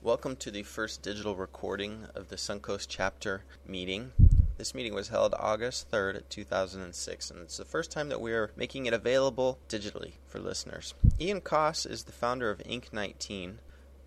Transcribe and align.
Welcome 0.00 0.36
to 0.36 0.52
the 0.52 0.62
first 0.62 1.02
digital 1.02 1.34
recording 1.34 2.06
of 2.14 2.28
the 2.28 2.36
Suncoast 2.36 2.86
chapter 2.88 3.42
meeting. 3.66 4.12
This 4.56 4.72
meeting 4.72 4.94
was 4.94 5.08
held 5.08 5.34
August 5.36 5.90
3rd, 5.90 6.22
2006, 6.28 7.30
and 7.32 7.40
it's 7.40 7.56
the 7.56 7.64
first 7.64 7.90
time 7.90 8.08
that 8.08 8.20
we 8.20 8.32
are 8.32 8.52
making 8.54 8.86
it 8.86 8.94
available 8.94 9.58
digitally 9.68 10.12
for 10.28 10.38
listeners. 10.38 10.94
Ian 11.20 11.40
Koss 11.40 11.84
is 11.84 12.04
the 12.04 12.12
founder 12.12 12.48
of 12.48 12.62
Ink 12.64 12.90
19, 12.92 13.58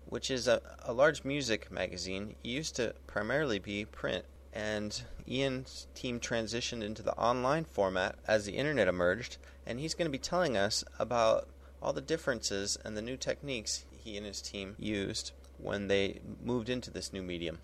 which 0.06 0.30
is 0.30 0.48
a, 0.48 0.62
a 0.82 0.94
large 0.94 1.24
music 1.24 1.70
magazine. 1.70 2.36
It 2.42 2.48
used 2.48 2.74
to 2.76 2.94
primarily 3.06 3.58
be 3.58 3.84
print, 3.84 4.24
and 4.50 4.98
Ian's 5.28 5.88
team 5.94 6.20
transitioned 6.20 6.82
into 6.82 7.02
the 7.02 7.14
online 7.16 7.64
format 7.64 8.16
as 8.26 8.46
the 8.46 8.56
internet 8.56 8.88
emerged, 8.88 9.36
and 9.66 9.78
he's 9.78 9.94
going 9.94 10.06
to 10.06 10.10
be 10.10 10.16
telling 10.16 10.56
us 10.56 10.84
about 10.98 11.48
all 11.82 11.92
the 11.92 12.00
differences 12.00 12.78
and 12.82 12.96
the 12.96 13.02
new 13.02 13.18
techniques 13.18 13.84
he 14.02 14.16
and 14.16 14.24
his 14.24 14.40
team 14.40 14.74
used 14.78 15.32
when 15.62 15.88
they 15.88 16.20
moved 16.42 16.68
into 16.68 16.90
this 16.90 17.12
new 17.12 17.22
medium. 17.22 17.58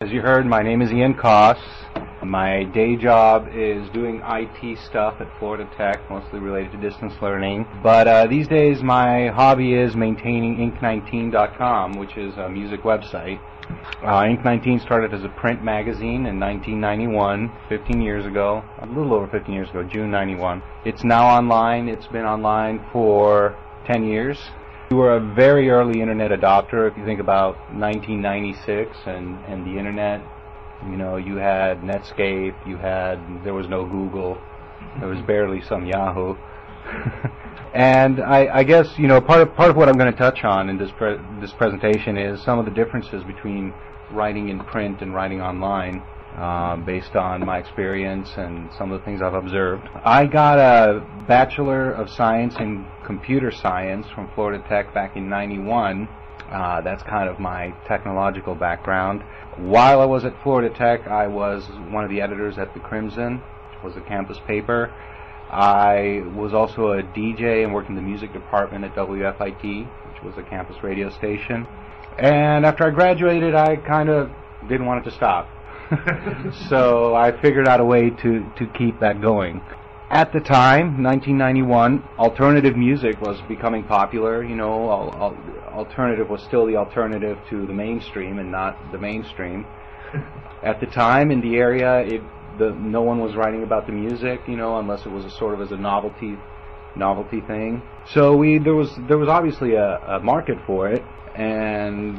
As 0.00 0.10
you 0.10 0.22
heard, 0.22 0.46
my 0.46 0.62
name 0.62 0.80
is 0.80 0.90
Ian 0.90 1.14
Koss. 1.14 1.58
My 2.24 2.64
day 2.64 2.96
job 2.96 3.48
is 3.54 3.88
doing 3.90 4.22
IT 4.24 4.78
stuff 4.78 5.20
at 5.20 5.38
Florida 5.38 5.68
Tech, 5.76 5.98
mostly 6.10 6.38
related 6.38 6.72
to 6.72 6.78
distance 6.78 7.12
learning. 7.20 7.66
But 7.82 8.08
uh, 8.08 8.26
these 8.26 8.48
days, 8.48 8.82
my 8.82 9.28
hobby 9.28 9.74
is 9.74 9.94
maintaining 9.94 10.56
Ink19.com, 10.56 11.98
which 11.98 12.16
is 12.16 12.34
a 12.36 12.48
music 12.48 12.82
website. 12.82 13.40
Uh, 14.02 14.22
Ink19 14.22 14.80
started 14.80 15.12
as 15.14 15.22
a 15.22 15.28
print 15.28 15.62
magazine 15.62 16.26
in 16.26 16.40
1991, 16.40 17.52
15 17.68 18.00
years 18.00 18.26
ago, 18.26 18.64
a 18.80 18.86
little 18.86 19.14
over 19.14 19.28
15 19.28 19.54
years 19.54 19.68
ago, 19.70 19.82
June 19.82 20.10
91. 20.10 20.62
It's 20.84 21.04
now 21.04 21.26
online. 21.26 21.88
It's 21.88 22.06
been 22.06 22.24
online 22.24 22.84
for 22.92 23.56
10 23.86 24.04
years. 24.04 24.38
We 24.90 24.96
were 24.96 25.14
a 25.14 25.20
very 25.20 25.70
early 25.70 26.00
internet 26.00 26.32
adopter. 26.32 26.90
If 26.90 26.98
you 26.98 27.04
think 27.04 27.20
about 27.20 27.54
1996 27.72 28.96
and, 29.06 29.38
and 29.44 29.64
the 29.64 29.78
internet, 29.78 30.20
you 30.90 30.96
know, 30.96 31.14
you 31.14 31.36
had 31.36 31.82
Netscape, 31.82 32.56
you 32.66 32.76
had, 32.76 33.20
there 33.44 33.54
was 33.54 33.68
no 33.68 33.86
Google, 33.86 34.36
there 34.98 35.06
was 35.06 35.20
barely 35.20 35.62
some 35.62 35.86
Yahoo. 35.86 36.34
and 37.72 38.18
I, 38.18 38.48
I, 38.52 38.64
guess, 38.64 38.98
you 38.98 39.06
know, 39.06 39.20
part 39.20 39.42
of, 39.42 39.54
part 39.54 39.70
of 39.70 39.76
what 39.76 39.88
I'm 39.88 39.96
going 39.96 40.10
to 40.10 40.18
touch 40.18 40.42
on 40.42 40.68
in 40.68 40.76
this, 40.76 40.90
pre- 40.98 41.20
this 41.40 41.52
presentation 41.52 42.18
is 42.18 42.42
some 42.42 42.58
of 42.58 42.64
the 42.64 42.72
differences 42.72 43.22
between 43.22 43.72
writing 44.10 44.48
in 44.48 44.58
print 44.58 45.02
and 45.02 45.14
writing 45.14 45.40
online. 45.40 46.02
Uh, 46.36 46.76
based 46.76 47.16
on 47.16 47.44
my 47.44 47.58
experience 47.58 48.30
and 48.36 48.70
some 48.78 48.92
of 48.92 49.00
the 49.00 49.04
things 49.04 49.20
I've 49.20 49.34
observed. 49.34 49.88
I 50.04 50.26
got 50.26 50.58
a 50.58 51.00
Bachelor 51.26 51.90
of 51.90 52.08
Science 52.08 52.54
in 52.60 52.86
Computer 53.04 53.50
Science 53.50 54.06
from 54.14 54.30
Florida 54.34 54.64
Tech 54.68 54.94
back 54.94 55.16
in 55.16 55.28
91. 55.28 56.08
Uh, 56.50 56.80
that's 56.82 57.02
kind 57.02 57.28
of 57.28 57.40
my 57.40 57.74
technological 57.86 58.54
background. 58.54 59.22
While 59.56 60.00
I 60.00 60.04
was 60.06 60.24
at 60.24 60.40
Florida 60.42 60.72
Tech, 60.74 61.08
I 61.08 61.26
was 61.26 61.68
one 61.90 62.04
of 62.04 62.10
the 62.10 62.20
editors 62.20 62.58
at 62.58 62.72
The 62.74 62.80
Crimson, 62.80 63.42
which 63.74 63.82
was 63.82 63.96
a 63.96 64.00
campus 64.08 64.38
paper. 64.46 64.94
I 65.50 66.22
was 66.36 66.54
also 66.54 66.92
a 66.92 67.02
DJ 67.02 67.64
and 67.64 67.74
worked 67.74 67.88
in 67.88 67.96
the 67.96 68.02
music 68.02 68.32
department 68.32 68.84
at 68.84 68.94
WFIT, 68.94 69.88
which 70.12 70.22
was 70.22 70.34
a 70.38 70.48
campus 70.48 70.76
radio 70.82 71.10
station. 71.10 71.66
And 72.18 72.64
after 72.64 72.84
I 72.84 72.90
graduated, 72.90 73.56
I 73.56 73.76
kind 73.76 74.08
of 74.08 74.30
didn't 74.68 74.86
want 74.86 75.04
it 75.04 75.10
to 75.10 75.16
stop. 75.16 75.48
so 76.68 77.14
I 77.14 77.32
figured 77.40 77.66
out 77.66 77.80
a 77.80 77.84
way 77.84 78.10
to, 78.10 78.52
to 78.58 78.66
keep 78.78 79.00
that 79.00 79.20
going. 79.20 79.60
At 80.10 80.32
the 80.32 80.40
time, 80.40 81.02
1991, 81.02 82.02
alternative 82.18 82.76
music 82.76 83.20
was 83.20 83.40
becoming 83.48 83.84
popular. 83.84 84.42
You 84.42 84.56
know, 84.56 84.90
al- 84.90 85.14
al- 85.14 85.72
alternative 85.72 86.28
was 86.28 86.42
still 86.42 86.66
the 86.66 86.76
alternative 86.76 87.38
to 87.50 87.66
the 87.66 87.72
mainstream 87.72 88.38
and 88.38 88.50
not 88.50 88.76
the 88.90 88.98
mainstream. 88.98 89.66
At 90.62 90.80
the 90.80 90.86
time, 90.86 91.30
in 91.30 91.40
the 91.40 91.56
area, 91.56 92.00
it, 92.00 92.22
the, 92.58 92.70
no 92.70 93.02
one 93.02 93.20
was 93.20 93.36
writing 93.36 93.62
about 93.62 93.86
the 93.86 93.92
music, 93.92 94.40
you 94.46 94.56
know, 94.56 94.78
unless 94.78 95.06
it 95.06 95.10
was 95.10 95.24
a 95.24 95.30
sort 95.30 95.54
of 95.54 95.60
as 95.60 95.70
a 95.70 95.76
novelty 95.76 96.36
novelty 96.96 97.40
thing. 97.40 97.82
So 98.12 98.36
we 98.36 98.58
there 98.58 98.74
was 98.74 98.90
there 99.08 99.16
was 99.16 99.28
obviously 99.28 99.74
a, 99.74 99.96
a 99.98 100.20
market 100.20 100.58
for 100.66 100.88
it, 100.88 101.02
and 101.34 102.18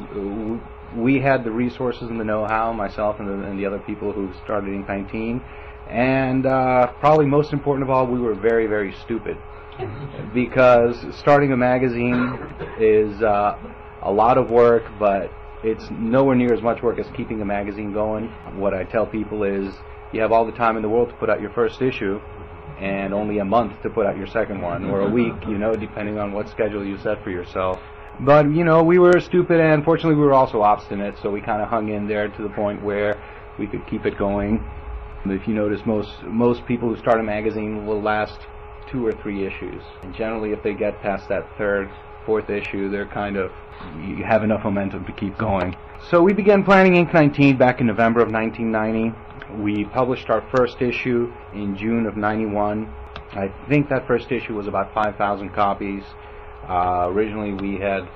we 0.96 1.20
had 1.20 1.44
the 1.44 1.50
resources 1.50 2.02
and 2.02 2.18
the 2.18 2.24
know-how, 2.24 2.72
myself 2.72 3.16
and 3.18 3.28
the, 3.28 3.46
and 3.46 3.58
the 3.58 3.66
other 3.66 3.78
people 3.78 4.12
who 4.12 4.32
started 4.44 4.72
Ink 4.74 4.88
19, 4.88 5.42
and 5.88 6.46
uh, 6.46 6.92
probably 7.00 7.26
most 7.26 7.52
important 7.52 7.88
of 7.88 7.90
all, 7.90 8.06
we 8.06 8.18
were 8.18 8.34
very, 8.34 8.66
very 8.66 8.94
stupid. 9.04 9.36
because 10.34 10.96
starting 11.18 11.52
a 11.52 11.56
magazine 11.56 12.38
is 12.78 13.22
uh, 13.22 13.56
a 14.02 14.12
lot 14.12 14.38
of 14.38 14.50
work, 14.50 14.84
but 14.98 15.30
it's 15.64 15.84
nowhere 15.90 16.34
near 16.34 16.52
as 16.52 16.62
much 16.62 16.82
work 16.82 16.98
as 16.98 17.06
keeping 17.16 17.40
a 17.40 17.44
magazine 17.44 17.92
going. 17.92 18.28
What 18.56 18.74
I 18.74 18.84
tell 18.84 19.06
people 19.06 19.44
is 19.44 19.74
you 20.12 20.20
have 20.20 20.32
all 20.32 20.44
the 20.44 20.52
time 20.52 20.76
in 20.76 20.82
the 20.82 20.88
world 20.88 21.08
to 21.08 21.14
put 21.16 21.30
out 21.30 21.40
your 21.40 21.50
first 21.50 21.80
issue, 21.80 22.20
and 22.78 23.14
only 23.14 23.38
a 23.38 23.44
month 23.44 23.80
to 23.82 23.90
put 23.90 24.06
out 24.06 24.16
your 24.16 24.26
second 24.26 24.60
one, 24.60 24.84
or 24.86 25.02
a 25.02 25.10
week, 25.10 25.34
you 25.46 25.58
know, 25.58 25.72
depending 25.74 26.18
on 26.18 26.32
what 26.32 26.48
schedule 26.48 26.84
you 26.84 26.98
set 26.98 27.22
for 27.22 27.30
yourself. 27.30 27.78
But 28.20 28.52
you 28.52 28.64
know, 28.64 28.82
we 28.82 28.98
were 28.98 29.20
stupid, 29.20 29.60
and 29.60 29.84
fortunately, 29.84 30.16
we 30.16 30.24
were 30.24 30.34
also 30.34 30.62
obstinate. 30.62 31.16
So 31.22 31.30
we 31.30 31.40
kind 31.40 31.62
of 31.62 31.68
hung 31.68 31.88
in 31.88 32.06
there 32.06 32.28
to 32.28 32.42
the 32.42 32.50
point 32.50 32.82
where 32.82 33.22
we 33.58 33.66
could 33.66 33.86
keep 33.86 34.06
it 34.06 34.18
going. 34.18 34.64
If 35.24 35.46
you 35.46 35.54
notice, 35.54 35.80
most 35.86 36.22
most 36.24 36.66
people 36.66 36.88
who 36.88 36.96
start 36.96 37.20
a 37.20 37.22
magazine 37.22 37.86
will 37.86 38.02
last 38.02 38.38
two 38.90 39.06
or 39.06 39.12
three 39.12 39.46
issues, 39.46 39.82
and 40.02 40.14
generally, 40.14 40.52
if 40.52 40.62
they 40.62 40.74
get 40.74 41.00
past 41.00 41.28
that 41.28 41.46
third, 41.56 41.90
fourth 42.26 42.50
issue, 42.50 42.90
they're 42.90 43.06
kind 43.06 43.36
of 43.36 43.50
you 43.98 44.24
have 44.24 44.42
enough 44.42 44.64
momentum 44.64 45.04
to 45.06 45.12
keep 45.12 45.36
going. 45.38 45.76
So 46.10 46.20
we 46.22 46.32
began 46.32 46.64
planning 46.64 46.96
Ink 46.96 47.14
19 47.14 47.56
back 47.56 47.80
in 47.80 47.86
November 47.86 48.20
of 48.20 48.30
1990. 48.30 49.62
We 49.62 49.84
published 49.84 50.30
our 50.30 50.44
first 50.54 50.82
issue 50.82 51.32
in 51.54 51.76
June 51.76 52.06
of 52.06 52.16
91. 52.16 52.92
I 53.32 53.52
think 53.68 53.88
that 53.88 54.06
first 54.06 54.30
issue 54.32 54.54
was 54.54 54.66
about 54.66 54.92
5,000 54.92 55.50
copies. 55.50 56.02
Uh, 56.72 57.06
originally, 57.10 57.52
we 57.52 57.78
had 57.78 58.08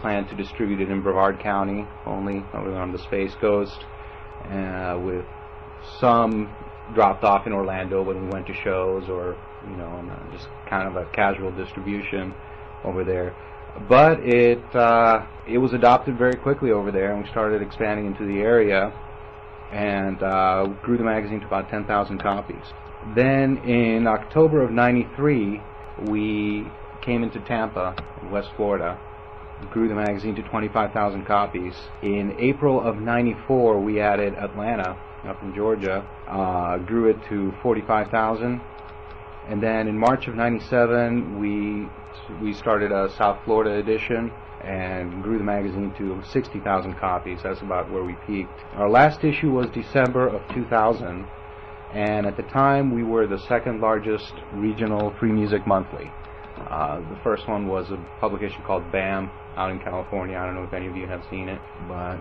planned 0.00 0.26
to 0.30 0.34
distribute 0.34 0.80
it 0.80 0.90
in 0.90 1.02
Brevard 1.02 1.38
County 1.38 1.86
only, 2.06 2.42
over 2.54 2.74
on 2.74 2.92
the 2.92 2.98
Space 2.98 3.34
Coast, 3.34 3.84
uh, 4.50 4.98
with 5.04 5.26
some 5.98 6.50
dropped 6.94 7.24
off 7.24 7.46
in 7.46 7.52
Orlando 7.52 8.02
when 8.02 8.24
we 8.24 8.28
went 8.30 8.46
to 8.46 8.54
shows, 8.54 9.10
or 9.10 9.36
you 9.68 9.76
know, 9.76 9.86
uh, 9.86 10.32
just 10.32 10.48
kind 10.66 10.88
of 10.88 10.96
a 10.96 11.04
casual 11.12 11.52
distribution 11.52 12.32
over 12.84 13.04
there. 13.04 13.36
But 13.86 14.20
it 14.20 14.64
uh, 14.74 15.26
it 15.46 15.58
was 15.58 15.74
adopted 15.74 16.16
very 16.16 16.36
quickly 16.36 16.70
over 16.70 16.90
there, 16.90 17.12
and 17.12 17.22
we 17.22 17.28
started 17.28 17.60
expanding 17.60 18.06
into 18.06 18.24
the 18.24 18.40
area, 18.40 18.94
and 19.72 20.22
uh, 20.22 20.68
grew 20.82 20.96
the 20.96 21.04
magazine 21.04 21.40
to 21.40 21.46
about 21.46 21.68
10,000 21.68 22.18
copies. 22.18 22.64
Then 23.14 23.58
in 23.58 24.06
October 24.06 24.62
of 24.62 24.70
'93, 24.70 25.60
we 26.08 26.66
came 27.02 27.22
into 27.22 27.40
Tampa, 27.40 27.94
West 28.30 28.50
Florida, 28.56 28.98
grew 29.70 29.88
the 29.88 29.94
magazine 29.94 30.34
to 30.36 30.42
25,000 30.42 31.24
copies. 31.26 31.74
In 32.02 32.34
April 32.38 32.80
of 32.80 32.96
94, 32.96 33.80
we 33.80 34.00
added 34.00 34.34
Atlanta, 34.34 34.98
up 35.26 35.42
in 35.42 35.54
Georgia, 35.54 36.06
uh, 36.28 36.78
grew 36.78 37.10
it 37.10 37.18
to 37.28 37.52
45,000. 37.62 38.60
And 39.48 39.62
then 39.62 39.88
in 39.88 39.98
March 39.98 40.28
of 40.28 40.34
97, 40.34 41.38
we, 41.38 41.88
we 42.42 42.54
started 42.54 42.92
a 42.92 43.10
South 43.16 43.38
Florida 43.44 43.76
edition 43.78 44.32
and 44.62 45.22
grew 45.22 45.38
the 45.38 45.44
magazine 45.44 45.92
to 45.98 46.22
60,000 46.30 46.94
copies. 46.94 47.40
That's 47.42 47.60
about 47.60 47.90
where 47.90 48.04
we 48.04 48.14
peaked. 48.26 48.60
Our 48.74 48.90
last 48.90 49.24
issue 49.24 49.50
was 49.50 49.66
December 49.70 50.28
of 50.28 50.42
2000, 50.54 51.26
and 51.94 52.26
at 52.26 52.36
the 52.36 52.42
time 52.44 52.94
we 52.94 53.02
were 53.02 53.26
the 53.26 53.38
second 53.38 53.80
largest 53.80 54.32
regional 54.52 55.14
free 55.18 55.32
music 55.32 55.66
monthly. 55.66 56.10
Uh, 56.68 57.00
the 57.08 57.18
first 57.22 57.48
one 57.48 57.66
was 57.66 57.90
a 57.90 57.96
publication 58.20 58.62
called 58.66 58.90
BAM 58.92 59.30
out 59.56 59.70
in 59.70 59.78
California. 59.80 60.36
I 60.36 60.46
don't 60.46 60.54
know 60.54 60.64
if 60.64 60.72
any 60.72 60.86
of 60.86 60.96
you 60.96 61.06
have 61.06 61.22
seen 61.30 61.48
it, 61.48 61.60
but 61.88 62.20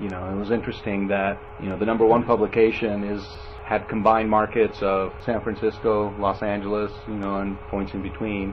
you 0.00 0.08
know 0.08 0.30
it 0.30 0.36
was 0.36 0.50
interesting 0.50 1.08
that 1.08 1.40
you 1.62 1.68
know 1.68 1.78
the 1.78 1.86
number 1.86 2.06
one 2.06 2.24
publication 2.24 3.04
is 3.04 3.22
had 3.64 3.88
combined 3.88 4.28
markets 4.28 4.78
of 4.82 5.12
San 5.24 5.40
Francisco, 5.42 6.12
Los 6.18 6.42
Angeles, 6.42 6.90
you 7.06 7.14
know, 7.14 7.36
and 7.36 7.56
points 7.70 7.94
in 7.94 8.02
between, 8.02 8.52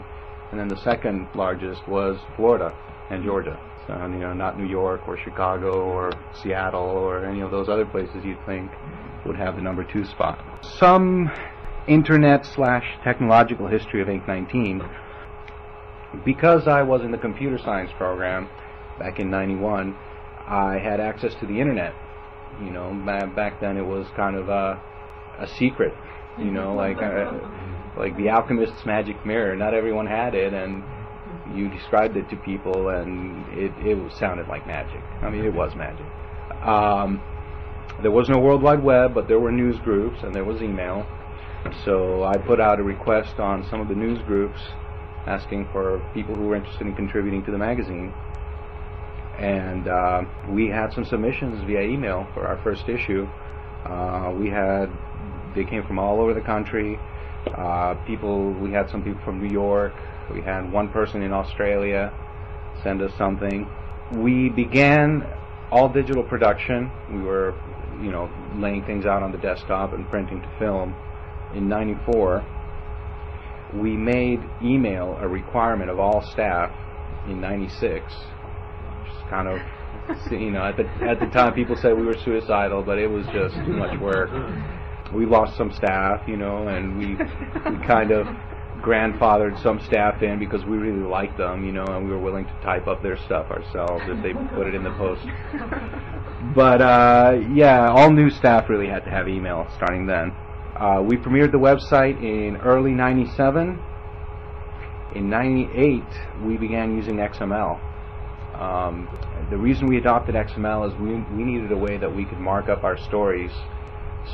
and 0.52 0.60
then 0.60 0.68
the 0.68 0.78
second 0.84 1.28
largest 1.34 1.88
was 1.88 2.18
Florida 2.36 2.72
and 3.10 3.24
Georgia. 3.24 3.60
So 3.88 3.94
you 3.94 4.20
know, 4.20 4.34
not 4.34 4.60
New 4.60 4.68
York 4.68 5.08
or 5.08 5.18
Chicago 5.18 5.82
or 5.82 6.12
Seattle 6.42 6.82
or 6.82 7.26
any 7.26 7.42
of 7.42 7.52
those 7.52 7.70
other 7.70 7.86
places 7.86 8.24
you'd 8.24 8.46
think 8.46 8.70
would 9.26 9.38
have 9.38 9.56
the 9.56 9.62
number 9.62 9.84
two 9.84 10.06
spot. 10.06 10.44
Some 10.62 11.32
internet 11.88 12.46
slash 12.46 12.86
technological 13.04 13.68
history 13.68 14.02
of 14.02 14.10
Ink 14.10 14.28
19 14.28 14.82
because 16.26 16.68
I 16.68 16.84
was 16.84 17.02
in 17.02 17.12
the 17.12 17.18
computer 17.18 17.58
science 17.58 17.92
program 17.98 18.50
back 19.00 19.20
in 19.20 19.30
91, 19.30 19.96
I 20.48 20.78
had 20.78 21.00
access 21.00 21.34
to 21.36 21.46
the 21.46 21.60
internet. 21.60 21.94
You 22.62 22.72
know, 22.72 22.94
back 23.36 23.60
then 23.60 23.78
it 23.78 23.86
was 23.86 24.08
kind 24.16 24.36
of 24.36 24.50
a, 24.50 24.82
a 25.40 25.48
secret, 25.48 25.94
you 26.38 26.52
know, 26.52 26.74
like 26.84 26.98
uh, 26.98 27.32
like 27.98 28.16
the 28.18 28.30
alchemist's 28.30 28.86
magic 28.86 29.26
mirror. 29.26 29.56
Not 29.56 29.74
everyone 29.74 30.08
had 30.08 30.34
it, 30.34 30.54
and 30.54 30.84
you 31.56 31.70
described 31.70 32.18
it 32.18 32.30
to 32.30 32.36
people, 32.38 32.90
and 32.90 33.46
it, 33.54 33.72
it 33.86 34.14
sounded 34.14 34.48
like 34.48 34.66
magic. 34.66 35.02
I 35.22 35.30
mean, 35.30 35.46
it 35.46 35.54
was 35.54 35.76
magic. 35.76 36.06
Um, 36.66 37.22
there 38.02 38.12
was 38.12 38.30
no 38.30 38.40
World 38.40 38.62
Wide 38.62 38.84
Web, 38.84 39.14
but 39.14 39.28
there 39.28 39.40
were 39.40 39.52
news 39.52 39.80
groups 39.80 40.20
and 40.22 40.34
there 40.34 40.44
was 40.44 40.62
email. 40.62 41.06
So 41.84 42.24
I 42.24 42.38
put 42.38 42.60
out 42.60 42.80
a 42.80 42.84
request 42.84 43.40
on 43.40 43.68
some 43.70 43.82
of 43.82 43.88
the 43.88 43.96
news 43.96 44.22
groups 44.24 44.60
asking 45.28 45.68
for 45.72 46.00
people 46.14 46.34
who 46.34 46.48
were 46.48 46.56
interested 46.56 46.88
in 46.88 46.96
contributing 46.96 47.44
to 47.46 47.52
the 47.52 47.58
magazine. 47.58 48.14
And 49.38 49.88
uh, 49.88 50.24
we 50.50 50.68
had 50.68 50.94
some 50.94 51.06
submissions 51.06 51.64
via 51.66 51.82
email 51.82 52.28
for 52.34 52.48
our 52.48 52.58
first 52.64 52.90
issue. 52.90 53.28
Uh, 53.86 54.34
we 54.36 54.50
had, 54.50 54.90
they 55.54 55.64
came 55.64 55.86
from 55.86 56.00
all 56.00 56.20
over 56.20 56.34
the 56.34 56.42
country. 56.42 57.00
Uh, 57.56 57.94
people, 58.06 58.52
we 58.54 58.72
had 58.72 58.90
some 58.90 59.04
people 59.04 59.22
from 59.24 59.42
New 59.42 59.54
York. 59.54 59.94
We 60.34 60.42
had 60.42 60.72
one 60.72 60.90
person 60.90 61.22
in 61.22 61.32
Australia 61.32 62.12
send 62.84 63.02
us 63.02 63.12
something. 63.18 63.68
We 64.14 64.50
began 64.50 65.28
all 65.72 65.90
digital 65.90 66.24
production. 66.24 66.92
We 67.12 67.22
were, 67.22 67.54
you 68.02 68.12
know, 68.12 68.30
laying 68.56 68.84
things 68.86 69.06
out 69.06 69.24
on 69.24 69.32
the 69.32 69.38
desktop 69.38 69.94
and 69.94 70.08
printing 70.10 70.42
to 70.42 70.50
film. 70.60 70.96
In 71.54 71.68
94, 71.68 72.46
we 73.74 73.96
made 73.96 74.40
email 74.64 75.18
a 75.20 75.28
requirement 75.28 75.90
of 75.90 76.00
all 76.00 76.22
staff 76.32 76.72
in 77.30 77.42
96. 77.42 78.06
Just 79.06 79.30
kind 79.30 79.48
of, 79.48 79.60
you 80.32 80.52
know, 80.52 80.64
at 80.64 80.78
the, 80.78 80.86
at 81.08 81.20
the 81.20 81.28
time 81.28 81.54
people 81.54 81.76
said 81.76 81.98
we 81.98 82.06
were 82.06 82.18
suicidal, 82.24 82.84
but 82.84 82.98
it 82.98 83.08
was 83.08 83.26
just 83.28 83.56
too 83.56 83.74
much 83.74 84.00
work. 84.00 84.30
We 85.14 85.26
lost 85.26 85.58
some 85.58 85.72
staff, 85.74 86.28
you 86.28 86.38
know, 86.38 86.68
and 86.68 86.98
we, 86.98 87.16
we 87.16 87.86
kind 87.86 88.12
of 88.12 88.28
grandfathered 88.82 89.62
some 89.64 89.80
staff 89.82 90.22
in 90.22 90.40
because 90.40 90.64
we 90.66 90.78
really 90.78 91.06
liked 91.06 91.38
them, 91.38 91.66
you 91.66 91.72
know, 91.72 91.86
and 91.86 92.06
we 92.06 92.12
were 92.12 92.20
willing 92.20 92.46
to 92.46 92.54
type 92.62 92.88
up 92.88 93.02
their 93.02 93.18
stuff 93.26 93.50
ourselves 93.50 94.04
if 94.08 94.22
they 94.24 94.34
put 94.56 94.68
it 94.68 94.76
in 94.76 94.84
the 94.84 94.92
post. 94.92 95.22
But 96.56 96.82
uh, 96.82 97.40
yeah, 97.54 97.90
all 97.90 98.12
new 98.12 98.30
staff 98.30 98.70
really 98.70 98.88
had 98.88 99.04
to 99.06 99.10
have 99.10 99.28
email 99.28 99.68
starting 99.76 100.06
then. 100.06 100.34
Uh, 100.78 101.02
we 101.02 101.18
premiered 101.18 101.52
the 101.52 101.58
website 101.58 102.22
in 102.22 102.56
early 102.58 102.92
'97. 102.92 103.80
In 105.16 105.28
'98, 105.28 106.04
we 106.44 106.56
began 106.56 106.96
using 106.96 107.16
XML. 107.16 107.80
Um, 108.54 109.10
the 109.50 109.58
reason 109.58 109.88
we 109.88 109.98
adopted 109.98 110.36
XML 110.36 110.88
is 110.88 111.00
we, 111.00 111.16
we 111.36 111.44
needed 111.44 111.72
a 111.72 111.78
way 111.78 111.98
that 111.98 112.16
we 112.16 112.26
could 112.26 112.40
mark 112.40 112.70
up 112.70 112.84
our 112.84 112.96
stories 112.96 113.50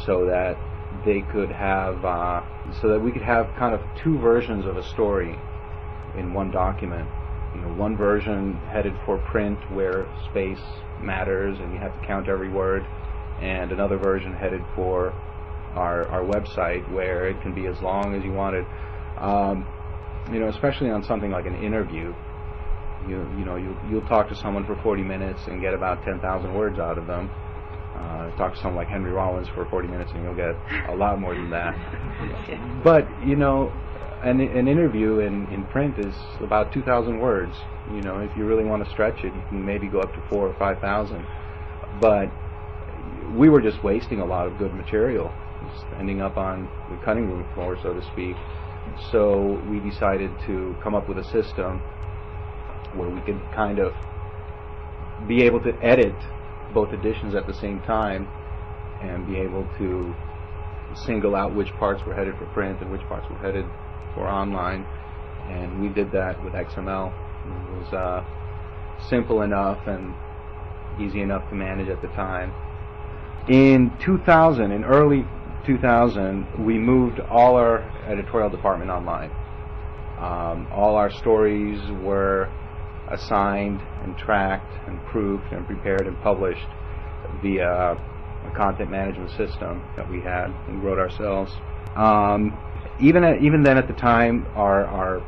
so 0.06 0.26
that 0.26 0.58
they 1.06 1.22
could 1.32 1.50
have 1.50 2.04
uh, 2.04 2.42
so 2.82 2.90
that 2.90 3.00
we 3.00 3.14
could 3.14 3.22
have 3.22 3.48
kind 3.58 3.74
of 3.74 3.82
two 4.04 4.20
versions 4.20 4.66
of 4.66 4.76
a 4.76 4.84
story 4.84 5.40
in 6.18 6.34
one 6.34 6.52
document. 6.52 7.08
You 7.56 7.62
know, 7.62 7.74
one 7.76 7.96
version 7.96 8.56
headed 8.68 8.94
for 9.06 9.18
print 9.18 9.60
where 9.72 10.08
space 10.30 10.60
matters 11.02 11.58
and 11.60 11.72
you 11.72 11.80
have 11.80 11.98
to 12.02 12.06
count 12.06 12.28
every 12.28 12.50
word, 12.50 12.86
and 13.40 13.72
another 13.72 13.98
version 13.98 14.34
headed 14.34 14.62
for 14.76 15.14
our 15.76 16.08
our 16.10 16.24
website 16.24 16.90
where 16.92 17.28
it 17.28 17.42
can 17.42 17.54
be 17.54 17.68
as 17.68 17.80
long 17.82 18.16
as 18.16 18.24
you 18.24 18.32
wanted. 18.32 18.66
Um, 19.18 19.68
you 20.32 20.40
know, 20.40 20.48
especially 20.48 20.90
on 20.90 21.04
something 21.04 21.32
like 21.32 21.46
an 21.46 21.56
interview, 21.56 22.14
you 23.08 23.18
you 23.38 23.46
know 23.46 23.56
you 23.56 23.76
you'll 23.90 24.08
talk 24.08 24.30
to 24.30 24.36
someone 24.36 24.66
for 24.66 24.76
40 24.82 25.04
minutes 25.04 25.42
and 25.48 25.62
get 25.62 25.74
about 25.74 26.04
10,000 26.04 26.54
words 26.54 26.80
out 26.80 26.98
of 26.98 27.08
them 27.08 27.30
uh, 27.96 28.36
talk 28.38 28.54
to 28.54 28.60
someone 28.60 28.76
like 28.76 28.88
Henry 28.88 29.12
Rollins 29.12 29.48
for 29.54 29.66
40 29.66 29.88
minutes 29.88 30.12
and 30.14 30.24
you'll 30.24 30.36
get 30.36 30.56
a 30.90 30.96
lot 30.96 31.20
more 31.20 31.34
than 31.36 31.50
that. 31.52 31.76
But, 32.84 33.08
you 33.26 33.36
know, 33.36 33.72
an, 34.24 34.42
an 34.42 34.68
interview 34.68 35.20
in, 35.20 35.48
in 35.48 35.64
print 35.66 35.98
is 36.00 36.14
about 36.42 36.74
2,000 36.74 37.20
words. 37.20 37.56
You 37.92 38.02
know, 38.02 38.20
if 38.20 38.36
you 38.36 38.46
really 38.46 38.66
want 38.66 38.84
to 38.84 38.90
stretch 38.92 39.20
it, 39.20 39.34
you 39.34 39.44
can 39.50 39.66
maybe 39.66 39.88
go 39.88 40.00
up 40.00 40.14
to 40.14 40.24
four 40.30 40.48
or 40.48 40.56
5,000. 40.58 41.26
But 42.02 42.30
we 43.36 43.50
were 43.50 43.62
just 43.62 43.84
wasting 43.84 44.20
a 44.20 44.26
lot 44.26 44.48
of 44.48 44.58
good 44.58 44.74
material, 44.74 45.32
ending 46.00 46.22
up 46.22 46.38
on 46.38 46.70
the 46.90 46.98
cutting 47.04 47.30
room 47.30 47.46
floor, 47.54 47.78
so 47.82 47.94
to 47.94 48.02
speak. 48.12 48.36
So 49.12 49.62
we 49.70 49.80
decided 49.80 50.32
to 50.46 50.76
come 50.84 50.96
up 50.96 51.08
with 51.08 51.18
a 51.18 51.24
system 51.24 51.80
where 52.96 53.10
we 53.10 53.22
could 53.22 53.42
kind 53.56 53.80
of 53.80 53.94
be 55.28 55.44
able 55.44 55.62
to 55.62 55.74
edit 55.82 56.16
both 56.74 56.92
editions 56.94 57.36
at 57.36 57.48
the 57.48 57.54
same 57.54 57.80
time 57.82 58.28
and 59.02 59.26
be 59.28 59.38
able 59.38 59.68
to 59.78 60.16
single 61.06 61.36
out 61.36 61.56
which 61.56 61.70
parts 61.74 62.04
were 62.06 62.14
headed 62.14 62.38
for 62.38 62.46
print 62.48 62.82
and 62.82 62.92
which 62.92 63.02
parts 63.02 63.28
were 63.30 63.38
headed 63.38 63.66
for 64.14 64.28
online. 64.28 64.86
And 65.50 65.82
we 65.82 65.90
did 65.90 66.12
that 66.12 66.44
with 66.44 66.54
XML. 66.54 67.12
It 67.46 67.78
was 67.78 67.94
uh, 67.94 68.26
simple 69.10 69.42
enough 69.42 69.88
and 69.88 70.14
easy 71.02 71.22
enough 71.22 71.48
to 71.50 71.56
manage 71.56 71.90
at 71.90 72.02
the 72.02 72.08
time. 72.10 72.54
In 73.50 73.92
2000, 74.00 74.72
in 74.72 74.84
early 74.84 75.26
2000, 75.66 76.66
we 76.66 76.78
moved 76.78 77.20
all 77.20 77.56
our 77.56 77.80
editorial 78.08 78.50
department 78.50 78.92
online. 78.92 79.32
Um, 80.20 80.68
all 80.72 80.96
our 80.96 81.12
stories 81.12 81.80
were 82.02 82.50
assigned 83.10 83.82
and 84.04 84.18
tracked 84.18 84.88
and 84.88 85.04
proofed 85.06 85.52
and 85.52 85.66
prepared 85.66 86.08
and 86.08 86.20
published 86.22 86.68
via 87.42 87.98
a 88.46 88.52
content 88.56 88.92
management 88.92 89.30
system 89.32 89.84
that 89.96 90.10
we 90.10 90.22
had 90.22 90.48
and 90.68 90.84
wrote 90.84 91.00
ourselves. 91.00 91.52
Um, 91.96 92.58
even 93.00 93.24
at, 93.24 93.42
even 93.42 93.64
then, 93.64 93.78
at 93.78 93.88
the 93.88 93.94
time, 93.94 94.46
our 94.56 94.86
our 94.86 95.22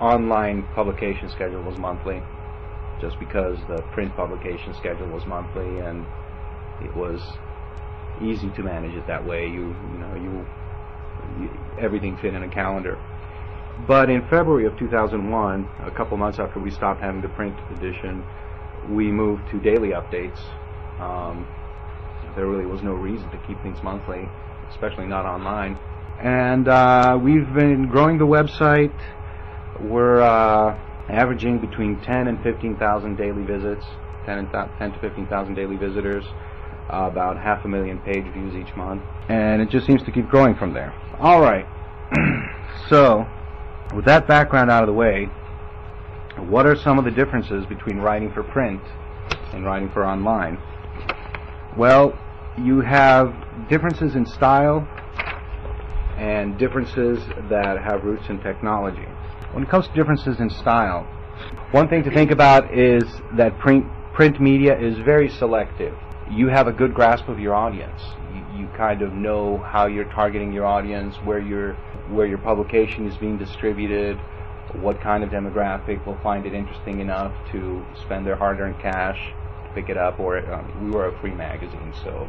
online 0.00 0.66
publication 0.74 1.30
schedule 1.30 1.62
was 1.62 1.78
monthly, 1.78 2.22
just 3.00 3.18
because 3.18 3.58
the 3.68 3.82
print 3.92 4.14
publication 4.16 4.74
schedule 4.74 5.08
was 5.08 5.24
monthly 5.26 5.80
and 5.80 6.04
it 6.82 6.94
was 6.96 7.20
easy 8.22 8.50
to 8.50 8.62
manage 8.62 8.94
it 8.94 9.06
that 9.06 9.24
way. 9.24 9.46
You 9.46 9.74
you 9.92 9.98
know 9.98 10.14
you, 10.14 10.46
you 11.42 11.50
everything 11.80 12.16
fit 12.20 12.34
in 12.34 12.42
a 12.42 12.48
calendar. 12.48 12.98
But 13.88 14.08
in 14.08 14.22
February 14.28 14.66
of 14.66 14.78
2001, 14.78 15.68
a 15.84 15.90
couple 15.90 16.16
months 16.16 16.38
after 16.38 16.60
we 16.60 16.70
stopped 16.70 17.00
having 17.00 17.20
the 17.20 17.28
print 17.28 17.56
edition, 17.76 18.24
we 18.88 19.10
moved 19.10 19.42
to 19.50 19.58
daily 19.60 19.90
updates. 19.90 20.38
Um, 21.00 21.46
there 22.36 22.46
really 22.46 22.66
was 22.66 22.82
no 22.82 22.92
reason 22.92 23.28
to 23.30 23.38
keep 23.46 23.60
things 23.62 23.78
monthly, 23.82 24.28
especially 24.70 25.06
not 25.06 25.26
online. 25.26 25.76
And 26.20 26.68
uh, 26.68 27.18
we've 27.20 27.52
been 27.52 27.88
growing 27.88 28.18
the 28.18 28.26
website. 28.26 28.94
We're 29.80 30.20
uh, 30.20 30.78
averaging 31.08 31.58
between 31.58 32.00
10 32.00 32.28
and 32.28 32.42
15,000 32.42 33.16
daily 33.16 33.44
visits, 33.44 33.84
10, 34.24 34.38
and 34.38 34.50
th- 34.50 34.68
10 34.78 34.92
to 34.92 34.98
15,000 35.00 35.54
daily 35.54 35.76
visitors, 35.76 36.24
uh, 36.92 37.08
about 37.10 37.36
half 37.38 37.64
a 37.64 37.68
million 37.68 37.98
page 38.00 38.24
views 38.32 38.54
each 38.54 38.74
month, 38.76 39.02
and 39.28 39.62
it 39.62 39.70
just 39.70 39.86
seems 39.86 40.02
to 40.02 40.12
keep 40.12 40.28
growing 40.28 40.54
from 40.54 40.72
there. 40.72 40.94
All 41.18 41.40
right. 41.40 41.66
so 42.88 43.26
with 43.94 44.04
that 44.06 44.26
background 44.26 44.70
out 44.70 44.82
of 44.82 44.86
the 44.86 44.92
way, 44.92 45.28
what 46.48 46.66
are 46.66 46.76
some 46.76 46.98
of 46.98 47.04
the 47.04 47.10
differences 47.10 47.64
between 47.66 47.98
writing 47.98 48.32
for 48.32 48.42
print 48.42 48.80
and 49.52 49.64
writing 49.64 49.88
for 49.90 50.04
online? 50.04 50.58
Well, 51.76 52.18
you 52.58 52.80
have 52.80 53.34
differences 53.68 54.14
in 54.14 54.26
style 54.26 54.86
and 56.18 56.58
differences 56.58 57.18
that 57.48 57.82
have 57.82 58.04
roots 58.04 58.24
in 58.28 58.40
technology. 58.40 59.06
When 59.52 59.64
it 59.64 59.70
comes 59.70 59.86
to 59.88 59.94
differences 59.94 60.40
in 60.40 60.50
style, 60.50 61.04
one 61.70 61.88
thing 61.88 62.04
to 62.04 62.10
think 62.10 62.30
about 62.30 62.76
is 62.76 63.04
that 63.36 63.58
print, 63.58 63.86
print 64.12 64.40
media 64.40 64.78
is 64.78 64.98
very 64.98 65.28
selective. 65.28 65.96
You 66.30 66.48
have 66.48 66.68
a 66.68 66.72
good 66.72 66.94
grasp 66.94 67.28
of 67.28 67.38
your 67.38 67.54
audience. 67.54 68.00
You, 68.32 68.62
you 68.62 68.68
kind 68.76 69.02
of 69.02 69.12
know 69.12 69.58
how 69.58 69.86
you're 69.86 70.10
targeting 70.10 70.52
your 70.52 70.64
audience, 70.64 71.16
where 71.16 71.38
you're 71.38 71.74
where 72.10 72.26
your 72.26 72.38
publication 72.38 73.06
is 73.06 73.16
being 73.16 73.38
distributed, 73.38 74.18
what 74.80 75.00
kind 75.00 75.22
of 75.22 75.30
demographic 75.30 76.04
will 76.06 76.18
find 76.22 76.46
it 76.46 76.52
interesting 76.52 77.00
enough 77.00 77.32
to 77.52 77.84
spend 78.04 78.26
their 78.26 78.36
hard-earned 78.36 78.78
cash 78.80 79.32
to 79.64 79.74
pick 79.74 79.88
it 79.88 79.96
up. 79.96 80.18
Or 80.18 80.38
um, 80.52 80.84
we 80.84 80.90
were 80.90 81.08
a 81.08 81.20
free 81.20 81.34
magazine, 81.34 81.92
so 82.02 82.28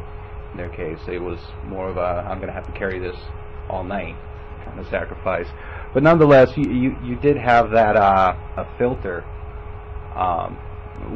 in 0.52 0.58
their 0.58 0.68
case, 0.70 1.00
it 1.08 1.20
was 1.20 1.40
more 1.64 1.88
of 1.88 1.96
a 1.96 2.26
I'm 2.28 2.38
going 2.38 2.48
to 2.48 2.54
have 2.54 2.66
to 2.66 2.78
carry 2.78 2.98
this 2.98 3.16
all 3.68 3.82
night 3.82 4.16
kind 4.64 4.78
of 4.78 4.86
sacrifice. 4.88 5.46
But 5.94 6.02
nonetheless, 6.02 6.56
you 6.56 6.70
you, 6.70 6.96
you 7.02 7.16
did 7.16 7.36
have 7.36 7.70
that 7.70 7.96
uh, 7.96 8.36
a 8.56 8.78
filter. 8.78 9.24
Um, 10.14 10.58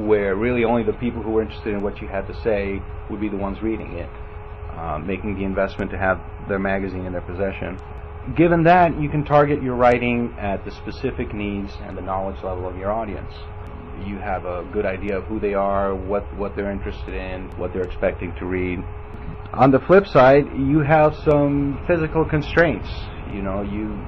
where 0.07 0.37
really 0.37 0.65
only 0.65 0.83
the 0.83 0.93
people 0.95 1.23
who 1.23 1.31
were 1.31 1.43
interested 1.43 1.75
in 1.75 1.83
what 1.83 2.01
you 2.01 2.09
had 2.09 2.27
to 2.27 2.35
say 2.43 2.81
would 3.09 3.21
be 3.21 3.29
the 3.29 3.37
ones 3.37 3.63
reading 3.63 3.93
it, 3.99 4.11
uh, 4.77 4.99
making 4.99 5.35
the 5.37 5.45
investment 5.45 5.91
to 5.91 5.99
have 5.99 6.21
their 6.49 6.59
magazine 6.59 7.07
in 7.07 7.13
their 7.13 7.23
possession 7.23 7.79
given 8.37 8.65
that, 8.65 9.01
you 9.01 9.09
can 9.09 9.25
target 9.25 9.63
your 9.63 9.75
writing 9.75 10.35
at 10.39 10.65
the 10.65 10.71
specific 10.71 11.35
needs 11.35 11.73
and 11.83 11.97
the 11.97 12.03
knowledge 12.03 12.43
level 12.43 12.69
of 12.69 12.77
your 12.77 12.93
audience. 12.93 13.33
You 14.07 14.19
have 14.19 14.45
a 14.45 14.69
good 14.73 14.87
idea 14.87 15.19
of 15.19 15.25
who 15.25 15.41
they 15.41 15.55
are, 15.55 15.95
what, 15.95 16.23
what 16.37 16.57
they're 16.57 16.71
interested 16.71 17.15
in, 17.15 17.49
what 17.59 17.73
they're 17.73 17.83
expecting 17.83 18.35
to 18.39 18.47
read. 18.47 18.79
On 19.53 19.71
the 19.71 19.81
flip 19.81 20.07
side, 20.07 20.45
you 20.57 20.81
have 20.81 21.15
some 21.25 21.83
physical 21.87 22.25
constraints. 22.25 22.89
You 23.33 23.43
know, 23.43 23.63
you 23.63 23.99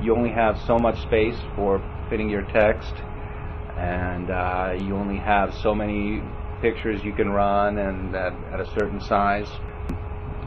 you 0.00 0.14
only 0.14 0.30
have 0.30 0.56
so 0.66 0.78
much 0.78 1.00
space 1.02 1.36
for 1.56 1.82
fitting 2.08 2.30
your 2.30 2.42
text. 2.52 2.92
And 3.78 4.30
uh, 4.30 4.74
you 4.76 4.96
only 4.96 5.18
have 5.18 5.54
so 5.54 5.72
many 5.72 6.20
pictures 6.60 7.02
you 7.04 7.12
can 7.12 7.30
run 7.30 7.78
and 7.78 8.14
at, 8.14 8.32
at 8.52 8.60
a 8.60 8.66
certain 8.74 9.00
size. 9.00 9.48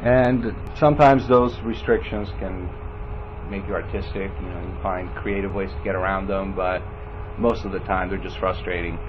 And 0.03 0.53
sometimes 0.77 1.27
those 1.27 1.57
restrictions 1.61 2.27
can 2.39 2.69
make 3.49 3.65
you 3.67 3.73
artistic. 3.73 4.31
You 4.41 4.49
know, 4.49 4.61
you 4.61 4.77
find 4.83 5.09
creative 5.15 5.53
ways 5.53 5.69
to 5.71 5.83
get 5.83 5.95
around 5.95 6.27
them, 6.27 6.53
but 6.53 6.81
most 7.37 7.63
of 7.63 7.71
the 7.71 7.79
time 7.79 8.09
they're 8.09 8.17
just 8.17 8.37
frustrating. 8.37 8.99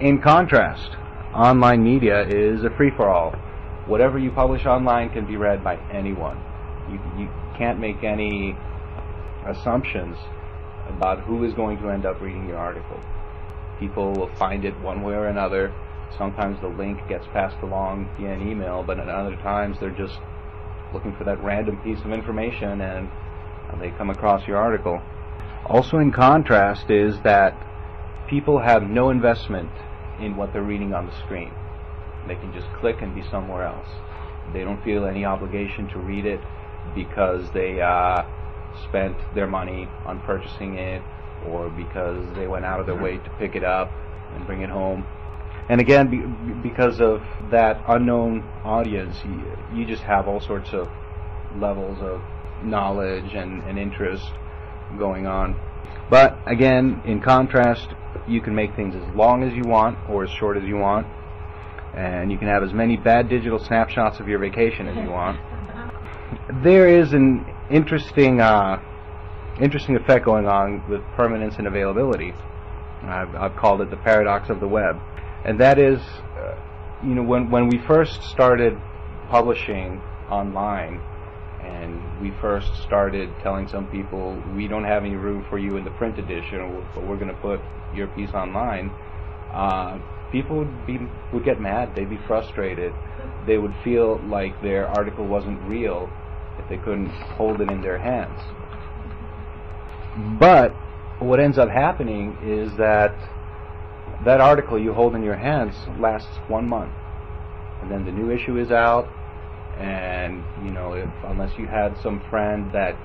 In 0.00 0.20
contrast, 0.22 0.90
online 1.34 1.82
media 1.82 2.22
is 2.28 2.62
a 2.62 2.70
free-for-all. 2.76 3.32
Whatever 3.86 4.18
you 4.18 4.30
publish 4.30 4.66
online 4.66 5.10
can 5.10 5.26
be 5.26 5.36
read 5.36 5.64
by 5.64 5.76
anyone. 5.90 6.38
You, 6.88 7.00
you 7.18 7.28
can't 7.56 7.80
make 7.80 8.04
any 8.04 8.56
assumptions 9.46 10.16
about 10.88 11.20
who 11.20 11.44
is 11.44 11.52
going 11.54 11.78
to 11.78 11.90
end 11.90 12.06
up 12.06 12.20
reading 12.20 12.46
your 12.48 12.58
article. 12.58 13.00
People 13.78 14.12
will 14.12 14.30
find 14.36 14.64
it 14.64 14.78
one 14.80 15.02
way 15.02 15.14
or 15.14 15.26
another. 15.26 15.72
Sometimes 16.16 16.60
the 16.60 16.68
link 16.68 16.98
gets 17.08 17.26
passed 17.32 17.62
along 17.62 18.08
via 18.18 18.32
an 18.32 18.48
email, 18.48 18.82
but 18.82 18.98
at 18.98 19.08
other 19.08 19.36
times 19.36 19.78
they're 19.78 19.90
just 19.90 20.18
looking 20.92 21.14
for 21.16 21.24
that 21.24 21.42
random 21.42 21.76
piece 21.78 22.00
of 22.00 22.12
information 22.12 22.80
and 22.80 23.10
they 23.80 23.90
come 23.90 24.10
across 24.10 24.46
your 24.46 24.56
article. 24.56 25.00
Also 25.66 25.98
in 25.98 26.10
contrast 26.10 26.90
is 26.90 27.20
that 27.22 27.54
people 28.28 28.58
have 28.58 28.82
no 28.82 29.10
investment 29.10 29.70
in 30.20 30.36
what 30.36 30.52
they're 30.52 30.62
reading 30.62 30.94
on 30.94 31.06
the 31.06 31.16
screen. 31.24 31.52
They 32.26 32.34
can 32.34 32.52
just 32.52 32.66
click 32.80 32.96
and 33.02 33.14
be 33.14 33.22
somewhere 33.30 33.64
else. 33.64 33.88
They 34.52 34.64
don't 34.64 34.82
feel 34.82 35.04
any 35.04 35.24
obligation 35.24 35.88
to 35.90 35.98
read 35.98 36.26
it 36.26 36.40
because 36.94 37.50
they 37.52 37.80
uh, 37.80 38.22
spent 38.84 39.16
their 39.34 39.46
money 39.46 39.88
on 40.06 40.20
purchasing 40.20 40.74
it 40.74 41.02
or 41.46 41.70
because 41.70 42.34
they 42.34 42.46
went 42.46 42.64
out 42.64 42.80
of 42.80 42.86
their 42.86 43.00
way 43.00 43.16
to 43.16 43.30
pick 43.38 43.54
it 43.54 43.64
up 43.64 43.90
and 44.34 44.46
bring 44.46 44.62
it 44.62 44.70
home. 44.70 45.06
And 45.68 45.80
again, 45.80 46.08
be, 46.10 46.68
because 46.68 47.00
of 47.00 47.20
that 47.50 47.82
unknown 47.86 48.42
audience, 48.64 49.16
you, 49.24 49.80
you, 49.80 49.86
just 49.86 50.02
have 50.02 50.26
all 50.26 50.40
sorts 50.40 50.72
of 50.72 50.88
levels 51.56 51.98
of 52.00 52.22
knowledge 52.64 53.34
and, 53.34 53.62
and 53.64 53.78
interest 53.78 54.24
going 54.98 55.26
on. 55.26 55.58
But 56.10 56.38
again, 56.46 57.02
in 57.04 57.20
contrast, 57.20 57.88
you 58.26 58.40
can 58.40 58.54
make 58.54 58.74
things 58.76 58.94
as 58.94 59.14
long 59.14 59.42
as 59.42 59.52
you 59.54 59.64
want 59.64 59.98
or 60.08 60.24
as 60.24 60.30
short 60.30 60.56
as 60.56 60.64
you 60.64 60.76
want. 60.76 61.06
And 61.94 62.32
you 62.32 62.38
can 62.38 62.48
have 62.48 62.62
as 62.62 62.72
many 62.72 62.96
bad 62.96 63.28
digital 63.28 63.58
snapshots 63.58 64.20
of 64.20 64.28
your 64.28 64.38
vacation 64.38 64.88
as 64.88 64.96
you 64.96 65.10
want. 65.10 65.38
There 66.62 66.88
is 66.88 67.12
an 67.12 67.44
interesting, 67.70 68.40
uh, 68.40 68.80
interesting 69.60 69.96
effect 69.96 70.24
going 70.24 70.46
on 70.46 70.88
with 70.88 71.02
permanence 71.14 71.56
and 71.58 71.66
availability. 71.66 72.32
I've, 73.02 73.34
I've, 73.34 73.56
called 73.56 73.80
it 73.80 73.90
the 73.90 73.96
paradox 73.96 74.50
of 74.50 74.60
the 74.60 74.68
web, 74.68 74.98
and 75.44 75.60
that 75.60 75.78
is, 75.78 76.00
uh, 76.00 76.56
you 77.04 77.14
know, 77.14 77.22
when 77.22 77.50
when 77.50 77.68
we 77.68 77.78
first 77.78 78.22
started 78.24 78.76
publishing 79.30 80.00
online, 80.28 81.00
and 81.62 82.20
we 82.20 82.32
first 82.40 82.74
started 82.82 83.30
telling 83.42 83.68
some 83.68 83.86
people 83.86 84.42
we 84.54 84.66
don't 84.66 84.84
have 84.84 85.04
any 85.04 85.14
room 85.14 85.46
for 85.48 85.58
you 85.58 85.76
in 85.76 85.84
the 85.84 85.90
print 85.92 86.18
edition, 86.18 86.84
but 86.94 87.06
we're 87.06 87.16
going 87.16 87.32
to 87.32 87.40
put 87.40 87.60
your 87.94 88.08
piece 88.08 88.30
online. 88.30 88.90
Uh, 89.52 89.98
people 90.32 90.58
would 90.58 90.86
be 90.86 90.98
would 91.32 91.44
get 91.44 91.60
mad. 91.60 91.94
They'd 91.94 92.10
be 92.10 92.20
frustrated. 92.26 92.92
They 93.46 93.58
would 93.58 93.74
feel 93.84 94.20
like 94.26 94.60
their 94.60 94.88
article 94.88 95.26
wasn't 95.26 95.62
real 95.62 96.10
if 96.58 96.68
they 96.68 96.76
couldn't 96.78 97.10
hold 97.36 97.60
it 97.60 97.70
in 97.70 97.80
their 97.80 97.98
hands. 97.98 98.40
But 100.38 100.72
what 101.20 101.40
ends 101.40 101.58
up 101.58 101.68
happening 101.68 102.36
is 102.42 102.76
that 102.76 103.14
that 104.24 104.40
article 104.40 104.78
you 104.78 104.92
hold 104.92 105.14
in 105.14 105.22
your 105.22 105.36
hands 105.36 105.74
lasts 105.98 106.36
one 106.48 106.68
month, 106.68 106.92
and 107.82 107.90
then 107.90 108.04
the 108.04 108.12
new 108.12 108.30
issue 108.30 108.58
is 108.58 108.70
out, 108.70 109.08
and 109.78 110.42
you 110.64 110.70
know 110.70 110.94
if 110.94 111.10
unless 111.24 111.56
you 111.58 111.66
had 111.66 111.96
some 112.02 112.20
friend 112.30 112.70
that 112.72 112.96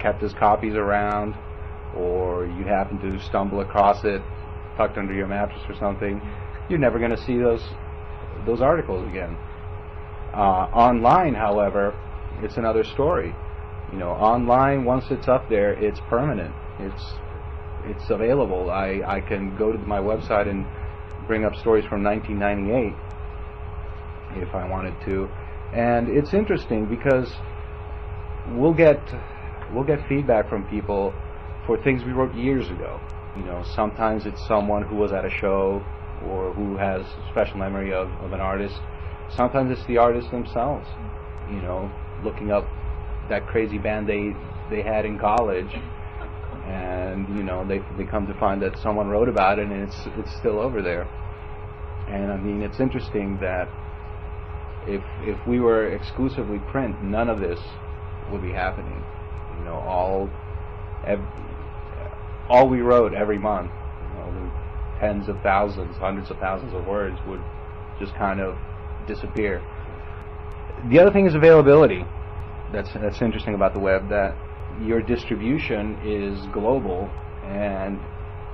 kept 0.00 0.20
his 0.20 0.34
copies 0.34 0.74
around, 0.74 1.34
or 1.96 2.46
you 2.46 2.64
happen 2.64 2.98
to 3.00 3.18
stumble 3.24 3.60
across 3.60 4.04
it 4.04 4.22
tucked 4.76 4.96
under 4.96 5.12
your 5.12 5.26
mattress 5.26 5.62
or 5.68 5.76
something, 5.78 6.20
you're 6.68 6.78
never 6.78 6.98
going 6.98 7.10
to 7.10 7.22
see 7.24 7.36
those 7.36 7.62
those 8.46 8.60
articles 8.60 9.06
again. 9.08 9.36
Uh, 10.32 10.68
online, 10.72 11.34
however, 11.34 11.94
it's 12.42 12.56
another 12.56 12.84
story. 12.84 13.34
You 13.92 13.98
know, 13.98 14.10
online 14.10 14.84
once 14.84 15.04
it's 15.10 15.28
up 15.28 15.48
there, 15.48 15.72
it's 15.72 16.00
permanent. 16.08 16.54
It's 16.78 17.14
it's 17.84 18.10
available. 18.10 18.70
I 18.70 19.02
I 19.06 19.20
can 19.20 19.56
go 19.56 19.72
to 19.72 19.78
my 19.78 19.98
website 19.98 20.48
and 20.48 20.66
bring 21.26 21.44
up 21.44 21.54
stories 21.56 21.84
from 21.86 22.02
1998 22.04 22.94
if 24.42 24.54
I 24.54 24.68
wanted 24.68 24.94
to, 25.06 25.28
and 25.74 26.08
it's 26.08 26.32
interesting 26.34 26.86
because 26.86 27.32
we'll 28.52 28.74
get 28.74 29.00
we'll 29.72 29.84
get 29.84 30.06
feedback 30.08 30.48
from 30.48 30.64
people 30.68 31.12
for 31.66 31.82
things 31.82 32.04
we 32.04 32.12
wrote 32.12 32.34
years 32.34 32.68
ago. 32.70 33.00
You 33.36 33.44
know, 33.44 33.62
sometimes 33.74 34.26
it's 34.26 34.44
someone 34.46 34.82
who 34.82 34.96
was 34.96 35.12
at 35.12 35.24
a 35.24 35.30
show 35.30 35.84
or 36.26 36.52
who 36.52 36.76
has 36.76 37.02
special 37.30 37.58
memory 37.58 37.92
of, 37.92 38.08
of 38.22 38.32
an 38.32 38.40
artist. 38.40 38.74
Sometimes 39.36 39.70
it's 39.70 39.86
the 39.86 39.96
artists 39.96 40.30
themselves. 40.30 40.86
You 41.48 41.62
know, 41.62 41.90
looking 42.24 42.50
up 42.50 42.66
that 43.28 43.46
crazy 43.46 43.78
band 43.78 44.08
they 44.08 44.34
they 44.70 44.82
had 44.82 45.04
in 45.04 45.18
college, 45.18 45.72
and 46.66 47.28
you 47.36 47.42
know 47.42 47.66
they 47.66 47.80
they 47.96 48.04
come 48.04 48.26
to 48.26 48.34
find 48.34 48.62
that 48.62 48.78
someone 48.78 49.08
wrote 49.08 49.28
about 49.28 49.58
it 49.58 49.68
and 49.68 49.82
it's 49.82 50.06
it's 50.16 50.34
still 50.36 50.58
over 50.58 50.82
there. 50.82 51.04
And 52.08 52.32
I 52.32 52.36
mean, 52.36 52.62
it's 52.62 52.80
interesting 52.80 53.38
that 53.40 53.68
if 54.86 55.02
if 55.22 55.38
we 55.46 55.60
were 55.60 55.88
exclusively 55.88 56.58
print, 56.70 57.02
none 57.02 57.28
of 57.28 57.38
this 57.40 57.60
would 58.30 58.42
be 58.42 58.52
happening. 58.52 59.04
You 59.58 59.64
know, 59.64 59.76
all 59.76 60.30
ev- 61.06 61.20
all 62.48 62.68
we 62.68 62.80
wrote 62.80 63.14
every 63.14 63.38
month, 63.38 63.70
you 64.02 64.18
know, 64.18 64.52
tens 64.98 65.28
of 65.28 65.40
thousands, 65.42 65.96
hundreds 65.98 66.30
of 66.30 66.38
thousands 66.38 66.74
of 66.74 66.84
words 66.86 67.16
would 67.26 67.42
just 68.00 68.14
kind 68.16 68.40
of 68.40 68.56
disappear. 69.06 69.62
The 70.88 70.98
other 70.98 71.10
thing 71.10 71.26
is 71.26 71.34
availability. 71.34 72.04
That's 72.72 72.92
that's 72.94 73.20
interesting 73.20 73.54
about 73.54 73.74
the 73.74 73.80
web 73.80 74.08
that 74.08 74.34
your 74.80 75.02
distribution 75.02 75.98
is 76.04 76.40
global 76.52 77.10
and 77.44 78.00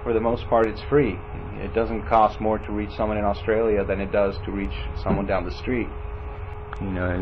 for 0.02 0.12
the 0.12 0.20
most 0.20 0.46
part 0.48 0.66
it's 0.66 0.82
free. 0.88 1.18
It 1.58 1.74
doesn't 1.74 2.06
cost 2.06 2.40
more 2.40 2.58
to 2.58 2.72
reach 2.72 2.90
someone 2.96 3.18
in 3.18 3.24
Australia 3.24 3.84
than 3.84 4.00
it 4.00 4.10
does 4.10 4.36
to 4.44 4.50
reach 4.50 4.74
someone 5.02 5.26
down 5.26 5.44
the 5.44 5.52
street. 5.52 5.88
You 6.80 6.90
know, 6.90 7.20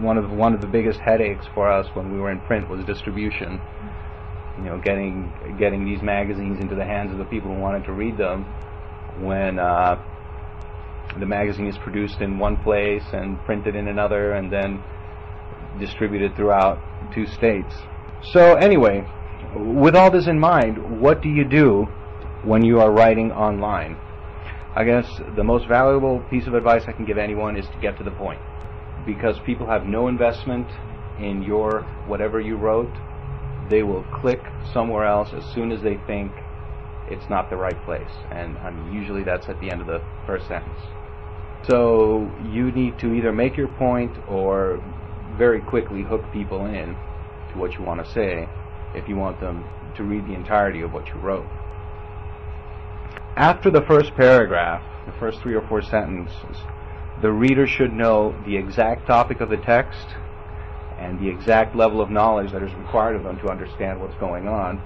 one 0.00 0.18
of 0.18 0.30
one 0.30 0.54
of 0.54 0.60
the 0.60 0.66
biggest 0.66 1.00
headaches 1.00 1.46
for 1.54 1.70
us 1.70 1.86
when 1.94 2.12
we 2.12 2.18
were 2.18 2.30
in 2.30 2.40
print 2.40 2.68
was 2.68 2.84
distribution. 2.84 3.60
You 4.58 4.64
know, 4.64 4.78
getting 4.78 5.32
getting 5.58 5.84
these 5.84 6.02
magazines 6.02 6.60
into 6.60 6.74
the 6.74 6.84
hands 6.84 7.12
of 7.12 7.18
the 7.18 7.24
people 7.24 7.54
who 7.54 7.60
wanted 7.60 7.84
to 7.84 7.92
read 7.92 8.18
them 8.18 8.44
when 9.20 9.58
uh, 9.58 10.02
the 11.18 11.26
magazine 11.26 11.66
is 11.66 11.76
produced 11.78 12.20
in 12.20 12.38
one 12.38 12.56
place 12.56 13.04
and 13.12 13.38
printed 13.44 13.76
in 13.76 13.88
another 13.88 14.32
and 14.32 14.52
then 14.52 14.82
distributed 15.78 16.34
throughout 16.36 16.78
two 17.14 17.26
states. 17.26 17.74
So 18.32 18.54
anyway, 18.54 19.06
with 19.56 19.94
all 19.94 20.10
this 20.10 20.26
in 20.26 20.38
mind, 20.38 21.00
what 21.00 21.22
do 21.22 21.28
you 21.28 21.44
do 21.44 21.84
when 22.44 22.64
you 22.64 22.80
are 22.80 22.90
writing 22.90 23.32
online? 23.32 23.96
I 24.74 24.84
guess 24.84 25.06
the 25.36 25.44
most 25.44 25.68
valuable 25.68 26.20
piece 26.30 26.46
of 26.46 26.54
advice 26.54 26.84
I 26.86 26.92
can 26.92 27.04
give 27.04 27.18
anyone 27.18 27.56
is 27.56 27.66
to 27.66 27.78
get 27.80 27.98
to 27.98 28.04
the 28.04 28.10
point. 28.10 28.40
Because 29.04 29.38
people 29.44 29.66
have 29.66 29.84
no 29.84 30.08
investment 30.08 30.66
in 31.18 31.42
your 31.42 31.82
whatever 32.06 32.40
you 32.40 32.56
wrote, 32.56 32.92
they 33.68 33.82
will 33.82 34.04
click 34.20 34.40
somewhere 34.72 35.04
else 35.04 35.30
as 35.34 35.44
soon 35.52 35.72
as 35.72 35.82
they 35.82 35.98
think 36.06 36.32
it's 37.08 37.28
not 37.28 37.50
the 37.50 37.56
right 37.56 37.80
place. 37.84 38.10
And 38.30 38.56
mean, 38.56 38.94
usually 38.94 39.24
that's 39.24 39.48
at 39.48 39.60
the 39.60 39.70
end 39.70 39.80
of 39.80 39.86
the 39.86 40.00
first 40.26 40.48
sentence. 40.48 40.80
So 41.68 42.30
you 42.50 42.72
need 42.72 42.98
to 43.00 43.14
either 43.14 43.32
make 43.32 43.56
your 43.56 43.68
point 43.68 44.12
or 44.28 44.82
very 45.36 45.60
quickly 45.60 46.02
hook 46.02 46.22
people 46.32 46.66
in 46.66 46.96
to 47.52 47.58
what 47.58 47.74
you 47.74 47.84
want 47.84 48.04
to 48.04 48.12
say 48.12 48.48
if 48.94 49.08
you 49.08 49.16
want 49.16 49.40
them 49.40 49.64
to 49.96 50.02
read 50.02 50.26
the 50.26 50.34
entirety 50.34 50.80
of 50.80 50.92
what 50.92 51.06
you 51.08 51.14
wrote. 51.14 51.46
After 53.36 53.70
the 53.70 53.82
first 53.82 54.14
paragraph, 54.14 54.82
the 55.06 55.12
first 55.18 55.40
three 55.40 55.54
or 55.54 55.66
four 55.68 55.82
sentences, 55.82 56.56
the 57.22 57.32
reader 57.32 57.66
should 57.66 57.92
know 57.92 58.34
the 58.44 58.56
exact 58.56 59.06
topic 59.06 59.40
of 59.40 59.48
the 59.48 59.56
text 59.56 60.06
and 60.98 61.18
the 61.18 61.28
exact 61.28 61.74
level 61.74 62.00
of 62.00 62.10
knowledge 62.10 62.52
that 62.52 62.62
is 62.62 62.72
required 62.74 63.16
of 63.16 63.22
them 63.22 63.38
to 63.38 63.48
understand 63.48 64.00
what's 64.00 64.14
going 64.16 64.48
on. 64.48 64.82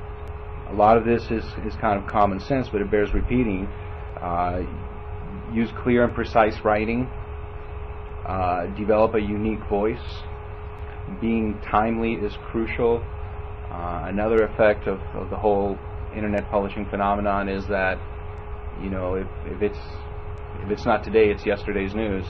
A 0.70 0.74
lot 0.74 0.96
of 0.96 1.04
this 1.04 1.24
is, 1.30 1.44
is 1.64 1.74
kind 1.76 1.98
of 1.98 2.06
common 2.08 2.40
sense, 2.40 2.68
but 2.68 2.80
it 2.80 2.90
bears 2.90 3.12
repeating. 3.14 3.66
Uh, 4.20 4.62
use 5.52 5.70
clear 5.82 6.04
and 6.04 6.14
precise 6.14 6.56
writing, 6.64 7.08
uh, 8.26 8.66
develop 8.76 9.14
a 9.14 9.20
unique 9.20 9.64
voice. 9.68 10.22
Being 11.20 11.60
timely 11.70 12.14
is 12.14 12.32
crucial. 12.50 13.04
Uh, 13.70 14.04
another 14.06 14.44
effect 14.44 14.86
of, 14.86 15.00
of, 15.14 15.30
the 15.30 15.36
whole 15.36 15.78
internet 16.14 16.50
publishing 16.50 16.86
phenomenon 16.86 17.48
is 17.48 17.66
that 17.68 17.98
you 18.82 18.88
know 18.90 19.14
if, 19.14 19.26
if 19.44 19.62
it's 19.62 19.78
if 20.62 20.70
it's 20.70 20.84
not 20.84 21.04
today, 21.04 21.30
it's 21.30 21.44
yesterday's 21.44 21.94
news. 21.94 22.24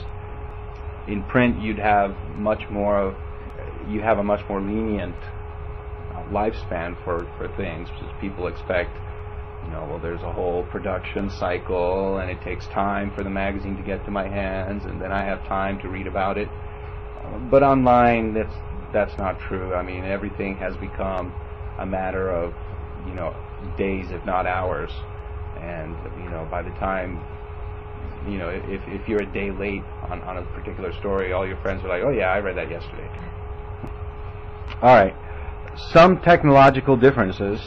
In 1.07 1.23
print, 1.23 1.61
you'd 1.61 1.79
have 1.79 2.15
much 2.35 2.63
more 2.69 2.99
of 2.99 3.15
you 3.87 4.01
have 4.01 4.17
a 4.17 4.23
much 4.23 4.41
more 4.49 4.61
lenient 4.61 5.15
uh, 6.11 6.23
lifespan 6.29 7.01
for 7.03 7.27
for 7.37 7.47
things 7.55 7.87
because 7.89 8.13
people 8.19 8.47
expect 8.47 8.91
you 9.67 9.73
know, 9.73 9.85
well, 9.89 9.99
there's 9.99 10.21
a 10.21 10.31
whole 10.31 10.63
production 10.63 11.29
cycle, 11.29 12.19
and 12.19 12.31
it 12.31 12.41
takes 12.41 12.67
time 12.67 13.11
for 13.13 13.23
the 13.23 13.29
magazine 13.29 13.75
to 13.75 13.83
get 13.83 14.03
to 14.05 14.11
my 14.11 14.25
hands, 14.27 14.85
and 14.85 15.01
then 15.01 15.11
I 15.11 15.25
have 15.25 15.45
time 15.45 15.77
to 15.81 15.89
read 15.89 16.07
about 16.07 16.37
it. 16.37 16.47
But 17.51 17.63
online, 17.63 18.33
that's 18.33 18.53
that's 18.93 19.17
not 19.17 19.37
true. 19.41 19.73
I 19.73 19.83
mean, 19.83 20.05
everything 20.05 20.55
has 20.57 20.77
become 20.77 21.33
a 21.79 21.85
matter 21.85 22.29
of, 22.31 22.53
you 23.05 23.13
know, 23.13 23.35
days, 23.77 24.11
if 24.11 24.25
not 24.25 24.47
hours, 24.47 24.91
and 25.59 25.97
you 26.23 26.29
know, 26.29 26.47
by 26.49 26.61
the 26.61 26.71
time, 26.71 27.21
you 28.25 28.37
know, 28.37 28.47
if 28.47 28.81
if 28.87 29.09
you're 29.09 29.21
a 29.21 29.33
day 29.33 29.51
late 29.51 29.83
on 30.09 30.21
on 30.21 30.37
a 30.37 30.43
particular 30.53 30.93
story, 30.93 31.33
all 31.33 31.45
your 31.45 31.57
friends 31.57 31.83
are 31.83 31.89
like, 31.89 32.03
oh 32.03 32.11
yeah, 32.11 32.31
I 32.31 32.39
read 32.39 32.55
that 32.55 32.69
yesterday. 32.69 33.09
All 34.81 34.95
right, 34.95 35.15
some 35.91 36.21
technological 36.21 36.95
differences 36.95 37.59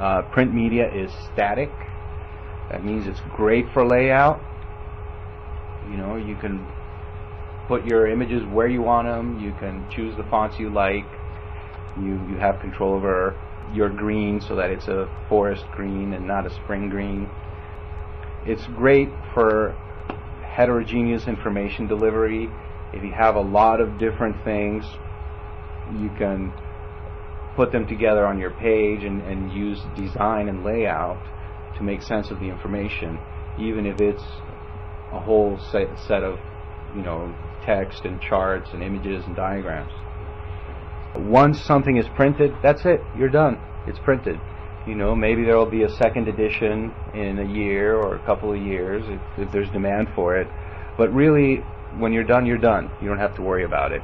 uh, 0.00 0.22
print 0.32 0.54
media 0.54 0.88
is 0.92 1.12
static. 1.32 1.70
That 2.70 2.84
means 2.84 3.06
it's 3.06 3.20
great 3.34 3.66
for 3.72 3.86
layout. 3.86 4.40
You 5.90 5.96
know, 5.96 6.16
you 6.16 6.36
can 6.36 6.66
put 7.66 7.84
your 7.84 8.06
images 8.08 8.42
where 8.52 8.68
you 8.68 8.82
want 8.82 9.08
them. 9.08 9.40
You 9.40 9.52
can 9.58 9.86
choose 9.90 10.16
the 10.16 10.24
fonts 10.24 10.58
you 10.58 10.70
like. 10.70 11.06
You 11.96 12.20
you 12.28 12.36
have 12.38 12.60
control 12.60 12.94
over 12.94 13.36
your 13.72 13.90
green 13.90 14.40
so 14.40 14.56
that 14.56 14.70
it's 14.70 14.88
a 14.88 15.08
forest 15.28 15.64
green 15.72 16.12
and 16.12 16.26
not 16.26 16.46
a 16.46 16.50
spring 16.50 16.88
green. 16.88 17.28
It's 18.46 18.66
great 18.76 19.10
for 19.34 19.76
heterogeneous 20.42 21.26
information 21.26 21.86
delivery. 21.86 22.50
If 22.92 23.02
you 23.02 23.12
have 23.12 23.36
a 23.36 23.40
lot 23.40 23.80
of 23.80 23.98
different 23.98 24.42
things, 24.44 24.84
you 25.98 26.10
can 26.18 26.52
put 27.58 27.72
them 27.72 27.88
together 27.88 28.24
on 28.24 28.38
your 28.38 28.52
page 28.52 29.02
and, 29.02 29.20
and 29.22 29.52
use 29.52 29.80
design 29.96 30.48
and 30.48 30.62
layout 30.62 31.20
to 31.76 31.82
make 31.82 32.00
sense 32.02 32.30
of 32.30 32.38
the 32.38 32.46
information, 32.46 33.18
even 33.58 33.84
if 33.84 34.00
it's 34.00 34.22
a 35.12 35.18
whole 35.18 35.58
set, 35.72 35.88
set 36.06 36.22
of, 36.22 36.38
you 36.94 37.02
know, 37.02 37.34
text 37.66 38.04
and 38.04 38.20
charts 38.20 38.70
and 38.72 38.80
images 38.80 39.24
and 39.26 39.34
diagrams. 39.34 39.90
Once 41.16 41.60
something 41.60 41.96
is 41.96 42.06
printed, 42.14 42.52
that's 42.62 42.84
it. 42.84 43.00
You're 43.18 43.28
done. 43.28 43.60
It's 43.88 43.98
printed. 44.04 44.38
You 44.86 44.94
know, 44.94 45.16
maybe 45.16 45.42
there 45.44 45.56
will 45.56 45.66
be 45.68 45.82
a 45.82 45.90
second 45.96 46.28
edition 46.28 46.94
in 47.12 47.40
a 47.40 47.52
year 47.52 47.96
or 47.96 48.14
a 48.14 48.24
couple 48.24 48.52
of 48.52 48.62
years 48.62 49.02
if, 49.08 49.48
if 49.48 49.52
there's 49.52 49.68
demand 49.70 50.06
for 50.14 50.36
it. 50.36 50.46
But 50.96 51.12
really, 51.12 51.56
when 51.98 52.12
you're 52.12 52.22
done, 52.22 52.46
you're 52.46 52.56
done. 52.56 52.88
You 53.02 53.08
don't 53.08 53.18
have 53.18 53.34
to 53.34 53.42
worry 53.42 53.64
about 53.64 53.90
it. 53.90 54.02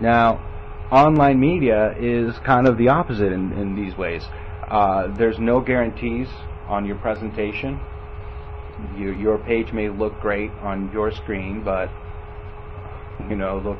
Now, 0.00 0.42
online 0.90 1.40
media 1.40 1.94
is 1.98 2.38
kind 2.44 2.68
of 2.68 2.78
the 2.78 2.88
opposite 2.88 3.32
in, 3.32 3.52
in 3.52 3.74
these 3.74 3.96
ways. 3.96 4.22
Uh, 4.68 5.08
there's 5.16 5.38
no 5.38 5.60
guarantees 5.60 6.28
on 6.68 6.84
your 6.84 6.96
presentation. 6.96 7.80
Your, 8.96 9.14
your 9.14 9.38
page 9.38 9.72
may 9.72 9.88
look 9.88 10.18
great 10.20 10.50
on 10.62 10.90
your 10.92 11.10
screen, 11.10 11.62
but 11.64 11.90
you 13.28 13.36
know 13.36 13.58
look 13.58 13.78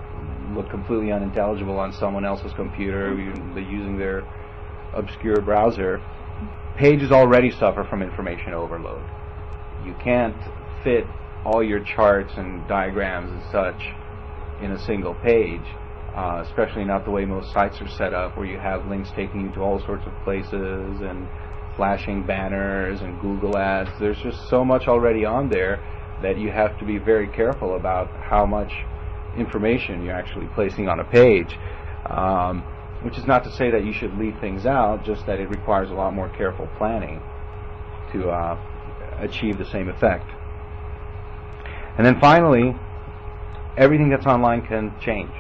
look 0.55 0.71
completely 0.71 1.13
unintelligible 1.13 1.79
on 1.79 1.93
someone 1.93 2.25
else's 2.25 2.53
computer 2.55 3.15
using 3.55 3.99
their 3.99 4.23
obscure 4.95 5.41
browser. 5.41 6.01
Pages 6.77 7.11
already 7.11 7.51
suffer 7.51 7.85
from 7.85 8.03
information 8.03 8.53
overload. 8.53 9.03
You 9.85 9.95
can't 10.03 10.37
fit 10.83 11.05
all 11.45 11.63
your 11.63 11.81
charts 11.81 12.33
and 12.37 12.67
diagrams 12.67 13.31
and 13.31 13.43
such 13.53 13.95
in 14.63 14.73
a 14.73 14.79
single 14.87 15.15
page 15.15 15.63
uh, 16.17 16.43
especially 16.47 16.85
not 16.85 17.05
the 17.05 17.11
way 17.11 17.25
most 17.25 17.53
sites 17.53 17.81
are 17.81 17.89
set 17.89 18.15
up, 18.15 18.37
where 18.37 18.47
you 18.47 18.59
have 18.59 18.87
links 18.87 19.11
taking 19.15 19.43
you 19.43 19.53
to 19.53 19.61
all 19.61 19.79
sorts 19.85 20.07
of 20.07 20.13
places 20.25 21.01
and 21.03 21.29
flashing 21.77 22.27
banners 22.27 23.01
and 23.03 23.21
Google 23.21 23.59
ads. 23.59 23.91
There's 24.01 24.19
just 24.19 24.49
so 24.49 24.65
much 24.65 24.89
already 24.89 25.27
on 25.27 25.51
there 25.51 25.77
that 26.23 26.39
you 26.39 26.51
have 26.51 26.79
to 26.79 26.87
be 26.87 26.97
very 26.97 27.29
careful 27.29 27.77
about 27.77 28.09
how 28.09 28.47
much 28.47 28.73
information 29.37 30.03
you're 30.03 30.15
actually 30.15 30.47
placing 30.55 30.89
on 30.89 31.01
a 31.01 31.05
page. 31.05 31.55
Um, 32.09 32.65
which 33.03 33.19
is 33.19 33.27
not 33.27 33.45
to 33.45 33.53
say 33.53 33.71
that 33.71 33.85
you 33.85 33.93
should 33.93 34.17
leave 34.17 34.35
things 34.41 34.65
out, 34.65 35.05
just 35.05 35.27
that 35.27 35.39
it 35.39 35.51
requires 35.51 35.91
a 35.91 35.95
lot 35.95 36.15
more 36.15 36.31
careful 36.31 36.67
planning 36.79 37.21
to 38.13 38.31
uh, 38.31 38.59
achieve 39.19 39.59
the 39.59 39.67
same 39.67 39.89
effect. 39.89 40.27
And 41.99 42.07
then 42.07 42.19
finally, 42.19 42.75
everything 43.77 44.09
that's 44.09 44.27
online 44.27 44.67
can 44.67 44.95
change 45.01 45.31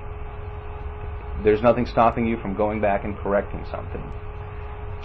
there's 1.44 1.62
nothing 1.62 1.86
stopping 1.86 2.26
you 2.26 2.38
from 2.38 2.54
going 2.54 2.80
back 2.80 3.04
and 3.04 3.16
correcting 3.18 3.64
something. 3.70 4.02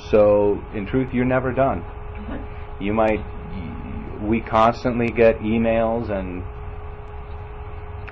So, 0.10 0.62
in 0.74 0.86
truth, 0.86 1.13
you're 1.13 1.26
never 1.26 1.52
done. 1.52 1.82
Mm-hmm. 1.82 2.84
You 2.84 2.94
might, 2.94 3.20
we 4.24 4.41
constantly 4.41 5.08
get 5.08 5.39
emails 5.39 6.10
and, 6.10 6.44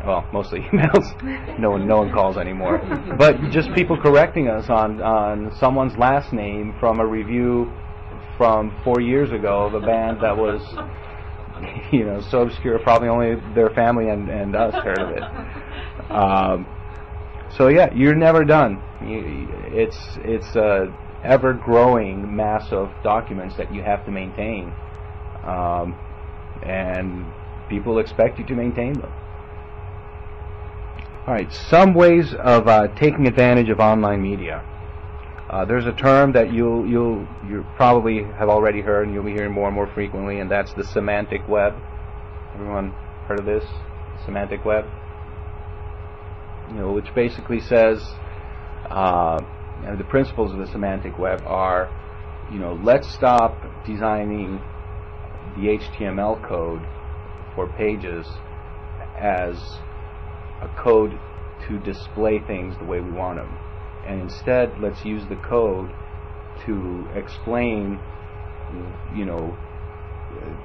well, 0.06 0.28
mostly 0.32 0.60
emails. 0.72 1.60
no 1.60 1.72
one, 1.72 1.88
no 1.88 1.98
one 1.98 2.12
calls 2.12 2.38
anymore. 2.38 2.80
But 3.18 3.50
just 3.52 3.74
people 3.74 3.98
correcting 4.00 4.48
us 4.48 4.70
on 4.70 5.02
on 5.02 5.56
someone's 5.58 5.98
last 5.98 6.32
name 6.32 6.76
from 6.80 7.00
a 7.00 7.06
review 7.06 7.72
from 8.38 8.74
four 8.86 9.02
years 9.02 9.32
ago 9.32 9.66
of 9.66 9.74
a 9.74 9.82
band 9.82 10.22
that 10.22 10.36
was, 10.36 10.62
you 11.92 12.06
know, 12.06 12.22
so 12.22 12.44
obscure, 12.44 12.80
probably 12.80 13.10
only 13.10 13.36
their 13.54 13.70
family 13.72 14.10
and, 14.10 14.30
and 14.30 14.56
us 14.56 14.74
heard 14.76 15.00
of 15.00 15.10
it. 15.10 15.24
Um, 16.10 16.66
so 17.58 17.68
yeah, 17.68 17.94
you're 17.94 18.16
never 18.16 18.44
done. 18.46 18.82
it's 19.02 19.98
it's 20.24 20.56
a 20.56 20.94
ever 21.24 21.54
growing 21.54 22.36
mass 22.36 22.72
of 22.72 22.92
documents 23.04 23.56
that 23.58 23.74
you 23.74 23.82
have 23.82 24.06
to 24.06 24.12
maintain, 24.12 24.74
um, 25.44 25.98
and 26.64 27.26
people 27.68 28.00
expect 28.00 28.40
you 28.40 28.46
to 28.46 28.56
maintain 28.56 28.94
them. 28.94 29.12
All 31.28 31.34
right, 31.34 31.52
some 31.52 31.94
ways 31.94 32.34
of 32.34 32.68
uh, 32.68 32.88
taking 32.96 33.28
advantage 33.28 33.70
of 33.70 33.80
online 33.80 34.22
media. 34.22 34.66
Uh, 35.50 35.66
there's 35.66 35.88
a 35.88 35.94
term 35.94 36.32
that 36.34 36.54
you'll 36.54 36.88
you'll 36.88 37.28
you 37.48 37.66
probably 37.76 38.24
have 38.24 38.50
already 38.50 38.82
heard, 38.82 39.08
and 39.08 39.14
you'll 39.14 39.24
be 39.24 39.34
hearing 39.34 39.52
more 39.52 39.68
and 39.68 39.76
more 39.76 39.88
frequently, 39.88 40.40
and 40.40 40.52
that's 40.52 40.74
the 40.74 40.84
semantic 40.84 41.48
web. 41.48 41.74
Everyone 42.54 42.92
heard 43.28 43.40
of 43.40 43.46
this? 43.46 43.64
Semantic 44.26 44.64
web 44.66 44.86
you 46.70 46.76
know, 46.76 46.92
which 46.92 47.14
basically 47.16 47.60
says 47.60 48.02
uh, 48.90 49.40
you 49.82 49.88
know, 49.88 49.96
the 49.96 50.04
principles 50.04 50.52
of 50.52 50.60
the 50.60 50.68
semantic 50.68 51.18
web 51.18 51.42
are, 51.46 51.90
you 52.52 52.60
know, 52.60 52.80
let's 52.84 53.12
stop 53.14 53.58
designing 53.86 54.60
the 55.56 55.78
HTML 55.78 56.48
code 56.48 56.82
for 57.56 57.68
pages 57.78 58.28
as 59.18 59.58
a 60.62 60.70
code 60.78 61.18
to 61.68 61.80
display 61.80 62.40
things 62.40 62.76
the 62.80 62.86
way 62.86 63.00
we 63.00 63.12
want 63.12 63.38
them. 63.38 63.58
And 64.06 64.22
instead, 64.22 64.80
let's 64.80 65.04
use 65.06 65.24
the 65.30 65.36
code 65.36 65.92
to 66.66 67.08
explain, 67.16 68.00
you 69.16 69.26
know, 69.26 69.58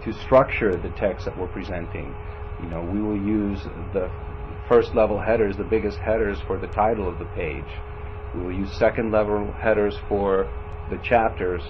to 0.05 0.13
structure 0.13 0.77
the 0.77 0.91
text 0.91 1.25
that 1.25 1.39
we're 1.39 1.49
presenting. 1.49 2.15
You 2.63 2.69
know, 2.69 2.83
we 2.83 3.01
will 3.01 3.17
use 3.17 3.63
the 3.93 4.11
first 4.69 4.95
level 4.95 5.21
headers, 5.21 5.57
the 5.57 5.65
biggest 5.65 5.99
headers 5.99 6.39
for 6.47 6.59
the 6.59 6.67
title 6.69 7.09
of 7.09 7.19
the 7.19 7.25
page. 7.27 7.65
We 8.35 8.43
will 8.43 8.53
use 8.53 8.73
second 8.79 9.13
level 9.13 9.53
headers 9.53 9.97
for 10.09 10.51
the 10.91 10.99
chapters 10.99 11.63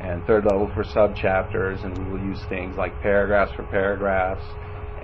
and 0.00 0.24
third 0.26 0.44
level 0.44 0.70
for 0.74 0.82
subchapters, 0.82 1.84
and 1.84 1.96
we 1.98 2.12
will 2.12 2.24
use 2.24 2.40
things 2.48 2.76
like 2.76 3.00
paragraphs 3.02 3.52
for 3.54 3.64
paragraphs 3.64 4.44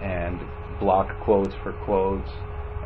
and 0.00 0.40
block 0.80 1.18
quotes 1.20 1.54
for 1.62 1.72
quotes, 1.84 2.30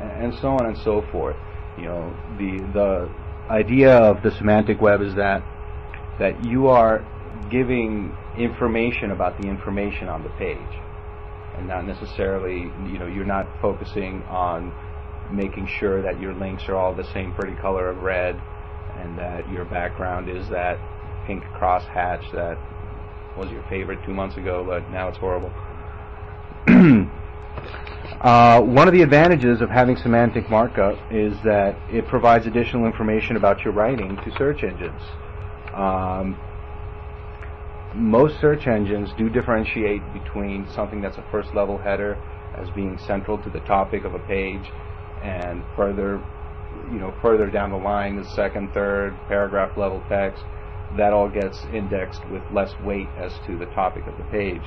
and 0.01 0.35
so 0.41 0.49
on 0.49 0.67
and 0.67 0.79
so 0.79 1.03
forth. 1.13 1.37
You 1.79 1.85
know, 1.85 2.17
the 2.39 2.59
the 2.73 3.53
idea 3.53 3.97
of 3.97 4.23
the 4.23 4.31
semantic 4.33 4.81
web 4.81 5.01
is 5.01 5.15
that 5.15 5.43
that 6.19 6.45
you 6.45 6.69
are 6.69 7.07
giving 7.51 8.15
information 8.37 9.11
about 9.13 9.41
the 9.41 9.49
information 9.49 10.09
on 10.09 10.23
the 10.23 10.29
page 10.31 10.59
and 11.57 11.67
not 11.69 11.87
necessarily, 11.87 12.71
you 12.91 12.99
know, 12.99 13.07
you're 13.07 13.25
not 13.25 13.47
focusing 13.61 14.23
on 14.25 14.73
making 15.33 15.67
sure 15.67 16.03
that 16.03 16.21
your 16.21 16.35
links 16.35 16.65
are 16.69 16.77
all 16.77 16.95
the 16.95 17.11
same 17.13 17.33
pretty 17.35 17.55
color 17.57 17.89
of 17.89 18.03
red 18.03 18.41
and 18.97 19.19
that 19.19 19.49
your 19.51 19.65
background 19.65 20.29
is 20.29 20.49
that 20.49 20.79
pink 21.27 21.43
crosshatch 21.45 22.31
that 22.33 22.59
was 23.37 23.51
your 23.51 23.63
favorite 23.69 23.99
two 24.05 24.13
months 24.13 24.37
ago, 24.37 24.65
but 24.65 24.89
now 24.91 25.09
it's 25.09 25.19
horrible. 25.19 25.53
uh, 28.21 28.61
one 28.61 28.89
of 28.89 28.93
the 28.93 29.03
advantages 29.03 29.61
of 29.61 29.71
having 29.71 29.97
semantic 29.97 30.51
markup 30.51 30.99
is 31.11 31.35
that 31.45 31.77
it 31.91 32.07
provides 32.07 32.47
additional 32.47 32.87
information 32.87 33.37
about 33.37 33.65
your 33.65 33.73
writing 33.73 34.17
to 34.17 34.33
search 34.37 34.63
engines. 34.63 35.01
Um, 35.73 36.37
most 37.95 38.41
search 38.41 38.67
engines 38.67 39.11
do 39.19 39.29
differentiate 39.29 40.03
between 40.13 40.67
something 40.75 41.01
that's 41.01 41.19
a 41.19 41.25
first 41.31 41.55
level 41.55 41.79
header 41.79 42.17
as 42.57 42.69
being 42.71 42.99
central 42.99 43.39
to 43.39 43.51
the 43.51 43.61
topic 43.61 44.05
of 44.05 44.15
a 44.15 44.19
page 44.21 44.71
and 45.23 45.65
further 45.77 46.23
you 46.91 46.99
know 46.99 47.13
further 47.21 47.51
down 47.51 47.71
the 47.71 47.77
line 47.77 48.17
the 48.17 48.29
second 48.31 48.73
third 48.73 49.17
paragraph 49.29 49.77
level 49.77 50.03
text 50.09 50.43
that 50.97 51.13
all 51.13 51.29
gets 51.29 51.65
indexed 51.73 52.21
with 52.31 52.43
less 52.53 52.73
weight 52.81 53.09
as 53.17 53.33
to 53.47 53.57
the 53.57 53.67
topic 53.67 54.07
of 54.07 54.17
the 54.17 54.25
page. 54.25 54.63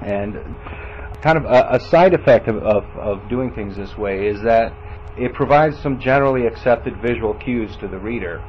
And 0.00 0.34
kind 1.22 1.36
of 1.36 1.44
a, 1.44 1.66
a 1.70 1.80
side 1.80 2.14
effect 2.14 2.46
of, 2.46 2.58
of, 2.58 2.84
of 2.96 3.28
doing 3.28 3.52
things 3.52 3.76
this 3.76 3.96
way 3.98 4.28
is 4.28 4.40
that 4.42 4.72
it 5.16 5.34
provides 5.34 5.76
some 5.80 5.98
generally 5.98 6.46
accepted 6.46 7.00
visual 7.02 7.34
cues 7.34 7.76
to 7.80 7.88
the 7.88 7.98
reader 7.98 8.40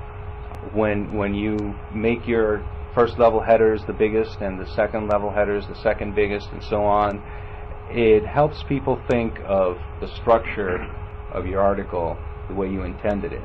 when 0.73 1.13
when 1.13 1.33
you 1.33 1.75
make 1.93 2.27
your 2.27 2.65
first 2.93 3.17
level 3.17 3.39
headers 3.39 3.81
the 3.87 3.93
biggest 3.93 4.41
and 4.41 4.59
the 4.59 4.67
second 4.75 5.07
level 5.07 5.31
headers 5.31 5.65
the 5.67 5.75
second 5.81 6.15
biggest 6.15 6.49
and 6.51 6.63
so 6.63 6.83
on 6.83 7.23
it 7.89 8.25
helps 8.25 8.61
people 8.63 9.01
think 9.09 9.39
of 9.45 9.77
the 9.99 10.07
structure 10.21 10.77
of 11.33 11.45
your 11.45 11.61
article 11.61 12.17
the 12.47 12.55
way 12.55 12.69
you 12.69 12.83
intended 12.83 13.33
it. 13.33 13.43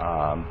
Um, 0.00 0.46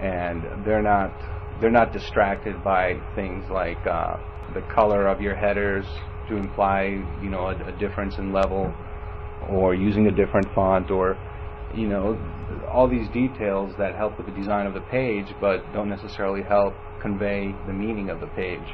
and 0.00 0.42
they're 0.64 0.82
not 0.82 1.12
they're 1.60 1.70
not 1.70 1.92
distracted 1.92 2.64
by 2.64 3.00
things 3.14 3.44
like 3.50 3.78
uh, 3.86 4.16
the 4.54 4.62
color 4.74 5.06
of 5.06 5.20
your 5.20 5.36
headers 5.36 5.86
to 6.28 6.36
imply 6.36 6.84
you 7.22 7.30
know 7.30 7.48
a, 7.48 7.68
a 7.68 7.78
difference 7.78 8.18
in 8.18 8.32
level 8.32 8.74
or 9.48 9.74
using 9.74 10.06
a 10.06 10.10
different 10.10 10.52
font 10.54 10.90
or 10.90 11.16
you 11.76 11.88
know 11.88 12.18
all 12.70 12.88
these 12.88 13.08
details 13.10 13.74
that 13.78 13.94
help 13.94 14.16
with 14.16 14.26
the 14.26 14.32
design 14.32 14.66
of 14.66 14.74
the 14.74 14.80
page 14.82 15.26
but 15.40 15.60
don't 15.72 15.88
necessarily 15.88 16.42
help 16.42 16.74
convey 17.00 17.54
the 17.66 17.72
meaning 17.72 18.10
of 18.10 18.20
the 18.20 18.26
page. 18.28 18.66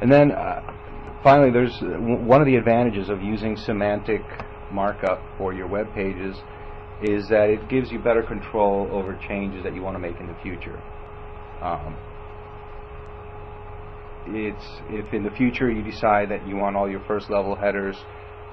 And 0.00 0.10
then 0.10 0.32
uh, 0.32 0.60
finally 1.22 1.50
there's 1.50 1.74
uh, 1.82 1.86
one 2.26 2.40
of 2.40 2.46
the 2.46 2.56
advantages 2.56 3.08
of 3.08 3.22
using 3.22 3.56
semantic 3.56 4.22
markup 4.72 5.22
for 5.38 5.52
your 5.52 5.66
web 5.66 5.92
pages 5.94 6.36
is 7.02 7.28
that 7.28 7.50
it 7.50 7.68
gives 7.68 7.90
you 7.90 7.98
better 7.98 8.22
control 8.22 8.88
over 8.90 9.18
changes 9.28 9.62
that 9.64 9.74
you 9.74 9.82
want 9.82 9.94
to 9.94 9.98
make 9.98 10.18
in 10.20 10.26
the 10.26 10.36
future. 10.42 10.82
Um, 11.60 11.96
it's 14.26 14.64
if 14.88 15.12
in 15.12 15.22
the 15.22 15.30
future 15.30 15.70
you 15.70 15.82
decide 15.82 16.30
that 16.30 16.46
you 16.46 16.56
want 16.56 16.76
all 16.76 16.90
your 16.90 17.04
first 17.06 17.28
level 17.28 17.54
headers 17.54 17.96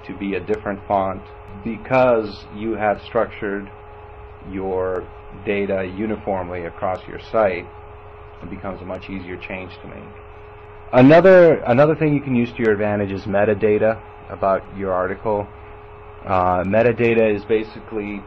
to 0.07 0.17
be 0.17 0.35
a 0.35 0.39
different 0.39 0.79
font 0.87 1.21
because 1.63 2.45
you 2.55 2.73
have 2.73 3.01
structured 3.07 3.69
your 4.51 5.07
data 5.45 5.91
uniformly 5.97 6.65
across 6.65 6.99
your 7.07 7.19
site 7.31 7.67
it 8.41 8.49
becomes 8.49 8.81
a 8.81 8.85
much 8.85 9.09
easier 9.09 9.37
change 9.37 9.71
to 9.81 9.87
make. 9.87 10.03
Another 10.93 11.59
another 11.67 11.95
thing 11.95 12.13
you 12.13 12.21
can 12.21 12.35
use 12.35 12.51
to 12.53 12.57
your 12.63 12.73
advantage 12.73 13.11
is 13.11 13.21
metadata 13.23 14.01
about 14.29 14.61
your 14.77 14.91
article. 14.91 15.47
Uh, 16.25 16.63
metadata 16.63 17.33
is 17.33 17.43
basically 17.45 18.21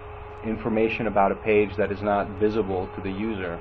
information 0.45 1.07
about 1.07 1.33
a 1.33 1.35
page 1.37 1.71
that 1.77 1.93
is 1.93 2.03
not 2.03 2.29
visible 2.41 2.89
to 2.97 3.03
the 3.03 3.11
user. 3.11 3.61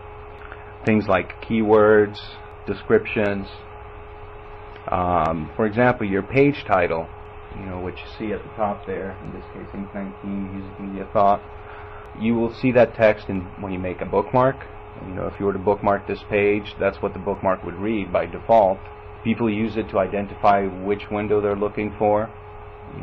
Things 0.85 1.07
like 1.07 1.41
keywords 1.43 2.17
descriptions. 2.65 3.47
Um, 4.89 5.51
for 5.55 5.65
example, 5.65 6.07
your 6.07 6.23
page 6.23 6.63
title, 6.65 7.07
you 7.57 7.65
know, 7.65 7.79
which 7.79 7.95
you 7.97 8.07
see 8.17 8.33
at 8.33 8.43
the 8.43 8.49
top 8.49 8.85
there, 8.85 9.17
in 9.23 9.33
this 9.33 9.43
case, 9.53 9.67
Ink 9.73 9.93
19 9.93 10.55
uses 10.55 10.79
media 10.79 11.07
thought, 11.13 11.41
you 12.19 12.35
will 12.35 12.53
see 12.53 12.71
that 12.71 12.95
text 12.95 13.29
in, 13.29 13.41
when 13.59 13.71
you 13.71 13.79
make 13.79 14.01
a 14.01 14.05
bookmark. 14.05 14.55
You 15.07 15.15
know, 15.15 15.27
if 15.27 15.39
you 15.39 15.45
were 15.45 15.53
to 15.53 15.59
bookmark 15.59 16.07
this 16.07 16.21
page, 16.29 16.75
that's 16.79 17.01
what 17.01 17.13
the 17.13 17.19
bookmark 17.19 17.63
would 17.63 17.75
read 17.75 18.13
by 18.13 18.25
default. 18.25 18.79
People 19.23 19.49
use 19.49 19.77
it 19.77 19.89
to 19.89 19.99
identify 19.99 20.65
which 20.65 21.09
window 21.09 21.41
they're 21.41 21.55
looking 21.55 21.95
for. 21.97 22.27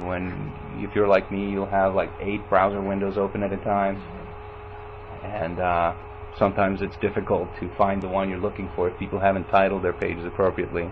When, 0.02 0.52
if 0.76 0.94
you're 0.94 1.08
like 1.08 1.32
me, 1.32 1.50
you'll 1.50 1.66
have 1.66 1.94
like 1.94 2.10
eight 2.20 2.48
browser 2.48 2.80
windows 2.80 3.18
open 3.18 3.42
at 3.42 3.52
a 3.52 3.56
time, 3.56 4.00
and 5.24 5.58
uh, 5.58 5.94
sometimes 6.38 6.80
it's 6.80 6.96
difficult 7.00 7.48
to 7.58 7.74
find 7.76 8.00
the 8.00 8.08
one 8.08 8.28
you're 8.28 8.38
looking 8.38 8.70
for 8.76 8.88
if 8.88 8.98
people 8.98 9.18
haven't 9.18 9.48
titled 9.48 9.82
their 9.82 9.92
pages 9.92 10.24
appropriately. 10.24 10.90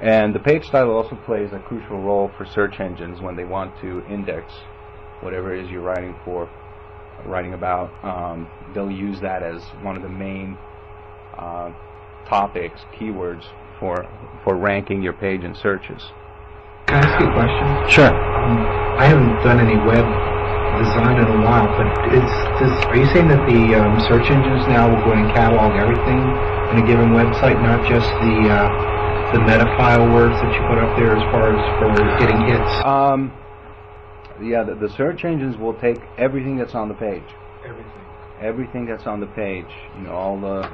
And 0.00 0.34
the 0.34 0.38
page 0.38 0.68
title 0.70 0.94
also 0.94 1.16
plays 1.24 1.52
a 1.52 1.58
crucial 1.58 2.00
role 2.00 2.30
for 2.36 2.44
search 2.44 2.80
engines 2.80 3.20
when 3.20 3.34
they 3.34 3.44
want 3.44 3.78
to 3.80 4.04
index 4.06 4.52
whatever 5.20 5.54
it 5.54 5.64
is 5.64 5.70
you're 5.70 5.82
writing 5.82 6.14
for, 6.24 6.50
writing 7.24 7.54
about. 7.54 7.90
Um, 8.04 8.48
they'll 8.74 8.90
use 8.90 9.20
that 9.20 9.42
as 9.42 9.62
one 9.82 9.96
of 9.96 10.02
the 10.02 10.08
main 10.08 10.58
uh, 11.38 11.72
topics, 12.28 12.80
keywords 12.94 13.44
for 13.78 14.06
for 14.44 14.56
ranking 14.56 15.02
your 15.02 15.12
page 15.12 15.42
in 15.44 15.54
searches. 15.54 16.02
Can 16.86 16.96
I 16.96 17.08
ask 17.08 17.20
you 17.20 17.28
a 17.28 17.32
question? 17.32 17.66
Sure. 17.90 18.12
Um, 18.12 18.58
I 19.00 19.06
haven't 19.06 19.42
done 19.42 19.60
any 19.60 19.76
web 19.76 20.06
design 20.78 21.16
in 21.18 21.26
a 21.26 21.40
while, 21.40 21.66
but 21.76 21.88
is, 22.12 22.30
does, 22.60 22.72
are 22.86 22.96
you 22.96 23.08
saying 23.12 23.28
that 23.28 23.42
the 23.48 23.80
um, 23.80 23.98
search 24.06 24.28
engines 24.28 24.68
now 24.68 24.88
will 24.92 25.02
go 25.04 25.12
and 25.12 25.32
catalog 25.32 25.72
everything 25.72 26.20
in 26.72 26.84
a 26.84 26.84
given 26.86 27.16
website, 27.16 27.56
not 27.64 27.80
just 27.88 28.06
the 28.20 28.52
uh, 28.52 28.95
the 29.32 29.40
meta 29.40 29.66
file 29.76 30.06
words 30.14 30.34
that 30.40 30.52
you 30.54 30.60
put 30.68 30.78
up 30.78 30.96
there 30.96 31.16
as 31.16 31.22
far 31.32 31.50
as 31.50 31.60
for 31.80 31.90
getting 32.20 32.46
hits? 32.46 32.84
Um, 32.84 33.32
yeah, 34.40 34.62
the, 34.62 34.74
the 34.74 34.88
search 34.94 35.24
engines 35.24 35.56
will 35.56 35.74
take 35.74 35.98
everything 36.16 36.56
that's 36.56 36.74
on 36.74 36.88
the 36.88 36.94
page. 36.94 37.24
Everything. 37.64 37.92
Everything 38.40 38.86
that's 38.86 39.06
on 39.06 39.20
the 39.20 39.26
page. 39.26 39.66
You 39.96 40.04
know, 40.04 40.12
all 40.12 40.40
the 40.40 40.70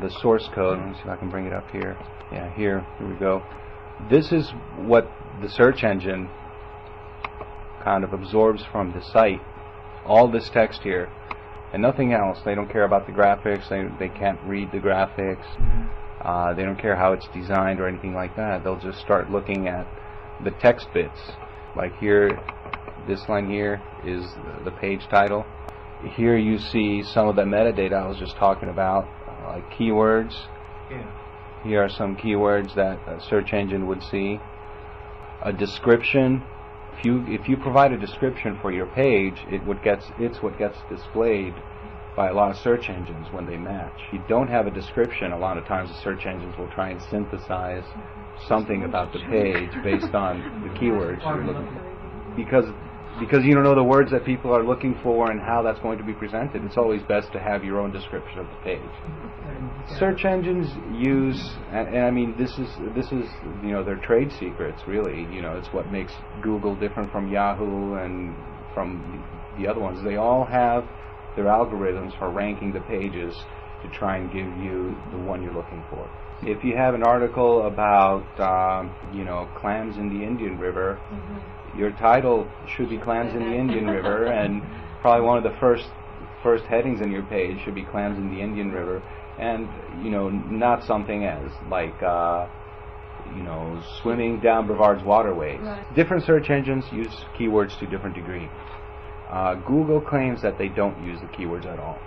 the 0.00 0.10
source 0.20 0.48
code. 0.54 0.78
Let 0.78 0.88
me 0.88 0.94
see 0.94 1.00
if 1.00 1.08
I 1.08 1.16
can 1.16 1.30
bring 1.30 1.46
it 1.46 1.52
up 1.52 1.68
here. 1.70 1.96
Yeah, 2.30 2.54
here. 2.54 2.86
Here 2.98 3.08
we 3.08 3.16
go. 3.16 3.42
This 4.08 4.30
is 4.30 4.50
what 4.76 5.10
the 5.42 5.48
search 5.48 5.82
engine 5.82 6.28
kind 7.82 8.04
of 8.04 8.12
absorbs 8.12 8.62
from 8.70 8.92
the 8.92 9.02
site. 9.02 9.40
All 10.04 10.30
this 10.30 10.48
text 10.50 10.82
here, 10.82 11.08
and 11.72 11.82
nothing 11.82 12.12
else. 12.12 12.38
They 12.44 12.54
don't 12.54 12.70
care 12.70 12.84
about 12.84 13.06
the 13.06 13.12
graphics. 13.12 13.68
They 13.68 13.88
they 13.98 14.12
can't 14.14 14.38
read 14.44 14.70
the 14.70 14.78
graphics. 14.78 15.46
Mm-hmm. 15.56 16.05
Uh, 16.26 16.52
they 16.54 16.64
don't 16.64 16.78
care 16.78 16.96
how 16.96 17.12
it's 17.12 17.28
designed 17.32 17.78
or 17.78 17.86
anything 17.86 18.12
like 18.12 18.34
that. 18.34 18.64
They'll 18.64 18.80
just 18.80 18.98
start 18.98 19.30
looking 19.30 19.68
at 19.68 19.86
the 20.42 20.50
text 20.50 20.88
bits. 20.92 21.20
Like 21.76 21.96
here, 21.98 22.36
this 23.06 23.28
line 23.28 23.48
here 23.48 23.80
is 24.04 24.26
the 24.64 24.72
page 24.72 25.02
title. 25.08 25.46
Here 26.16 26.36
you 26.36 26.58
see 26.58 27.04
some 27.04 27.28
of 27.28 27.36
the 27.36 27.42
metadata 27.42 27.92
I 27.92 28.08
was 28.08 28.18
just 28.18 28.34
talking 28.36 28.68
about, 28.68 29.06
uh, 29.28 29.54
like 29.54 29.70
keywords. 29.70 30.34
Yeah. 30.90 31.08
Here 31.62 31.84
are 31.84 31.88
some 31.88 32.16
keywords 32.16 32.74
that 32.74 32.98
a 33.06 33.20
search 33.30 33.52
engine 33.52 33.86
would 33.86 34.02
see. 34.02 34.40
A 35.42 35.52
description. 35.52 36.42
If 36.98 37.04
you 37.04 37.24
if 37.28 37.48
you 37.48 37.56
provide 37.56 37.92
a 37.92 37.98
description 37.98 38.58
for 38.60 38.72
your 38.72 38.86
page, 38.86 39.38
it 39.48 39.64
what 39.64 39.80
gets 39.84 40.06
it's 40.18 40.42
what 40.42 40.58
gets 40.58 40.76
displayed 40.90 41.54
by 42.16 42.28
a 42.28 42.34
lot 42.34 42.50
of 42.50 42.56
search 42.56 42.88
engines 42.88 43.26
when 43.30 43.46
they 43.46 43.56
match. 43.56 44.00
You 44.10 44.22
don't 44.26 44.48
have 44.48 44.66
a 44.66 44.70
description, 44.70 45.32
a 45.32 45.38
lot 45.38 45.58
of 45.58 45.66
times 45.66 45.90
the 45.90 46.00
search 46.02 46.24
engines 46.26 46.56
will 46.58 46.70
try 46.70 46.90
and 46.90 47.00
synthesize 47.10 47.84
something 48.48 48.84
about 48.84 49.12
the 49.12 49.20
page 49.30 49.70
based 49.84 50.14
on 50.14 50.40
the 50.62 50.70
keywords 50.80 51.22
you're 51.22 51.44
looking 51.44 51.68
for. 51.74 52.34
Because 52.36 52.64
because 53.18 53.44
you 53.44 53.54
don't 53.54 53.62
know 53.62 53.74
the 53.74 53.82
words 53.82 54.10
that 54.10 54.26
people 54.26 54.54
are 54.54 54.62
looking 54.62 54.94
for 55.02 55.30
and 55.30 55.40
how 55.40 55.62
that's 55.62 55.80
going 55.80 55.96
to 55.96 56.04
be 56.04 56.12
presented, 56.12 56.62
it's 56.64 56.76
always 56.76 57.02
best 57.04 57.32
to 57.32 57.40
have 57.40 57.64
your 57.64 57.80
own 57.80 57.90
description 57.90 58.38
of 58.40 58.46
the 58.46 58.56
page. 58.62 59.98
Search 59.98 60.26
engines 60.26 60.68
use, 60.94 61.56
and, 61.72 61.88
and 61.88 62.04
I 62.04 62.10
mean, 62.10 62.34
this 62.36 62.50
is 62.58 62.68
this 62.94 63.06
is 63.06 63.28
you 63.62 63.72
know 63.72 63.82
their 63.82 63.96
trade 63.96 64.30
secrets. 64.32 64.82
Really, 64.86 65.20
you 65.34 65.40
know, 65.40 65.56
it's 65.56 65.68
what 65.68 65.90
makes 65.90 66.12
Google 66.42 66.74
different 66.76 67.10
from 67.10 67.30
Yahoo 67.32 67.94
and 67.94 68.34
from 68.74 69.24
the 69.58 69.66
other 69.66 69.80
ones. 69.80 70.04
They 70.04 70.16
all 70.16 70.44
have 70.44 70.84
their 71.36 71.46
algorithms 71.46 72.18
for 72.18 72.30
ranking 72.30 72.72
the 72.72 72.80
pages 72.80 73.34
to 73.82 73.88
try 73.90 74.16
and 74.16 74.32
give 74.32 74.46
you 74.64 74.96
the 75.12 75.18
one 75.18 75.42
you're 75.42 75.54
looking 75.54 75.84
for. 75.90 76.08
If 76.42 76.64
you 76.64 76.76
have 76.76 76.94
an 76.94 77.02
article 77.02 77.66
about, 77.66 78.24
um, 78.40 78.94
you 79.16 79.24
know, 79.24 79.48
clams 79.56 79.96
in 79.96 80.08
the 80.08 80.24
Indian 80.24 80.58
River, 80.58 80.98
mm-hmm. 81.10 81.78
your 81.78 81.92
title 81.92 82.50
should 82.76 82.90
be 82.90 82.98
clams 82.98 83.34
in 83.34 83.40
the 83.40 83.56
Indian 83.56 83.86
River, 83.86 84.26
and 84.26 84.62
probably 85.00 85.26
one 85.26 85.38
of 85.38 85.44
the 85.44 85.58
first 85.58 85.84
first 86.42 86.64
headings 86.64 87.00
in 87.00 87.10
your 87.10 87.22
page 87.24 87.56
should 87.64 87.74
be 87.74 87.84
clams 87.84 88.18
in 88.18 88.28
the 88.28 88.40
Indian 88.40 88.70
River, 88.70 89.02
and 89.38 89.68
you 90.04 90.10
know, 90.10 90.28
not 90.28 90.84
something 90.84 91.24
as 91.24 91.50
like. 91.70 92.02
Uh, 92.02 92.48
you 93.34 93.42
know, 93.42 93.82
swimming 94.02 94.38
down 94.38 94.68
Brevard's 94.68 95.02
waterways. 95.02 95.60
Right. 95.60 95.94
Different 95.96 96.24
search 96.24 96.48
engines 96.48 96.84
use 96.92 97.12
keywords 97.36 97.76
to 97.80 97.86
different 97.86 98.14
degree. 98.14 98.48
Uh, 99.30 99.54
Google 99.54 100.00
claims 100.00 100.40
that 100.42 100.58
they 100.58 100.68
don't 100.68 101.02
use 101.04 101.20
the 101.20 101.26
keywords 101.28 101.66
at 101.66 101.78
all. 101.78 101.98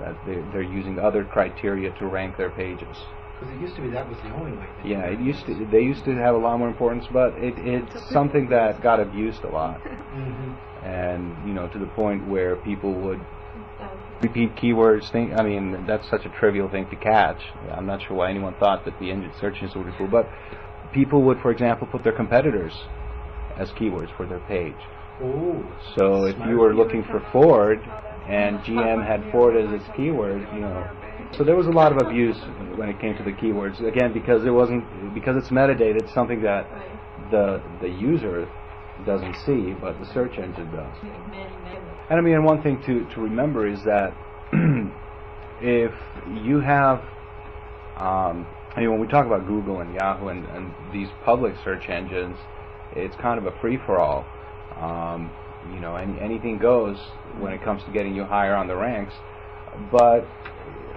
That 0.00 0.16
they're, 0.26 0.42
they're 0.52 0.62
using 0.62 0.98
other 0.98 1.24
criteria 1.24 1.92
to 1.98 2.06
rank 2.06 2.36
their 2.36 2.50
pages. 2.50 2.96
Because 3.38 3.56
it 3.56 3.60
used 3.60 3.76
to 3.76 3.82
be 3.82 3.90
that 3.90 4.08
was 4.08 4.18
the 4.18 4.32
only 4.34 4.52
way. 4.52 4.66
Yeah, 4.84 5.00
it 5.06 5.20
used 5.20 5.44
to. 5.46 5.66
They 5.70 5.82
used 5.82 6.04
to 6.04 6.14
have 6.14 6.34
a 6.34 6.38
lot 6.38 6.58
more 6.58 6.68
importance, 6.68 7.06
but 7.12 7.34
it, 7.38 7.54
it's 7.58 8.08
something 8.10 8.48
that 8.50 8.80
got 8.82 9.00
abused 9.00 9.42
a 9.42 9.48
lot, 9.48 9.80
mm-hmm. 9.84 10.86
and 10.86 11.36
you 11.46 11.52
know 11.52 11.68
to 11.68 11.78
the 11.78 11.86
point 11.86 12.28
where 12.28 12.54
people 12.56 12.92
would 12.92 13.20
repeat 14.22 14.54
keywords 14.54 15.10
thing. 15.10 15.34
I 15.34 15.42
mean, 15.42 15.84
that's 15.86 16.08
such 16.08 16.24
a 16.24 16.28
trivial 16.38 16.68
thing 16.68 16.88
to 16.90 16.96
catch. 16.96 17.40
I'm 17.70 17.86
not 17.86 18.00
sure 18.06 18.16
why 18.16 18.30
anyone 18.30 18.54
thought 18.60 18.84
that 18.84 18.98
the 19.00 19.10
engine 19.10 19.32
search 19.40 19.54
engines 19.54 19.74
would 19.74 19.86
be 19.86 19.92
cool, 19.98 20.08
but 20.08 20.28
people 20.92 21.22
would, 21.22 21.40
for 21.40 21.50
example, 21.50 21.88
put 21.90 22.04
their 22.04 22.12
competitors 22.12 22.72
as 23.56 23.70
keywords 23.70 24.16
for 24.16 24.26
their 24.26 24.40
page. 24.40 24.78
So 25.96 26.24
if 26.24 26.36
you 26.48 26.58
were 26.58 26.74
looking 26.74 27.04
for 27.04 27.20
Ford 27.30 27.78
and 28.28 28.58
GM 28.60 29.06
had 29.06 29.30
Ford 29.30 29.56
as 29.56 29.72
its 29.72 29.84
keyword, 29.96 30.48
you 30.52 30.60
know, 30.60 30.88
so 31.36 31.44
there 31.44 31.54
was 31.54 31.66
a 31.66 31.70
lot 31.70 31.92
of 31.92 31.98
abuse 31.98 32.36
when 32.76 32.88
it 32.88 33.00
came 33.00 33.16
to 33.16 33.22
the 33.22 33.32
keywords. 33.32 33.80
Again, 33.86 34.12
because 34.12 34.44
it 34.44 34.50
wasn't 34.50 35.14
because 35.14 35.36
it's 35.36 35.48
metadata, 35.48 36.02
it's 36.02 36.12
something 36.12 36.42
that 36.42 36.66
the 37.30 37.62
the 37.80 37.88
user 37.88 38.48
doesn't 39.06 39.36
see, 39.46 39.74
but 39.80 39.98
the 40.00 40.06
search 40.12 40.38
engine 40.38 40.70
does. 40.72 40.96
And 42.10 42.18
I 42.18 42.20
mean, 42.20 42.42
one 42.42 42.62
thing 42.62 42.82
to 42.86 43.04
to 43.14 43.20
remember 43.20 43.68
is 43.68 43.82
that 43.84 44.14
if 45.62 45.92
you 46.44 46.60
have, 46.60 46.98
um, 47.96 48.46
I 48.74 48.80
mean, 48.80 48.90
when 48.90 49.00
we 49.00 49.06
talk 49.06 49.26
about 49.26 49.46
Google 49.46 49.80
and 49.80 49.94
Yahoo 49.94 50.28
and, 50.28 50.44
and 50.46 50.72
these 50.92 51.08
public 51.24 51.54
search 51.62 51.88
engines, 51.88 52.36
it's 52.96 53.16
kind 53.16 53.38
of 53.38 53.46
a 53.46 53.58
free 53.60 53.78
for 53.86 54.00
all. 54.00 54.26
Um, 54.82 55.30
you 55.72 55.80
know, 55.80 55.94
any, 55.94 56.18
anything 56.20 56.58
goes 56.58 56.98
when 57.38 57.52
it 57.52 57.62
comes 57.62 57.84
to 57.84 57.92
getting 57.92 58.14
you 58.14 58.24
higher 58.24 58.54
on 58.54 58.66
the 58.66 58.76
ranks. 58.76 59.14
But 59.90 60.26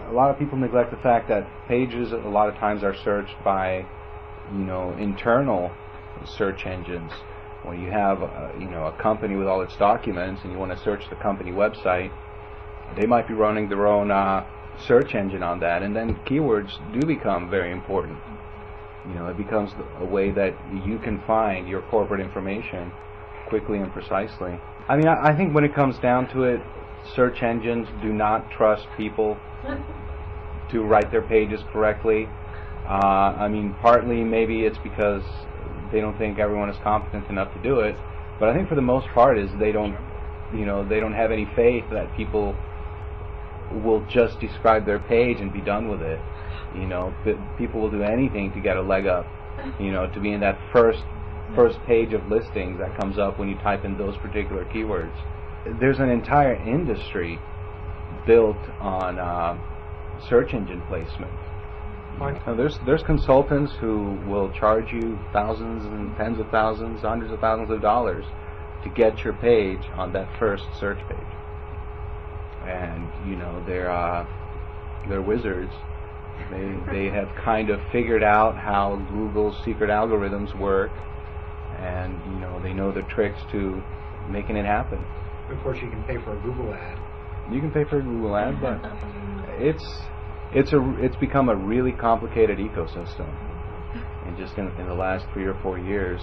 a 0.08 0.12
lot 0.12 0.32
of 0.32 0.39
people 0.39 0.58
neglect 0.58 0.91
the 0.91 0.98
fact 0.98 1.30
that 1.30 1.48
pages 1.67 2.12
a 2.12 2.17
lot 2.17 2.50
of 2.50 2.56
times 2.56 2.84
are 2.84 2.95
searched 2.95 3.36
by, 3.43 3.86
you 4.52 4.65
know, 4.65 4.93
internal 4.98 5.71
search 6.26 6.65
engines. 6.65 7.12
When 7.63 7.82
you 7.82 7.89
have, 7.89 8.21
a, 8.21 8.56
you 8.60 8.69
know, 8.69 8.86
a 8.86 9.02
company 9.02 9.36
with 9.36 9.48
all 9.48 9.62
its 9.62 9.76
documents 9.78 10.41
and 10.43 10.52
you 10.52 10.60
want 10.60 10.71
to 10.78 10.84
search 10.84 11.10
the 11.10 11.15
company 11.15 11.52
website, 11.52 12.12
they 12.95 13.06
might 13.08 13.28
be 13.28 13.34
running 13.34 13.69
their 13.69 13.88
own 13.88 14.12
uh, 14.12 14.45
search 14.88 15.15
engine 15.15 15.41
on 15.41 15.60
that, 15.62 15.82
and 15.82 15.95
then 15.95 16.15
keywords 16.26 16.71
do 16.93 17.06
become 17.06 17.50
very 17.50 17.71
important. 17.71 18.17
You 19.08 19.15
know, 19.15 19.28
it 19.28 19.38
becomes 19.38 19.71
a 20.00 20.06
way 20.06 20.32
that 20.32 20.54
you 20.86 21.00
can 21.00 21.21
find 21.26 21.67
your 21.67 21.82
corporate 21.84 22.19
information 22.19 22.91
quickly 23.47 23.77
and 23.77 23.91
precisely. 23.91 24.60
I 24.88 24.97
mean, 24.97 25.08
I, 25.08 25.29
I 25.29 25.36
think 25.36 25.53
when 25.53 25.63
it 25.63 25.73
comes 25.73 25.97
down 25.99 26.27
to 26.34 26.43
it, 26.43 26.62
search 27.15 27.43
engines 27.43 27.88
do 28.01 28.13
not 28.13 28.49
trust 28.51 28.88
people 28.97 29.38
to 30.71 30.84
write 30.84 31.12
their 31.12 31.21
pages 31.21 31.62
correctly. 31.71 32.27
Uh, 32.88 33.36
I 33.38 33.47
mean, 33.47 33.75
partly 33.81 34.23
maybe 34.23 34.65
it's 34.65 34.77
because 34.84 35.23
they 35.91 36.01
don't 36.01 36.17
think 36.17 36.39
everyone 36.39 36.69
is 36.69 36.77
competent 36.84 37.29
enough 37.29 37.53
to 37.53 37.62
do 37.62 37.79
it, 37.79 37.95
but 38.39 38.49
I 38.49 38.53
think 38.53 38.69
for 38.69 38.75
the 38.75 38.81
most 38.81 39.08
part 39.08 39.38
is 39.38 39.49
they 39.60 39.71
don't, 39.71 39.97
you 40.53 40.65
know, 40.65 40.88
they 40.88 40.99
don't 40.99 41.13
have 41.13 41.31
any 41.31 41.47
faith 41.55 41.86
that 41.91 42.15
people 42.15 42.55
will 43.84 44.05
just 44.08 44.39
describe 44.39 44.86
their 44.86 44.99
page 44.99 45.39
and 45.39 45.51
be 45.51 45.62
done 45.62 45.88
with 45.88 46.01
it. 46.01 46.19
You 46.75 46.88
know, 46.88 47.13
people 47.58 47.81
will 47.81 47.91
do 47.91 48.03
anything 48.03 48.51
to 48.53 48.60
get 48.60 48.77
a 48.77 48.81
leg 48.81 49.08
up. 49.08 49.25
You 49.79 49.91
know, 49.91 50.08
to 50.08 50.19
be 50.19 50.31
in 50.31 50.41
that 50.41 50.60
first 50.73 51.01
first 51.56 51.80
page 51.86 52.13
of 52.13 52.28
listings 52.28 52.78
that 52.80 52.98
comes 53.00 53.18
up 53.18 53.39
when 53.39 53.50
you 53.50 53.56
type 53.60 53.86
in 53.86 53.98
those 53.98 54.15
particular 54.18 54.65
keywords. 54.65 55.15
There's 55.80 56.00
an 56.00 56.10
entire 56.10 56.56
industry 56.56 57.39
built 58.28 58.58
on 58.80 59.20
uh, 59.20 59.58
search 60.30 60.54
engine 60.54 60.82
placement. 60.88 61.32
Now, 62.20 62.56
there's 62.56 62.80
there's 62.86 63.04
consultants 63.04 63.74
who 63.80 64.18
will 64.28 64.50
charge 64.54 64.91
you 64.94 65.20
thousands 65.34 65.86
and 65.86 66.15
tens 66.15 66.39
of 66.39 66.50
thousands, 66.50 67.02
hundreds 67.02 67.34
of 67.34 67.39
thousands 67.41 67.70
of 67.72 67.82
dollars 67.82 68.24
to 68.84 68.89
get 68.89 69.24
your 69.24 69.34
page 69.34 69.82
on 69.96 70.13
that 70.13 70.28
first 70.39 70.63
search 70.80 71.00
page. 71.10 71.20
And 72.63 73.10
you 73.30 73.36
know 73.36 73.63
they're 73.68 73.91
uh, 73.91 74.26
they're 75.10 75.22
wizards. 75.22 75.74
They 76.52 76.78
they 76.91 77.06
have 77.10 77.30
kind 77.44 77.70
of 77.70 77.82
figured 77.91 78.24
out 78.24 78.56
how 78.56 78.96
Google's 79.12 79.58
secret 79.65 79.89
algorithms 79.89 80.58
work, 80.58 80.91
and 81.80 82.14
you 82.34 82.40
know 82.40 82.62
they 82.62 82.74
know 82.74 82.92
the 82.92 83.04
tricks 83.04 83.40
to 83.52 83.82
making 84.30 84.58
it 84.58 84.66
happen. 84.66 85.04
Of 85.50 85.62
course, 85.62 85.78
you 85.82 85.90
can 85.90 86.04
pay 86.04 86.18
for 86.24 86.38
a 86.38 86.42
Google 86.42 86.74
ad. 86.74 87.00
You 87.52 87.62
can 87.62 87.72
pay 87.72 87.84
for 87.84 88.00
a 88.00 88.04
Google 88.04 88.36
ad, 88.36 88.60
but 88.62 88.82
it's 89.60 89.86
it's 90.52 90.74
a 90.74 90.96
it's 91.04 91.16
become 91.18 91.50
a 91.50 91.56
really 91.56 91.92
complicated 91.92 92.58
ecosystem. 92.58 93.30
And 94.26 94.36
just 94.38 94.58
in, 94.58 94.68
in 94.80 94.88
the 94.88 94.94
last 94.94 95.26
three 95.34 95.46
or 95.46 95.54
four 95.62 95.78
years, 95.78 96.20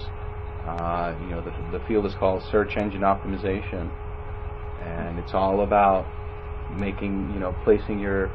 uh, 0.67 1.15
you 1.21 1.27
know, 1.27 1.41
the, 1.41 1.77
the 1.77 1.83
field 1.87 2.05
is 2.05 2.13
called 2.15 2.43
search 2.51 2.75
engine 2.75 3.01
optimization, 3.01 3.89
and 4.81 5.17
it's 5.19 5.33
all 5.33 5.61
about 5.61 6.05
making 6.77 7.31
you 7.33 7.39
know 7.39 7.55
placing 7.63 7.99
your 7.99 8.31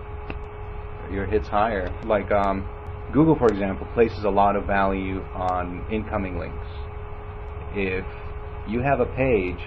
your 1.10 1.26
hits 1.26 1.48
higher. 1.48 1.94
Like 2.04 2.30
um, 2.30 2.68
Google, 3.12 3.36
for 3.36 3.48
example, 3.48 3.86
places 3.94 4.24
a 4.24 4.30
lot 4.30 4.56
of 4.56 4.66
value 4.66 5.20
on 5.34 5.84
incoming 5.90 6.38
links. 6.38 6.66
If 7.80 8.04
you 8.68 8.82
have 8.82 8.98
a 8.98 9.06
page 9.06 9.60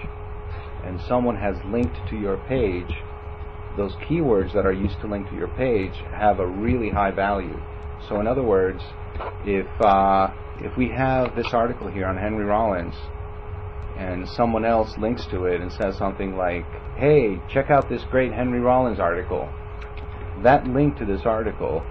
and 0.84 1.00
someone 1.08 1.34
has 1.36 1.56
linked 1.64 1.96
to 2.10 2.16
your 2.16 2.36
page, 2.46 2.92
those 3.78 3.94
keywords 4.06 4.52
that 4.52 4.66
are 4.66 4.72
used 4.72 5.00
to 5.00 5.06
link 5.06 5.30
to 5.30 5.34
your 5.34 5.48
page 5.48 5.94
have 6.12 6.38
a 6.38 6.46
really 6.46 6.90
high 6.90 7.10
value. 7.10 7.58
So 8.06 8.20
in 8.20 8.26
other 8.26 8.42
words, 8.42 8.82
if 9.46 9.66
uh, 9.80 10.28
if 10.60 10.76
we 10.76 10.90
have 10.90 11.34
this 11.34 11.54
article 11.54 11.90
here 11.90 12.06
on 12.06 12.18
Henry 12.18 12.44
Rollins 12.44 12.94
and 13.96 14.28
someone 14.28 14.66
else 14.66 14.92
links 14.98 15.24
to 15.30 15.46
it 15.46 15.62
and 15.62 15.72
says 15.72 15.96
something 15.96 16.36
like, 16.36 16.66
"Hey, 16.96 17.40
check 17.48 17.70
out 17.70 17.88
this 17.88 18.02
great 18.10 18.32
Henry 18.34 18.60
Rollins 18.60 19.00
article," 19.00 19.48
that 20.42 20.66
link 20.66 20.98
to 20.98 21.06
this 21.06 21.22
article 21.24 21.82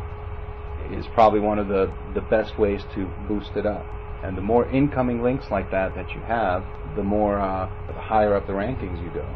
is 0.92 1.08
probably 1.16 1.40
one 1.40 1.58
of 1.58 1.68
the 1.68 1.92
the 2.14 2.22
best 2.22 2.60
ways 2.60 2.84
to 2.94 3.10
boost 3.28 3.56
it 3.56 3.66
up. 3.66 3.88
And 4.24 4.38
the 4.38 4.42
more 4.42 4.70
incoming 4.70 5.24
links 5.24 5.46
like 5.50 5.72
that 5.72 5.96
that 5.96 6.12
you 6.12 6.22
have, 6.22 6.64
the 6.96 7.04
more 7.04 7.40
uh, 7.40 7.70
the 7.88 7.94
higher 7.94 8.36
up 8.36 8.46
the 8.48 8.54
rankings 8.54 9.02
you 9.04 9.10
go. 9.12 9.28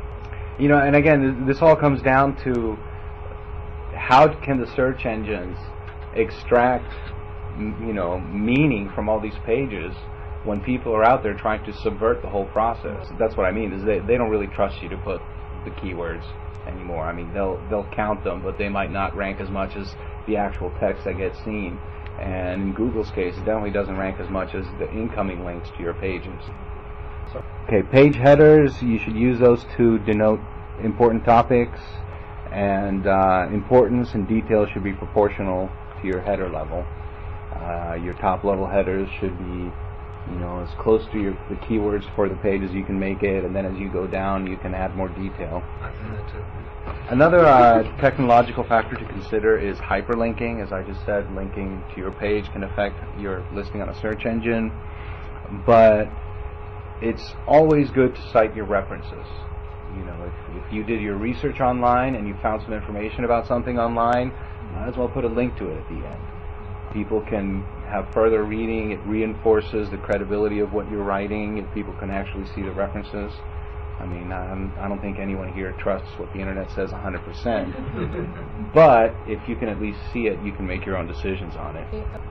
You 0.60 0.70
know, 0.70 0.78
and 0.78 0.96
again, 0.96 1.46
this 1.46 1.62
all 1.62 1.76
comes 1.76 2.02
down 2.02 2.36
to 2.44 2.78
how 3.96 4.28
can 4.42 4.60
the 4.60 4.68
search 4.76 5.06
engines 5.06 5.58
extract, 6.16 6.94
you 7.58 7.94
know, 7.94 8.20
meaning 8.20 8.92
from 8.94 9.10
all 9.10 9.20
these 9.20 9.38
pages 9.46 9.94
when 10.44 10.62
people 10.62 10.94
are 10.96 11.04
out 11.04 11.24
there 11.24 11.34
trying 11.34 11.66
to 11.66 11.74
subvert 11.82 12.22
the 12.22 12.30
whole 12.30 12.46
process. 12.46 13.08
That's 13.20 13.36
what 13.36 13.46
I 13.46 13.52
mean. 13.52 13.74
Is 13.74 13.84
they 13.84 14.00
they 14.00 14.18
don't 14.18 14.30
really 14.30 14.48
trust 14.48 14.82
you 14.82 14.90
to 14.90 14.98
put 14.98 15.20
the 15.66 15.72
keywords 15.72 16.24
anymore. 16.68 17.06
I 17.06 17.14
mean, 17.14 17.34
they'll 17.34 17.62
they'll 17.70 17.90
count 17.92 18.24
them, 18.24 18.42
but 18.42 18.58
they 18.58 18.70
might 18.70 18.92
not 18.92 19.16
rank 19.16 19.42
as 19.42 19.50
much 19.50 19.76
as 19.76 19.94
the 20.28 20.38
actual 20.38 20.72
text 20.80 21.06
that 21.06 21.18
gets 21.18 21.38
seen. 21.44 21.80
And 22.20 22.62
in 22.62 22.74
Google's 22.74 23.12
case, 23.12 23.36
it 23.36 23.46
definitely 23.46 23.72
doesn't 23.72 23.98
rank 23.98 24.20
as 24.20 24.30
much 24.30 24.56
as 24.56 24.66
the 24.80 24.90
incoming 24.92 25.44
links 25.44 25.70
to 25.78 25.84
your 25.84 25.94
pages. 25.94 26.42
Okay, 27.68 27.82
page 27.82 28.16
headers, 28.16 28.82
you 28.82 29.00
should 29.00 29.16
use 29.16 29.40
those 29.40 29.66
to 29.76 29.98
denote 30.00 30.40
important 30.82 31.26
topics, 31.26 31.80
and 32.52 33.08
uh, 33.08 33.48
importance 33.52 34.14
and 34.14 34.28
detail 34.28 34.66
should 34.68 34.84
be 34.84 34.94
proportional 34.94 35.70
to 36.00 36.08
your 36.08 36.22
header 36.22 36.48
level. 36.48 36.86
Uh, 37.56 37.96
your 37.96 38.14
top 38.16 38.44
level 38.44 38.68
headers 38.68 39.10
should 39.20 39.38
be 39.38 39.72
you 40.30 40.38
know, 40.38 40.60
as 40.60 40.70
close 40.80 41.06
to 41.12 41.20
your, 41.20 41.34
the 41.50 41.56
keywords 41.56 42.04
for 42.16 42.28
the 42.28 42.36
page 42.36 42.62
as 42.64 42.72
you 42.72 42.84
can 42.84 43.00
make 43.00 43.24
it, 43.24 43.44
and 43.44 43.56
then 43.56 43.66
as 43.66 43.78
you 43.78 43.90
go 43.92 44.08
down, 44.08 44.48
you 44.48 44.58
can 44.58 44.74
add 44.74 44.96
more 44.96 45.10
detail. 45.10 45.64
Another 47.10 47.46
uh, 47.46 47.84
technological 48.02 48.64
factor 48.64 48.96
to 48.96 49.06
consider 49.06 49.58
is 49.58 49.78
hyperlinking. 49.78 50.64
As 50.64 50.72
I 50.72 50.82
just 50.84 51.06
said, 51.06 51.32
linking 51.36 51.84
to 51.94 52.00
your 52.00 52.12
page 52.12 52.52
can 52.52 52.64
affect 52.64 52.98
your 53.20 53.46
listing 53.54 53.82
on 53.82 53.90
a 53.90 54.02
search 54.02 54.26
engine, 54.26 54.72
but 55.66 56.10
it's 57.02 57.34
always 57.48 57.92
good 57.92 58.16
to 58.16 58.22
cite 58.32 58.56
your 58.56 58.66
references. 58.66 59.26
You 59.96 60.06
know, 60.06 60.24
if, 60.26 60.66
if 60.66 60.74
you 60.74 60.84
did 60.84 61.02
your 61.02 61.18
research 61.18 61.60
online 61.60 62.16
and 62.16 62.28
you 62.28 62.36
found 62.42 62.64
some 62.64 62.74
information 62.74 63.24
about 63.24 63.48
something 63.48 63.78
online, 63.78 64.34
might 64.74 64.90
as 64.90 64.98
well 64.98 65.08
put 65.08 65.24
a 65.24 65.28
link 65.28 65.56
to 65.58 65.70
it 65.70 65.78
at 65.78 65.88
the 65.88 65.96
end. 65.96 66.22
People 66.92 67.22
can 67.22 67.64
have 67.88 68.12
further 68.14 68.44
reading. 68.44 68.92
It 68.92 69.00
reinforces 69.06 69.90
the 69.90 69.98
credibility 69.98 70.60
of 70.60 70.74
what 70.74 70.90
you're 70.90 71.04
writing 71.04 71.58
if 71.58 71.74
people 71.74 71.94
can 71.94 72.10
actually 72.10 72.46
see 72.54 72.62
the 72.62 72.72
references. 72.72 73.32
I 74.00 74.06
mean, 74.06 74.32
I'm, 74.32 74.74
I 74.78 74.90
don't 74.90 75.00
think 75.00 75.20
anyone 75.20 75.54
here 75.54 75.72
trusts 75.80 76.10
what 76.18 76.32
the 76.34 76.40
internet 76.40 76.70
says 76.72 76.90
100%. 76.92 78.72
but 78.74 79.16
if 79.26 79.48
you 79.48 79.56
can 79.56 79.70
at 79.70 79.80
least 79.82 80.00
see 80.12 80.28
it, 80.28 80.38
you 80.44 80.52
can 80.52 80.68
make 80.68 80.86
your 80.86 80.98
own 80.98 81.08
decisions 81.08 81.56
on 81.56 81.78
it. 81.78 81.86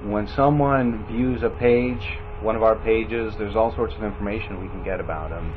When 0.04 0.28
someone 0.28 1.06
views 1.06 1.42
a 1.42 1.50
page 1.50 2.18
one 2.44 2.56
of 2.56 2.62
our 2.62 2.76
pages, 2.76 3.34
there's 3.38 3.56
all 3.56 3.74
sorts 3.74 3.94
of 3.94 4.04
information 4.04 4.60
we 4.60 4.68
can 4.68 4.84
get 4.84 5.00
about 5.00 5.30
them. 5.30 5.54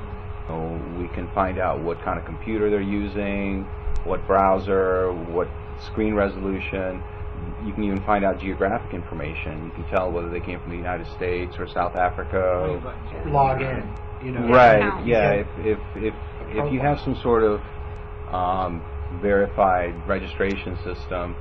So 0.48 0.80
we 0.98 1.10
can 1.10 1.30
find 1.36 1.60
out 1.60 1.82
what 1.84 2.02
kind 2.02 2.18
of 2.18 2.26
computer 2.26 2.70
they're 2.70 2.80
using, 2.82 3.64
what 4.06 4.26
browser, 4.26 5.12
what 5.12 5.50
screen 5.86 6.14
resolution. 6.14 7.04
You 7.66 7.74
can 7.74 7.84
even 7.84 8.04
find 8.04 8.24
out 8.24 8.40
geographic 8.40 8.94
information. 8.94 9.66
You 9.66 9.72
can 9.72 9.90
tell 9.90 10.12
whether 10.12 10.30
they 10.30 10.40
came 10.40 10.60
from 10.60 10.72
the 10.72 10.78
United 10.78 11.08
States 11.16 11.56
or 11.58 11.68
South 11.68 11.96
Africa. 11.96 12.82
Log 13.28 13.62
in, 13.62 13.84
you 14.24 14.32
know. 14.32 14.48
Right. 14.48 15.06
Yeah. 15.06 15.32
If 15.32 15.48
if 15.60 15.80
if 15.96 16.14
if 16.50 16.74
you 16.74 16.80
have 16.80 17.00
some 17.00 17.16
sort 17.22 17.44
of 17.44 17.62
um, 18.34 18.84
verified 19.22 19.96
registration 20.08 20.78
system, 20.84 21.36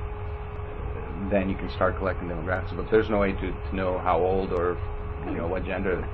then 1.31 1.49
you 1.49 1.55
can 1.55 1.69
start 1.71 1.97
collecting 1.97 2.27
demographics. 2.27 2.75
But 2.75 2.89
there's 2.91 3.09
no 3.09 3.19
way 3.19 3.33
to, 3.33 3.51
to 3.51 3.75
know 3.75 3.97
how 3.97 4.19
old 4.19 4.51
or 4.51 4.77
you 5.25 5.35
know 5.35 5.47
what 5.47 5.65
gender. 5.65 6.07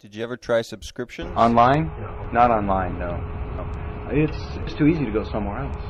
Did 0.00 0.14
you 0.14 0.24
ever 0.24 0.36
try 0.36 0.62
subscription? 0.62 1.28
Online? 1.36 1.90
Not 2.32 2.50
online. 2.50 2.98
No. 2.98 3.16
no. 3.56 4.08
It's 4.10 4.36
it's 4.64 4.74
too 4.74 4.86
easy 4.86 5.04
to 5.04 5.12
go 5.12 5.24
somewhere 5.24 5.58
else. 5.58 5.84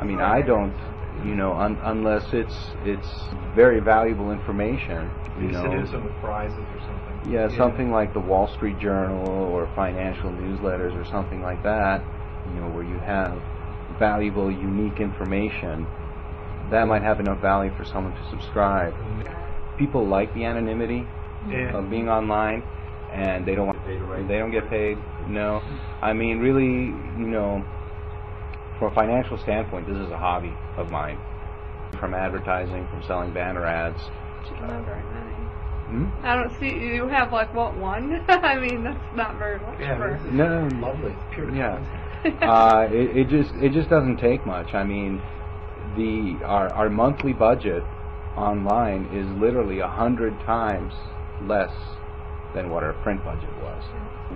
I 0.00 0.04
mean, 0.04 0.20
I 0.20 0.42
don't. 0.42 0.74
You 1.22 1.34
know, 1.34 1.52
un- 1.54 1.78
unless 1.82 2.32
it's 2.32 2.56
it's 2.84 3.08
very 3.54 3.80
valuable 3.80 4.30
information. 4.32 5.10
You 5.40 5.48
know, 5.52 5.62
Sadism 5.64 6.04
with 6.04 6.14
prizes 6.20 6.58
or 6.58 6.80
something. 6.80 7.32
yeah, 7.32 7.48
something 7.56 7.90
like 7.90 8.12
the 8.12 8.20
Wall 8.20 8.46
Street 8.48 8.78
Journal 8.78 9.26
or 9.28 9.68
financial 9.74 10.30
newsletters 10.30 10.94
or 11.00 11.04
something 11.10 11.40
like 11.42 11.62
that. 11.62 12.02
You 12.52 12.60
know, 12.60 12.68
where 12.70 12.84
you 12.84 12.98
have 12.98 13.40
valuable, 13.98 14.50
unique 14.50 15.00
information. 15.00 15.86
That 16.70 16.88
might 16.88 17.02
have 17.02 17.20
enough 17.20 17.40
value 17.40 17.72
for 17.76 17.84
someone 17.84 18.12
to 18.14 18.30
subscribe. 18.30 18.92
Mm-hmm. 18.94 19.78
People 19.78 20.06
like 20.06 20.32
the 20.34 20.44
anonymity 20.44 21.06
Yeah. 21.48 21.76
of 21.76 21.90
being 21.90 22.08
online, 22.08 22.62
and 23.12 23.44
they 23.46 23.54
don't 23.54 23.66
want 23.68 23.78
they 23.86 24.38
don't 24.38 24.50
get 24.50 24.68
paid. 24.70 24.98
No, 25.28 25.62
I 26.02 26.12
mean 26.12 26.38
really, 26.38 26.92
you 27.18 27.28
know, 27.28 27.64
from 28.78 28.92
a 28.92 28.94
financial 28.94 29.38
standpoint, 29.38 29.86
this 29.86 29.96
is 29.96 30.10
a 30.10 30.16
hobby 30.18 30.52
of 30.76 30.90
mine. 30.90 31.18
From 32.00 32.12
advertising, 32.14 32.86
from 32.88 33.02
selling 33.06 33.32
banner 33.32 33.64
ads. 33.64 34.00
Not 34.60 34.84
very 34.84 35.02
many. 35.14 35.34
Hmm? 35.86 36.06
I 36.22 36.34
don't 36.34 36.52
see 36.58 36.70
you 36.70 37.06
have 37.08 37.32
like 37.32 37.54
what 37.54 37.76
one? 37.76 38.24
I 38.28 38.58
mean 38.58 38.82
that's 38.84 39.16
not 39.16 39.38
very 39.38 39.58
much 39.60 39.78
Yeah, 39.80 39.96
for. 39.96 40.12
this 40.16 40.26
is 40.26 40.32
No. 40.32 40.68
lovely. 40.80 41.12
It's 41.12 41.34
pure 41.34 41.54
Yeah. 41.54 41.78
uh, 42.42 42.88
it, 42.90 43.16
it 43.16 43.28
just 43.28 43.54
it 43.56 43.72
just 43.72 43.88
doesn't 43.90 44.16
take 44.16 44.44
much. 44.46 44.74
I 44.74 44.82
mean, 44.82 45.22
the 45.96 46.44
our 46.44 46.72
our 46.72 46.90
monthly 46.90 47.32
budget 47.32 47.82
online 48.36 49.06
is 49.14 49.26
literally 49.40 49.78
a 49.80 49.88
hundred 49.88 50.38
times 50.40 50.92
less 51.42 51.72
than 52.54 52.70
what 52.70 52.82
our 52.82 52.94
print 53.04 53.22
budget 53.24 53.50
was. 53.62 53.82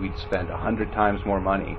We'd 0.00 0.16
spend 0.18 0.50
a 0.50 0.56
hundred 0.56 0.92
times 0.92 1.20
more 1.26 1.40
money 1.40 1.76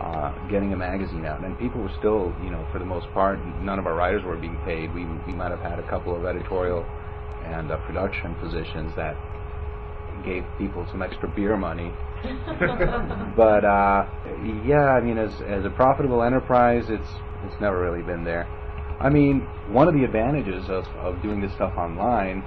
uh, 0.00 0.48
getting 0.48 0.72
a 0.72 0.76
magazine 0.76 1.24
out, 1.24 1.42
and 1.42 1.58
people 1.58 1.80
were 1.80 1.92
still, 1.98 2.34
you 2.42 2.50
know, 2.50 2.66
for 2.72 2.78
the 2.78 2.84
most 2.84 3.06
part, 3.14 3.38
none 3.62 3.78
of 3.78 3.86
our 3.86 3.94
writers 3.94 4.22
were 4.24 4.36
being 4.36 4.58
paid. 4.64 4.94
We 4.94 5.04
we 5.26 5.32
might 5.32 5.50
have 5.50 5.60
had 5.60 5.78
a 5.78 5.88
couple 5.88 6.14
of 6.16 6.24
editorial 6.24 6.84
and 7.44 7.70
uh, 7.70 7.76
production 7.86 8.34
positions 8.36 8.92
that 8.96 9.16
gave 10.24 10.44
people 10.58 10.86
some 10.90 11.02
extra 11.02 11.28
beer 11.28 11.56
money 11.56 11.92
but 13.36 13.64
uh, 13.64 14.06
yeah, 14.64 14.88
I 14.88 15.00
mean, 15.00 15.18
as 15.18 15.30
as 15.42 15.64
a 15.64 15.70
profitable 15.70 16.22
enterprise, 16.22 16.84
it's 16.88 17.08
it's 17.44 17.60
never 17.60 17.80
really 17.80 18.02
been 18.02 18.24
there. 18.24 18.46
I 19.00 19.10
mean, 19.10 19.40
one 19.68 19.86
of 19.88 19.94
the 19.94 20.04
advantages 20.04 20.64
of 20.68 20.84
of 20.96 21.20
doing 21.22 21.40
this 21.40 21.52
stuff 21.54 21.74
online, 21.76 22.42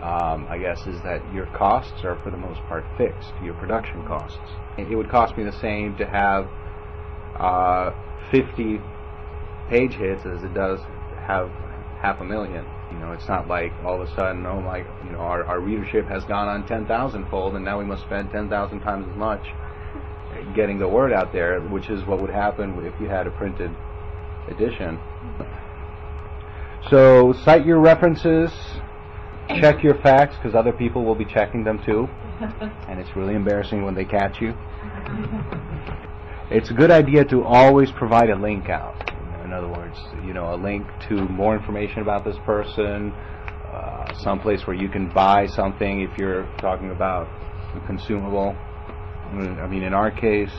um, 0.00 0.46
I 0.48 0.58
guess, 0.58 0.80
is 0.86 1.00
that 1.02 1.20
your 1.32 1.46
costs 1.46 2.04
are 2.04 2.18
for 2.24 2.30
the 2.30 2.36
most 2.36 2.60
part 2.62 2.84
fixed. 2.96 3.32
Your 3.42 3.54
production 3.54 4.06
costs. 4.06 4.38
It, 4.78 4.90
it 4.90 4.96
would 4.96 5.10
cost 5.10 5.36
me 5.36 5.44
the 5.44 5.58
same 5.60 5.96
to 5.98 6.06
have 6.06 6.48
uh, 7.38 7.90
50 8.30 8.80
page 9.68 9.94
hits 9.94 10.24
as 10.26 10.42
it 10.42 10.54
does 10.54 10.80
have 11.26 11.50
half 12.00 12.20
a 12.20 12.24
million. 12.24 12.64
You 12.92 12.98
know, 12.98 13.12
it's 13.12 13.28
not 13.28 13.48
like 13.48 13.72
all 13.84 14.00
of 14.00 14.08
a 14.08 14.14
sudden, 14.14 14.46
oh 14.46 14.60
my, 14.60 14.78
you 14.78 15.12
know, 15.12 15.18
our, 15.18 15.44
our 15.44 15.60
readership 15.60 16.06
has 16.06 16.24
gone 16.24 16.48
on 16.48 16.66
10,000 16.66 17.28
fold, 17.28 17.54
and 17.56 17.64
now 17.64 17.78
we 17.78 17.84
must 17.84 18.02
spend 18.02 18.30
10,000 18.30 18.80
times 18.80 19.08
as 19.10 19.16
much 19.16 19.44
getting 20.54 20.78
the 20.78 20.88
word 20.88 21.12
out 21.12 21.32
there, 21.32 21.60
which 21.60 21.88
is 21.88 22.04
what 22.06 22.20
would 22.20 22.30
happen 22.30 22.74
if 22.84 22.94
you 23.00 23.08
had 23.08 23.26
a 23.26 23.30
printed 23.30 23.70
edition. 24.48 24.98
So 26.90 27.32
cite 27.44 27.64
your 27.64 27.80
references, 27.80 28.50
check 29.48 29.82
your 29.82 29.94
facts, 30.02 30.36
because 30.36 30.54
other 30.54 30.72
people 30.72 31.04
will 31.04 31.14
be 31.14 31.24
checking 31.24 31.64
them 31.64 31.82
too, 31.84 32.08
and 32.88 33.00
it's 33.00 33.16
really 33.16 33.34
embarrassing 33.34 33.84
when 33.84 33.94
they 33.94 34.04
catch 34.04 34.40
you. 34.40 34.54
It's 36.50 36.70
a 36.70 36.74
good 36.74 36.90
idea 36.90 37.24
to 37.26 37.42
always 37.42 37.90
provide 37.92 38.28
a 38.28 38.36
link 38.36 38.68
out. 38.68 39.10
In 39.44 39.52
other 39.54 39.66
words, 39.66 39.98
you 40.26 40.34
know, 40.34 40.54
a 40.54 40.56
link 40.56 40.86
to 41.08 41.14
more 41.28 41.56
information 41.56 42.00
about 42.02 42.22
this 42.22 42.36
person, 42.44 43.12
uh, 43.72 44.12
someplace 44.18 44.66
where 44.66 44.76
you 44.76 44.90
can 44.90 45.08
buy 45.08 45.46
something 45.46 46.02
if 46.02 46.18
you're 46.18 46.44
talking 46.58 46.90
about 46.90 47.28
a 47.74 47.86
consumable. 47.86 48.54
I 49.32 49.66
mean, 49.66 49.82
in 49.82 49.94
our 49.94 50.10
case, 50.10 50.52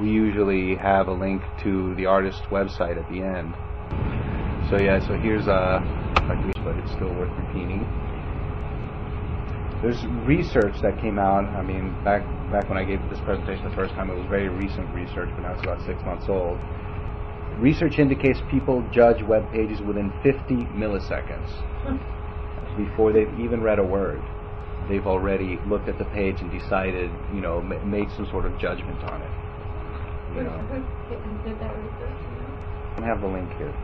we 0.00 0.08
usually 0.08 0.74
have 0.76 1.08
a 1.08 1.12
link 1.12 1.42
to 1.64 1.94
the 1.96 2.06
artist's 2.06 2.40
website 2.50 2.96
at 2.96 3.06
the 3.10 3.20
end. 3.20 3.54
So 4.70 4.82
yeah, 4.82 5.06
so 5.06 5.18
here's 5.18 5.46
a, 5.46 5.80
but 6.64 6.76
it's 6.78 6.92
still 6.92 7.12
worth 7.12 7.30
repeating. 7.46 7.86
There's 9.84 10.02
research 10.24 10.80
that 10.80 10.98
came 10.98 11.18
out. 11.18 11.44
I 11.44 11.60
mean, 11.60 11.92
back 12.02 12.24
back 12.50 12.70
when 12.70 12.78
I 12.78 12.84
gave 12.84 13.04
this 13.10 13.20
presentation 13.20 13.68
the 13.68 13.76
first 13.76 13.92
time, 13.92 14.08
it 14.08 14.16
was 14.16 14.24
very 14.30 14.48
recent 14.48 14.88
research, 14.94 15.28
but 15.36 15.42
now 15.42 15.52
it's 15.52 15.62
about 15.62 15.84
six 15.84 16.02
months 16.06 16.24
old. 16.26 16.56
Research 17.60 17.98
indicates 17.98 18.40
people 18.50 18.80
judge 18.90 19.22
web 19.22 19.44
pages 19.52 19.82
within 19.82 20.10
50 20.22 20.72
milliseconds 20.72 21.52
hmm. 21.84 22.00
before 22.82 23.12
they've 23.12 23.28
even 23.38 23.60
read 23.60 23.78
a 23.78 23.84
word. 23.84 24.22
They've 24.88 25.06
already 25.06 25.60
looked 25.68 25.90
at 25.90 25.98
the 25.98 26.08
page 26.16 26.40
and 26.40 26.50
decided, 26.50 27.10
you 27.34 27.42
know, 27.42 27.60
ma- 27.60 27.84
made 27.84 28.10
some 28.16 28.24
sort 28.30 28.46
of 28.46 28.58
judgment 28.58 29.04
on 29.04 29.20
it. 29.20 29.30
You 30.32 30.44
know, 30.44 30.56
Who 30.64 31.44
did 31.44 31.60
that 31.60 31.76
research? 31.76 32.24
I 32.96 33.04
have 33.04 33.20
the 33.20 33.28
link 33.28 33.52
here. 33.60 33.74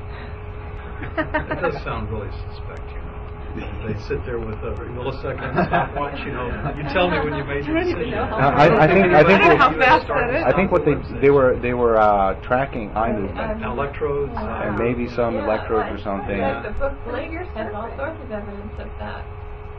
That 1.16 1.60
does 1.60 1.82
sound 1.84 2.10
really 2.10 2.30
suspect, 2.48 2.88
you 2.88 3.00
know. 3.04 3.09
They 3.54 3.98
sit 4.06 4.24
there 4.24 4.38
with 4.38 4.58
a 4.62 4.72
millisecond 4.94 5.66
stopwatch, 5.66 6.20
you 6.24 6.32
know. 6.32 6.46
You 6.76 6.84
tell 6.84 7.10
me 7.10 7.18
when 7.18 7.34
you 7.34 7.44
made 7.44 7.64
your 7.66 7.78
I 7.78 7.84
decision. 7.84 8.10
know. 8.10 8.22
I- 8.24 8.84
I 8.84 8.86
think- 8.86 9.12
I 9.12 9.24
think 9.24 9.42
I 9.42 9.48
what- 9.48 9.58
how 9.58 9.72
fast 9.72 10.06
that 10.08 10.34
is. 10.34 10.44
I 10.44 10.52
think 10.52 10.70
what 10.70 10.84
they 10.84 10.94
they 11.20 11.30
were 11.30 11.56
they 11.56 11.74
were 11.74 11.98
uh, 11.98 12.34
tracking 12.42 12.92
eye 12.96 13.12
movement 13.12 13.62
Electrodes. 13.64 14.32
uh, 14.36 14.62
and 14.64 14.78
maybe 14.78 15.08
some 15.08 15.34
Yeah, 15.34 15.44
electrodes 15.44 15.88
or 15.90 15.94
like- 15.94 16.00
something. 16.02 16.40
Like 16.40 16.62
the 16.62 16.70
book 16.70 16.92
Later 17.12 17.44
had 17.54 17.72
all 17.72 17.90
sorts 17.96 18.22
of 18.22 18.30
evidence 18.30 18.78
of 18.78 18.88
that. 18.98 19.24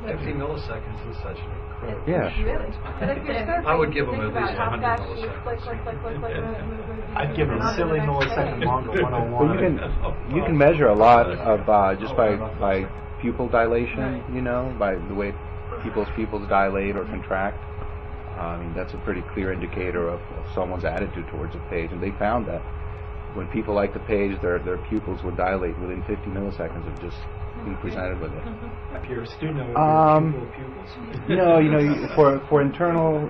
50 0.05 0.33
milliseconds 0.33 1.09
is 1.11 1.15
such 1.21 1.37
an 1.37 1.51
incredible. 1.69 2.01
Yeah. 2.09 2.23
Really? 2.43 2.73
But 2.99 3.09
if 3.09 3.23
you're 3.23 3.35
surfing, 3.35 3.65
I 3.67 3.75
would 3.75 3.93
give 3.93 4.07
you 4.07 4.11
them 4.13 4.21
at 4.21 4.41
least 4.41 4.53
about 4.53 4.57
how 4.57 4.69
100 4.71 4.99
milliseconds. 4.99 5.43
click, 5.43 5.59
click, 5.83 6.01
click, 6.01 6.35
I'd 7.15 7.35
give 7.35 7.47
move 7.49 7.57
it 7.57 7.61
on 7.61 7.67
a 7.67 7.75
silly 7.75 7.99
the 7.99 8.05
next 8.07 8.25
millisecond 8.25 8.53
page. 8.57 8.65
longer 8.65 9.03
101. 9.03 9.31
Well, 9.31 9.53
you 9.53 9.59
can 9.61 10.35
you 10.35 10.43
can 10.43 10.57
measure 10.57 10.87
a 10.87 10.95
lot 10.95 11.27
of 11.31 11.69
uh, 11.69 11.93
just 11.95 12.15
by 12.17 12.35
by 12.35 12.87
pupil 13.21 13.47
dilation, 13.47 14.23
you 14.33 14.41
know, 14.41 14.75
by 14.79 14.95
the 14.95 15.13
way 15.13 15.33
people's 15.83 16.09
pupils 16.15 16.47
dilate 16.49 16.95
or 16.95 17.05
contract. 17.05 17.63
Uh, 18.37 18.41
I 18.41 18.57
mean, 18.59 18.73
that's 18.73 18.93
a 18.93 18.97
pretty 18.97 19.21
clear 19.33 19.51
indicator 19.53 20.07
of, 20.07 20.19
of 20.37 20.45
someone's 20.55 20.85
attitude 20.85 21.27
towards 21.27 21.53
a 21.55 21.59
page, 21.69 21.91
and 21.91 22.01
they 22.01 22.11
found 22.11 22.47
that 22.47 22.61
when 23.33 23.47
people 23.47 23.73
like 23.73 23.93
the 23.93 23.99
page, 23.99 24.39
their 24.41 24.59
their 24.59 24.77
pupils 24.77 25.23
would 25.23 25.37
dilate 25.37 25.77
within 25.79 26.01
50 26.03 26.29
milliseconds 26.31 26.87
of 26.87 26.99
just 27.01 27.17
being 27.63 27.77
presented 27.77 28.19
with 28.19 28.33
it. 28.33 28.43
If 29.03 29.09
you're 29.09 29.21
a 29.23 29.27
student 29.27 29.75
Um, 29.77 30.33
pupils. 30.33 30.89
No, 31.27 31.59
you 31.59 31.69
know, 31.71 31.79
you- 31.79 32.07
for 32.15 32.39
for 32.49 32.61
internal, 32.61 33.29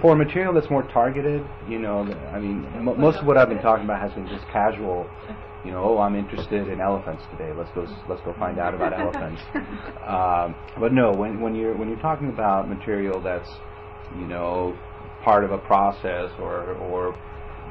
for 0.00 0.16
material 0.16 0.52
that's 0.52 0.70
more 0.70 0.82
targeted, 0.82 1.46
you 1.68 1.78
know, 1.78 2.06
I 2.32 2.38
mean, 2.38 2.66
m- 2.76 2.84
most 2.98 3.20
of 3.20 3.26
what 3.26 3.36
I've 3.38 3.48
been 3.48 3.60
talking 3.60 3.84
about 3.84 4.00
has 4.00 4.12
been 4.12 4.26
just 4.28 4.46
casual. 4.48 5.08
You 5.64 5.72
know, 5.72 5.82
oh, 5.82 5.98
I'm 5.98 6.14
interested 6.14 6.68
in 6.68 6.80
elephants 6.80 7.24
today. 7.32 7.52
Let's 7.56 7.70
go. 7.74 7.86
Let's 8.08 8.22
go 8.22 8.34
find 8.38 8.58
out 8.58 8.74
about 8.74 8.92
elephants. 8.98 9.42
Um, 10.08 10.54
but 10.80 10.94
no, 10.94 11.12
when 11.12 11.38
when 11.42 11.54
you're 11.54 11.76
when 11.76 11.88
you're 11.88 12.00
talking 12.00 12.30
about 12.30 12.66
material 12.66 13.20
that's, 13.20 13.50
you 14.16 14.26
know, 14.26 14.74
part 15.22 15.44
of 15.44 15.50
a 15.50 15.58
process 15.58 16.30
or 16.38 16.72
or, 16.76 17.14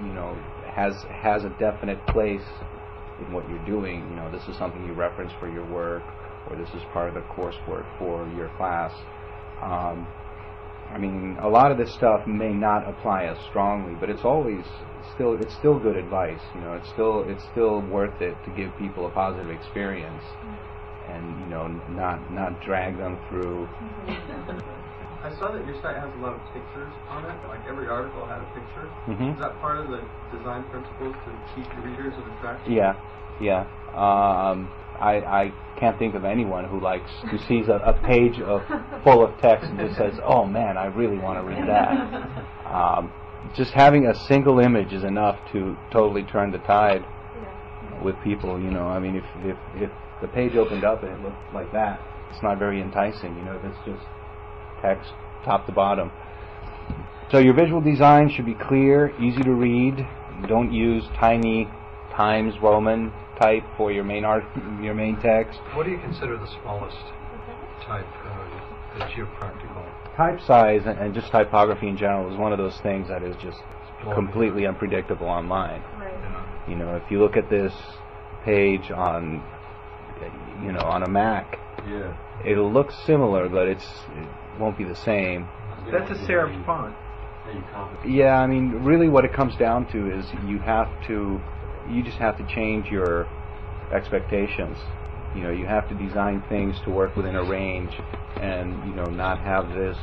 you 0.04 0.13
know, 0.13 0.36
has 0.67 0.93
has 1.10 1.44
a 1.44 1.50
definite 1.58 1.98
place 2.08 2.46
in 3.19 3.33
what 3.33 3.50
you're 3.50 3.65
doing. 3.65 4.08
You 4.10 4.15
know, 4.15 4.31
this 4.31 4.44
is 4.48 4.56
something 4.58 4.85
you 4.85 4.94
reference 4.94 5.31
for 5.40 5.52
your 5.52 5.65
work, 5.65 6.04
or 6.50 6.56
this 6.56 6.69
is 6.75 6.81
part 6.94 7.10
of 7.10 7.15
the 7.15 7.21
coursework 7.33 7.85
for 7.98 8.29
your 8.35 8.50
class. 8.58 8.94
Um, 9.63 10.08
I 10.94 10.98
mean, 10.98 11.38
a 11.42 11.50
lot 11.50 11.71
of 11.71 11.77
this 11.77 11.94
stuff 11.94 12.25
may 12.25 12.54
not 12.54 12.88
apply 12.88 13.25
as 13.25 13.38
strongly, 13.50 13.94
but 14.00 14.10
it's 14.10 14.23
always 14.23 14.63
still 15.13 15.35
it's 15.40 15.54
still 15.56 15.79
good 15.79 15.98
advice. 15.98 16.40
You 16.56 16.62
know, 16.62 16.73
it's 16.73 16.90
still 16.90 17.25
it's 17.27 17.44
still 17.52 17.81
worth 17.81 18.21
it 18.21 18.35
to 18.46 18.52
give 18.52 18.71
people 18.77 19.06
a 19.08 19.12
positive 19.12 19.50
experience, 19.50 20.23
and 21.10 21.40
you 21.42 21.48
know, 21.48 21.67
not 21.90 22.31
not 22.31 22.62
drag 22.63 22.98
them 22.98 23.19
through. 23.29 23.67
I 25.23 25.33
saw 25.40 25.52
that 25.52 25.65
your 25.65 25.75
site 25.81 25.98
has 25.98 26.13
a 26.13 26.21
lot 26.21 26.35
of 26.35 26.42
pictures 26.54 26.94
on 27.10 27.25
it. 27.25 27.35
Like 27.48 27.60
every 27.67 27.88
article 27.90 28.25
had 28.25 28.40
a 28.40 28.50
picture. 28.54 28.88
Mhm. 29.08 29.33
Is 29.33 29.40
that 29.40 29.60
part 29.60 29.77
of 29.79 29.90
the 29.90 30.06
design 30.31 30.63
principles 30.69 31.15
to 31.25 31.31
keep 31.56 31.67
readers 31.83 32.13
and 32.15 32.25
attract? 32.38 32.67
Yeah, 32.67 32.96
yeah. 33.42 33.62
Um, 33.94 34.69
I 35.00 35.21
I 35.25 35.54
can't 35.79 35.98
think 36.00 36.15
of 36.15 36.25
anyone 36.25 36.65
who 36.65 36.79
likes 36.79 37.10
who 37.29 37.38
sees 37.48 37.67
a, 37.67 37.75
a 37.85 37.94
page 38.06 38.40
of 38.42 38.62
full 39.04 39.23
of 39.23 39.40
text 39.42 39.65
and 39.69 39.79
just 39.79 39.98
says, 39.98 40.19
"Oh 40.23 40.46
man, 40.46 40.77
I 40.77 40.85
really 40.88 41.17
want 41.17 41.40
to 41.40 41.44
read 41.48 41.67
that." 41.67 42.44
Um, 42.67 43.12
just 43.56 43.71
having 43.71 44.08
a 44.08 44.15
single 44.27 44.60
image 44.60 44.92
is 44.92 45.04
enough 45.04 45.40
to 45.54 45.77
totally 45.92 46.23
turn 46.23 46.52
the 46.52 46.58
tide. 46.60 47.06
with 48.04 48.15
people. 48.23 48.60
You 48.60 48.71
know, 48.71 48.88
I 48.88 49.00
mean, 49.00 49.15
if 49.15 49.23
if 49.44 49.58
if 49.75 49.92
the 50.21 50.27
page 50.27 50.56
opened 50.56 50.83
up 50.83 51.04
and 51.04 51.12
it 51.13 51.21
looked 51.21 51.54
like 51.54 51.71
that, 51.73 52.02
it's 52.31 52.42
not 52.44 52.60
very 52.60 52.81
enticing. 52.81 53.35
You 53.38 53.44
know, 53.44 53.56
if 53.58 53.63
it's 53.65 53.77
just 53.85 54.06
text 54.81 55.12
top 55.46 55.65
to 55.67 55.71
bottom. 55.71 56.12
So 57.31 57.40
your 57.40 57.54
visual 57.54 57.81
design 57.81 58.29
should 58.29 58.46
be 58.46 58.54
clear, 58.54 59.13
easy 59.21 59.44
to 59.44 59.52
read. 59.54 60.08
Don't 60.48 60.71
use 60.71 61.04
tiny 61.19 61.67
Times 62.15 62.54
Roman 62.62 63.12
type 63.40 63.63
for 63.75 63.92
your 63.92 64.04
main 64.04 64.25
art, 64.25 64.44
your 64.81 64.94
main 64.94 65.17
text. 65.21 65.60
What 65.73 65.85
do 65.85 65.92
you 65.92 66.00
consider 66.00 66.38
the 66.38 66.48
smallest 66.62 66.98
type 67.85 68.06
uh, 68.25 69.00
that 69.00 69.15
you're 69.15 69.27
practical? 69.38 69.85
Type 70.15 70.42
size 70.42 70.81
and, 70.85 70.98
and 70.98 71.13
just 71.13 71.31
typography 71.31 71.88
in 71.88 71.98
general 71.98 72.31
is 72.31 72.38
one 72.38 72.52
of 72.52 72.58
those 72.58 72.77
things 72.81 73.08
that 73.08 73.23
is 73.23 73.35
just 73.38 73.60
completely 74.13 74.65
unpredictable 74.65 75.27
online. 75.27 75.81
Right. 76.00 76.67
You 76.69 76.75
know, 76.75 76.96
if 76.96 77.12
you 77.12 77.19
look 77.19 77.38
at 77.38 77.50
this 77.50 77.73
page 78.44 78.92
on, 78.92 79.44
you 80.63 80.71
know, 80.71 80.81
on 80.81 81.04
a 81.04 81.10
Mac, 81.10 81.60
Yeah. 81.88 82.13
it'll 82.46 82.71
look 82.71 82.92
similar, 83.06 83.48
but 83.50 83.67
it's 83.67 83.88
it 84.15 84.27
won't 84.60 84.77
be 84.77 84.83
the 84.83 84.96
same. 84.96 85.48
That's 85.92 86.10
a 86.12 86.15
serif 86.25 86.65
font. 86.65 86.96
Yeah, 88.06 88.40
I 88.40 88.48
mean, 88.48 88.83
really, 88.83 89.08
what 89.08 89.23
it 89.23 89.31
comes 89.31 89.56
down 89.56 89.90
to 89.92 90.12
is 90.12 90.25
you 90.46 90.60
have 90.60 90.90
to, 91.08 91.40
you 91.90 92.04
just 92.04 92.17
have 92.17 92.38
to 92.38 92.46
change 92.54 92.88
your 92.88 93.27
expectations. 93.94 94.77
You 95.35 95.44
know, 95.44 95.52
you 95.52 95.65
have 95.65 95.88
to 95.90 95.96
design 95.96 96.44
things 96.50 96.75
to 96.85 96.90
work 96.90 97.15
within 97.15 97.35
a 97.35 97.44
range, 97.44 97.92
and 98.42 98.71
you 98.88 98.96
know, 98.96 99.06
not 99.06 99.40
have 99.40 99.69
this 99.69 99.98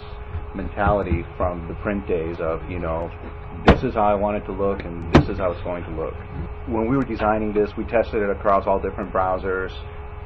mentality 0.54 1.24
from 1.36 1.66
the 1.68 1.74
print 1.74 2.06
days 2.06 2.36
of, 2.40 2.60
you 2.70 2.78
know, 2.78 3.10
this 3.66 3.82
is 3.82 3.94
how 3.94 4.04
I 4.04 4.14
want 4.14 4.36
it 4.36 4.44
to 4.46 4.52
look, 4.52 4.84
and 4.84 5.12
this 5.14 5.28
is 5.28 5.38
how 5.38 5.50
it's 5.50 5.62
going 5.62 5.84
to 5.84 5.90
look. 5.90 6.14
When 6.66 6.88
we 6.88 6.96
were 6.96 7.04
designing 7.04 7.52
this, 7.52 7.70
we 7.76 7.84
tested 7.84 8.22
it 8.22 8.30
across 8.30 8.66
all 8.66 8.78
different 8.78 9.12
browsers, 9.12 9.72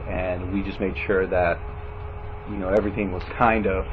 and 0.09 0.53
we 0.53 0.63
just 0.63 0.81
made 0.81 0.95
sure 1.07 1.27
that, 1.27 1.59
you 2.51 2.57
know, 2.57 2.69
everything 2.69 3.13
was 3.13 3.23
kind 3.39 3.67
of 3.67 3.87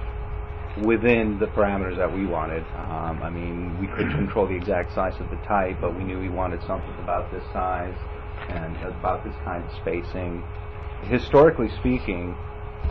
within 0.84 1.39
the 1.39 1.47
parameters 1.47 1.97
that 1.97 2.11
we 2.11 2.26
wanted. 2.26 2.63
Um, 2.76 3.21
I 3.23 3.30
mean, 3.30 3.80
we 3.80 3.88
couldn't 3.88 4.11
control 4.11 4.47
the 4.47 4.55
exact 4.55 4.93
size 4.93 5.13
of 5.19 5.30
the 5.30 5.38
type, 5.47 5.78
but 5.80 5.95
we 5.95 6.03
knew 6.03 6.19
we 6.19 6.30
wanted 6.30 6.61
something 6.67 6.93
about 6.99 7.32
this 7.32 7.43
size 7.53 7.95
and 8.49 8.76
about 8.84 9.23
this 9.23 9.36
kind 9.43 9.63
of 9.63 9.71
spacing. 9.82 10.43
Historically 11.03 11.69
speaking, 11.80 12.36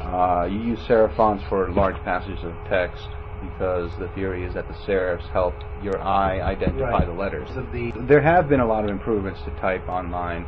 uh, 0.00 0.48
you 0.50 0.58
use 0.60 0.78
serif 0.80 1.14
fonts 1.16 1.44
for 1.48 1.70
large 1.72 1.96
passages 2.04 2.42
of 2.42 2.54
text 2.68 3.06
because 3.42 3.90
the 3.98 4.08
theory 4.14 4.44
is 4.44 4.54
that 4.54 4.66
the 4.68 4.74
serifs 4.74 5.28
help 5.30 5.54
your 5.82 6.00
eye 6.00 6.40
identify 6.40 6.90
Right. 6.90 7.06
the 7.06 7.12
letters. 7.12 7.48
So 7.54 7.66
the 7.72 7.92
There 8.08 8.22
have 8.22 8.48
been 8.48 8.60
a 8.60 8.66
lot 8.66 8.84
of 8.84 8.90
improvements 8.90 9.40
to 9.42 9.50
type 9.60 9.86
online. 9.88 10.46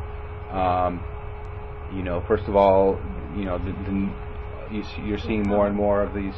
Um, 0.51 1.03
you 1.93 2.03
know, 2.03 2.23
first 2.27 2.45
of 2.47 2.55
all, 2.55 2.99
you 3.35 3.45
know, 3.45 3.57
the, 3.59 3.71
the, 3.71 4.09
you 4.75 4.83
you're 5.05 5.19
seeing 5.19 5.43
more 5.43 5.67
and 5.67 5.75
more 5.75 6.01
of 6.01 6.13
these 6.13 6.35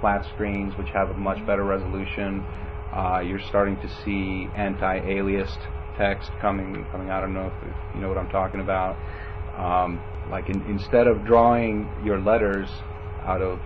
flat 0.00 0.24
screens 0.34 0.76
which 0.76 0.88
have 0.88 1.10
a 1.10 1.14
much 1.14 1.44
better 1.46 1.64
resolution. 1.64 2.44
Uh, 2.92 3.20
you're 3.20 3.40
starting 3.48 3.76
to 3.80 3.88
see 4.04 4.48
anti-aliased 4.54 5.58
text 5.96 6.30
coming 6.40 6.84
coming 6.92 7.08
out. 7.08 7.22
I 7.22 7.26
don't 7.26 7.34
know 7.34 7.46
if, 7.46 7.68
if 7.68 7.76
you 7.94 8.00
know 8.00 8.08
what 8.08 8.18
I'm 8.18 8.30
talking 8.30 8.60
about. 8.60 8.96
Um, 9.56 10.00
like 10.30 10.48
in, 10.48 10.62
instead 10.62 11.06
of 11.06 11.24
drawing 11.24 11.90
your 12.04 12.20
letters 12.20 12.68
out 13.24 13.42
of 13.42 13.58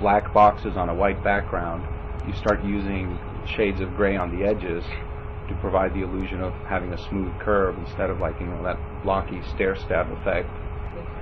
black 0.00 0.32
boxes 0.34 0.76
on 0.76 0.88
a 0.88 0.94
white 0.94 1.22
background, 1.22 1.86
you 2.26 2.34
start 2.34 2.64
using 2.64 3.18
shades 3.46 3.80
of 3.80 3.94
gray 3.94 4.16
on 4.16 4.36
the 4.36 4.44
edges 4.44 4.84
to 5.48 5.54
provide 5.60 5.92
the 5.94 6.02
illusion 6.02 6.40
of 6.40 6.52
having 6.66 6.92
a 6.92 7.08
smooth 7.08 7.32
curve 7.40 7.76
instead 7.78 8.10
of 8.10 8.20
like 8.20 8.38
you 8.40 8.46
know 8.46 8.62
that 8.62 8.78
blocky 9.02 9.40
stair 9.54 9.76
step 9.76 10.10
effect. 10.10 10.48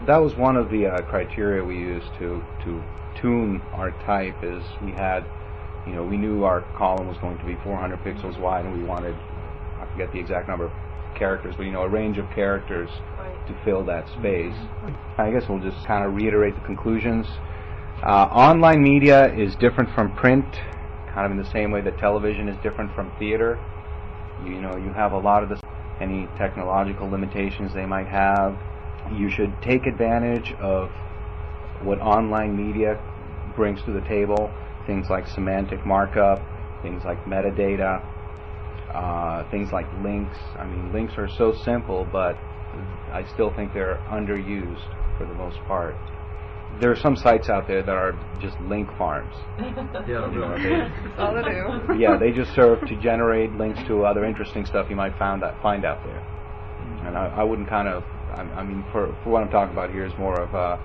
That 0.06 0.18
was 0.18 0.34
one 0.36 0.56
of 0.56 0.70
the 0.70 0.86
uh, 0.86 1.02
criteria 1.02 1.62
we 1.62 1.76
used 1.76 2.12
to 2.18 2.42
to 2.64 2.82
tune 3.20 3.62
our 3.72 3.90
type. 4.06 4.36
Is 4.42 4.62
we 4.82 4.92
had, 4.92 5.24
you 5.86 5.92
know, 5.92 6.04
we 6.04 6.16
knew 6.16 6.44
our 6.44 6.62
column 6.76 7.06
was 7.06 7.18
going 7.18 7.38
to 7.38 7.44
be 7.44 7.56
400 7.62 7.98
pixels 8.00 8.38
wide, 8.38 8.64
and 8.64 8.74
we 8.74 8.82
wanted 8.82 9.14
I 9.80 9.86
forget 9.92 10.12
the 10.12 10.18
exact 10.18 10.48
number 10.48 10.66
of 10.66 10.72
characters, 11.16 11.54
but 11.56 11.64
you 11.64 11.72
know, 11.72 11.82
a 11.82 11.88
range 11.88 12.18
of 12.18 12.28
characters 12.30 12.90
Right. 13.18 13.46
to 13.48 13.54
fill 13.64 13.84
that 13.84 14.08
space. 14.08 14.54
I 15.18 15.30
guess 15.30 15.48
we'll 15.48 15.60
just 15.60 15.84
kind 15.86 16.04
of 16.06 16.14
reiterate 16.14 16.54
the 16.54 16.60
conclusions. 16.62 17.26
Uh, 18.02 18.28
online 18.32 18.82
media 18.82 19.32
is 19.34 19.54
different 19.56 19.90
from 19.94 20.14
print, 20.16 20.46
kind 21.12 21.26
of 21.26 21.32
in 21.32 21.36
the 21.36 21.50
same 21.50 21.70
way 21.70 21.82
that 21.82 21.98
television 21.98 22.48
is 22.48 22.56
different 22.62 22.94
from 22.94 23.12
theater. 23.18 23.58
You, 24.44 24.60
know, 24.62 24.76
you 24.76 24.92
have 24.94 25.12
a 25.12 25.18
lot 25.18 25.42
of 25.42 25.50
the 25.50 25.60
any 26.00 26.26
technological 26.38 27.10
limitations 27.10 27.74
they 27.74 27.84
might 27.84 28.06
have. 28.06 28.58
You 29.16 29.28
should 29.30 29.52
take 29.62 29.86
advantage 29.86 30.52
of 30.60 30.90
what 31.82 31.98
online 32.00 32.56
media 32.56 33.00
brings 33.56 33.82
to 33.84 33.92
the 33.92 34.02
table. 34.02 34.50
Things 34.86 35.08
like 35.10 35.26
semantic 35.28 35.84
markup, 35.84 36.40
things 36.82 37.02
like 37.04 37.24
metadata, 37.24 38.02
uh, 38.94 39.48
things 39.50 39.72
like 39.72 39.86
links. 40.02 40.36
I 40.58 40.64
mean, 40.66 40.92
links 40.92 41.14
are 41.16 41.28
so 41.28 41.52
simple, 41.64 42.06
but 42.10 42.36
I 43.12 43.24
still 43.34 43.52
think 43.54 43.72
they're 43.74 43.96
underused 44.10 45.18
for 45.18 45.26
the 45.26 45.34
most 45.34 45.58
part. 45.66 45.96
There 46.80 46.90
are 46.92 46.96
some 46.96 47.16
sites 47.16 47.48
out 47.48 47.66
there 47.66 47.82
that 47.82 47.94
are 47.94 48.12
just 48.40 48.58
link 48.60 48.88
farms. 48.96 49.34
Yeah, 50.08 50.30
You 50.30 50.38
know, 50.40 50.56
they- 50.56 50.70
That's 50.78 51.18
all 51.18 51.34
they 51.34 51.42
do. 51.42 51.98
yeah, 52.00 52.16
they 52.16 52.30
just 52.30 52.54
serve 52.54 52.80
to 52.86 52.96
generate 53.02 53.52
links 53.52 53.80
to 53.88 54.04
other 54.04 54.24
interesting 54.24 54.64
stuff 54.64 54.88
you 54.88 54.96
might 54.96 55.16
find 55.18 55.42
out, 55.42 55.60
find 55.62 55.84
out 55.84 56.02
there. 56.04 56.20
And 57.06 57.16
I, 57.18 57.26
I 57.38 57.42
wouldn't 57.44 57.68
kind 57.68 57.88
of, 57.88 58.02
I, 58.34 58.42
I 58.60 58.62
mean, 58.64 58.84
for, 58.92 59.16
for 59.22 59.30
what 59.30 59.42
I'm 59.42 59.50
talking 59.50 59.72
about 59.72 59.90
here 59.90 60.04
is 60.04 60.12
more 60.18 60.40
of 60.40 60.54
a, 60.54 60.78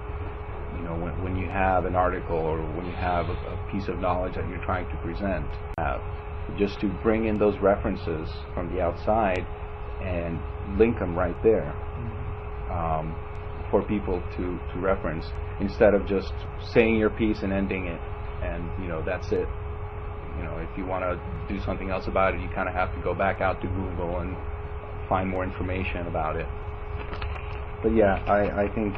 you 0.77 0.83
know, 0.83 0.95
when, 0.95 1.11
when 1.23 1.35
you 1.37 1.47
have 1.47 1.85
an 1.85 1.95
article 1.95 2.37
or 2.37 2.61
when 2.61 2.85
you 2.85 2.93
have 2.93 3.29
a, 3.29 3.33
a 3.33 3.69
piece 3.71 3.87
of 3.87 3.99
knowledge 3.99 4.35
that 4.35 4.47
you're 4.49 4.63
trying 4.65 4.89
to 4.89 4.97
present, 4.97 5.45
have, 5.77 6.01
just 6.57 6.79
to 6.81 6.87
bring 7.01 7.25
in 7.25 7.37
those 7.37 7.59
references 7.61 8.29
from 8.53 8.73
the 8.73 8.81
outside 8.81 9.45
and 10.01 10.39
link 10.77 10.99
them 10.99 11.15
right 11.15 11.35
there 11.43 11.73
um, 12.71 13.15
for 13.71 13.81
people 13.83 14.21
to, 14.37 14.59
to 14.73 14.79
reference 14.79 15.25
instead 15.59 15.93
of 15.93 16.05
just 16.05 16.33
saying 16.73 16.95
your 16.97 17.09
piece 17.09 17.41
and 17.43 17.53
ending 17.53 17.87
it 17.87 18.01
and 18.43 18.69
you 18.81 18.87
know 18.87 19.01
that's 19.01 19.31
it. 19.31 19.47
You 20.37 20.43
know 20.43 20.57
if 20.57 20.69
you 20.77 20.85
want 20.85 21.03
to 21.03 21.19
do 21.53 21.61
something 21.63 21.89
else 21.89 22.07
about 22.07 22.35
it 22.35 22.41
you 22.41 22.49
kind 22.49 22.67
of 22.67 22.75
have 22.75 22.93
to 22.93 23.01
go 23.01 23.13
back 23.15 23.39
out 23.41 23.61
to 23.61 23.67
google 23.67 24.19
and 24.19 24.35
find 25.07 25.29
more 25.29 25.43
information 25.43 26.07
about 26.07 26.35
it 26.35 26.47
but 27.81 27.95
yeah 27.95 28.23
i, 28.27 28.63
I 28.63 28.67
think 28.73 28.95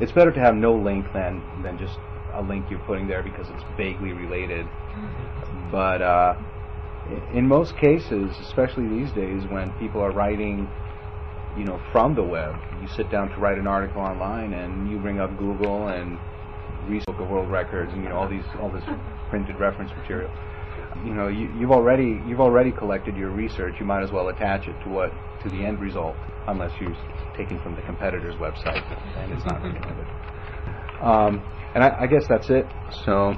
it's 0.00 0.12
better 0.12 0.32
to 0.32 0.40
have 0.40 0.54
no 0.54 0.74
link 0.74 1.06
than 1.12 1.42
than 1.62 1.78
just 1.78 1.98
a 2.34 2.42
link 2.42 2.66
you're 2.70 2.80
putting 2.80 3.08
there 3.08 3.22
because 3.22 3.48
it's 3.48 3.64
vaguely 3.76 4.12
related 4.12 4.66
but 5.70 6.02
uh, 6.02 6.34
in 7.32 7.46
most 7.46 7.76
cases 7.78 8.34
especially 8.42 8.88
these 8.88 9.10
days 9.12 9.42
when 9.50 9.70
people 9.78 10.00
are 10.00 10.12
writing 10.12 10.68
you 11.56 11.64
know, 11.64 11.80
from 11.90 12.14
the 12.14 12.22
web. 12.22 12.54
You 12.80 12.88
sit 12.88 13.10
down 13.10 13.30
to 13.30 13.40
write 13.40 13.58
an 13.58 13.66
article 13.66 14.02
online, 14.02 14.52
and 14.52 14.90
you 14.90 14.98
bring 14.98 15.18
up 15.18 15.36
Google 15.38 15.88
and 15.88 16.18
Book 17.06 17.18
of 17.18 17.28
World 17.28 17.50
Records, 17.50 17.92
and 17.92 18.02
you 18.02 18.08
know 18.10 18.16
all 18.16 18.28
these 18.28 18.44
all 18.60 18.70
this 18.70 18.84
printed 19.30 19.58
reference 19.58 19.90
material. 19.96 20.30
You 21.04 21.14
know, 21.14 21.28
you, 21.28 21.52
you've 21.58 21.72
already 21.72 22.20
you've 22.28 22.40
already 22.40 22.70
collected 22.70 23.16
your 23.16 23.30
research. 23.30 23.74
You 23.80 23.86
might 23.86 24.02
as 24.02 24.12
well 24.12 24.28
attach 24.28 24.68
it 24.68 24.76
to 24.84 24.88
what 24.88 25.12
to 25.42 25.48
the 25.48 25.64
end 25.64 25.80
result, 25.80 26.14
unless 26.46 26.70
you're 26.80 26.94
taking 27.36 27.58
from 27.60 27.74
the 27.76 27.82
competitor's 27.82 28.36
website, 28.36 28.82
and 29.18 29.32
it's 29.32 29.44
not 29.44 29.62
recommended. 29.62 30.06
Um, 31.02 31.42
and 31.74 31.84
I, 31.84 31.90
I 32.00 32.06
guess 32.06 32.26
that's 32.28 32.50
it. 32.50 32.66
So. 33.04 33.36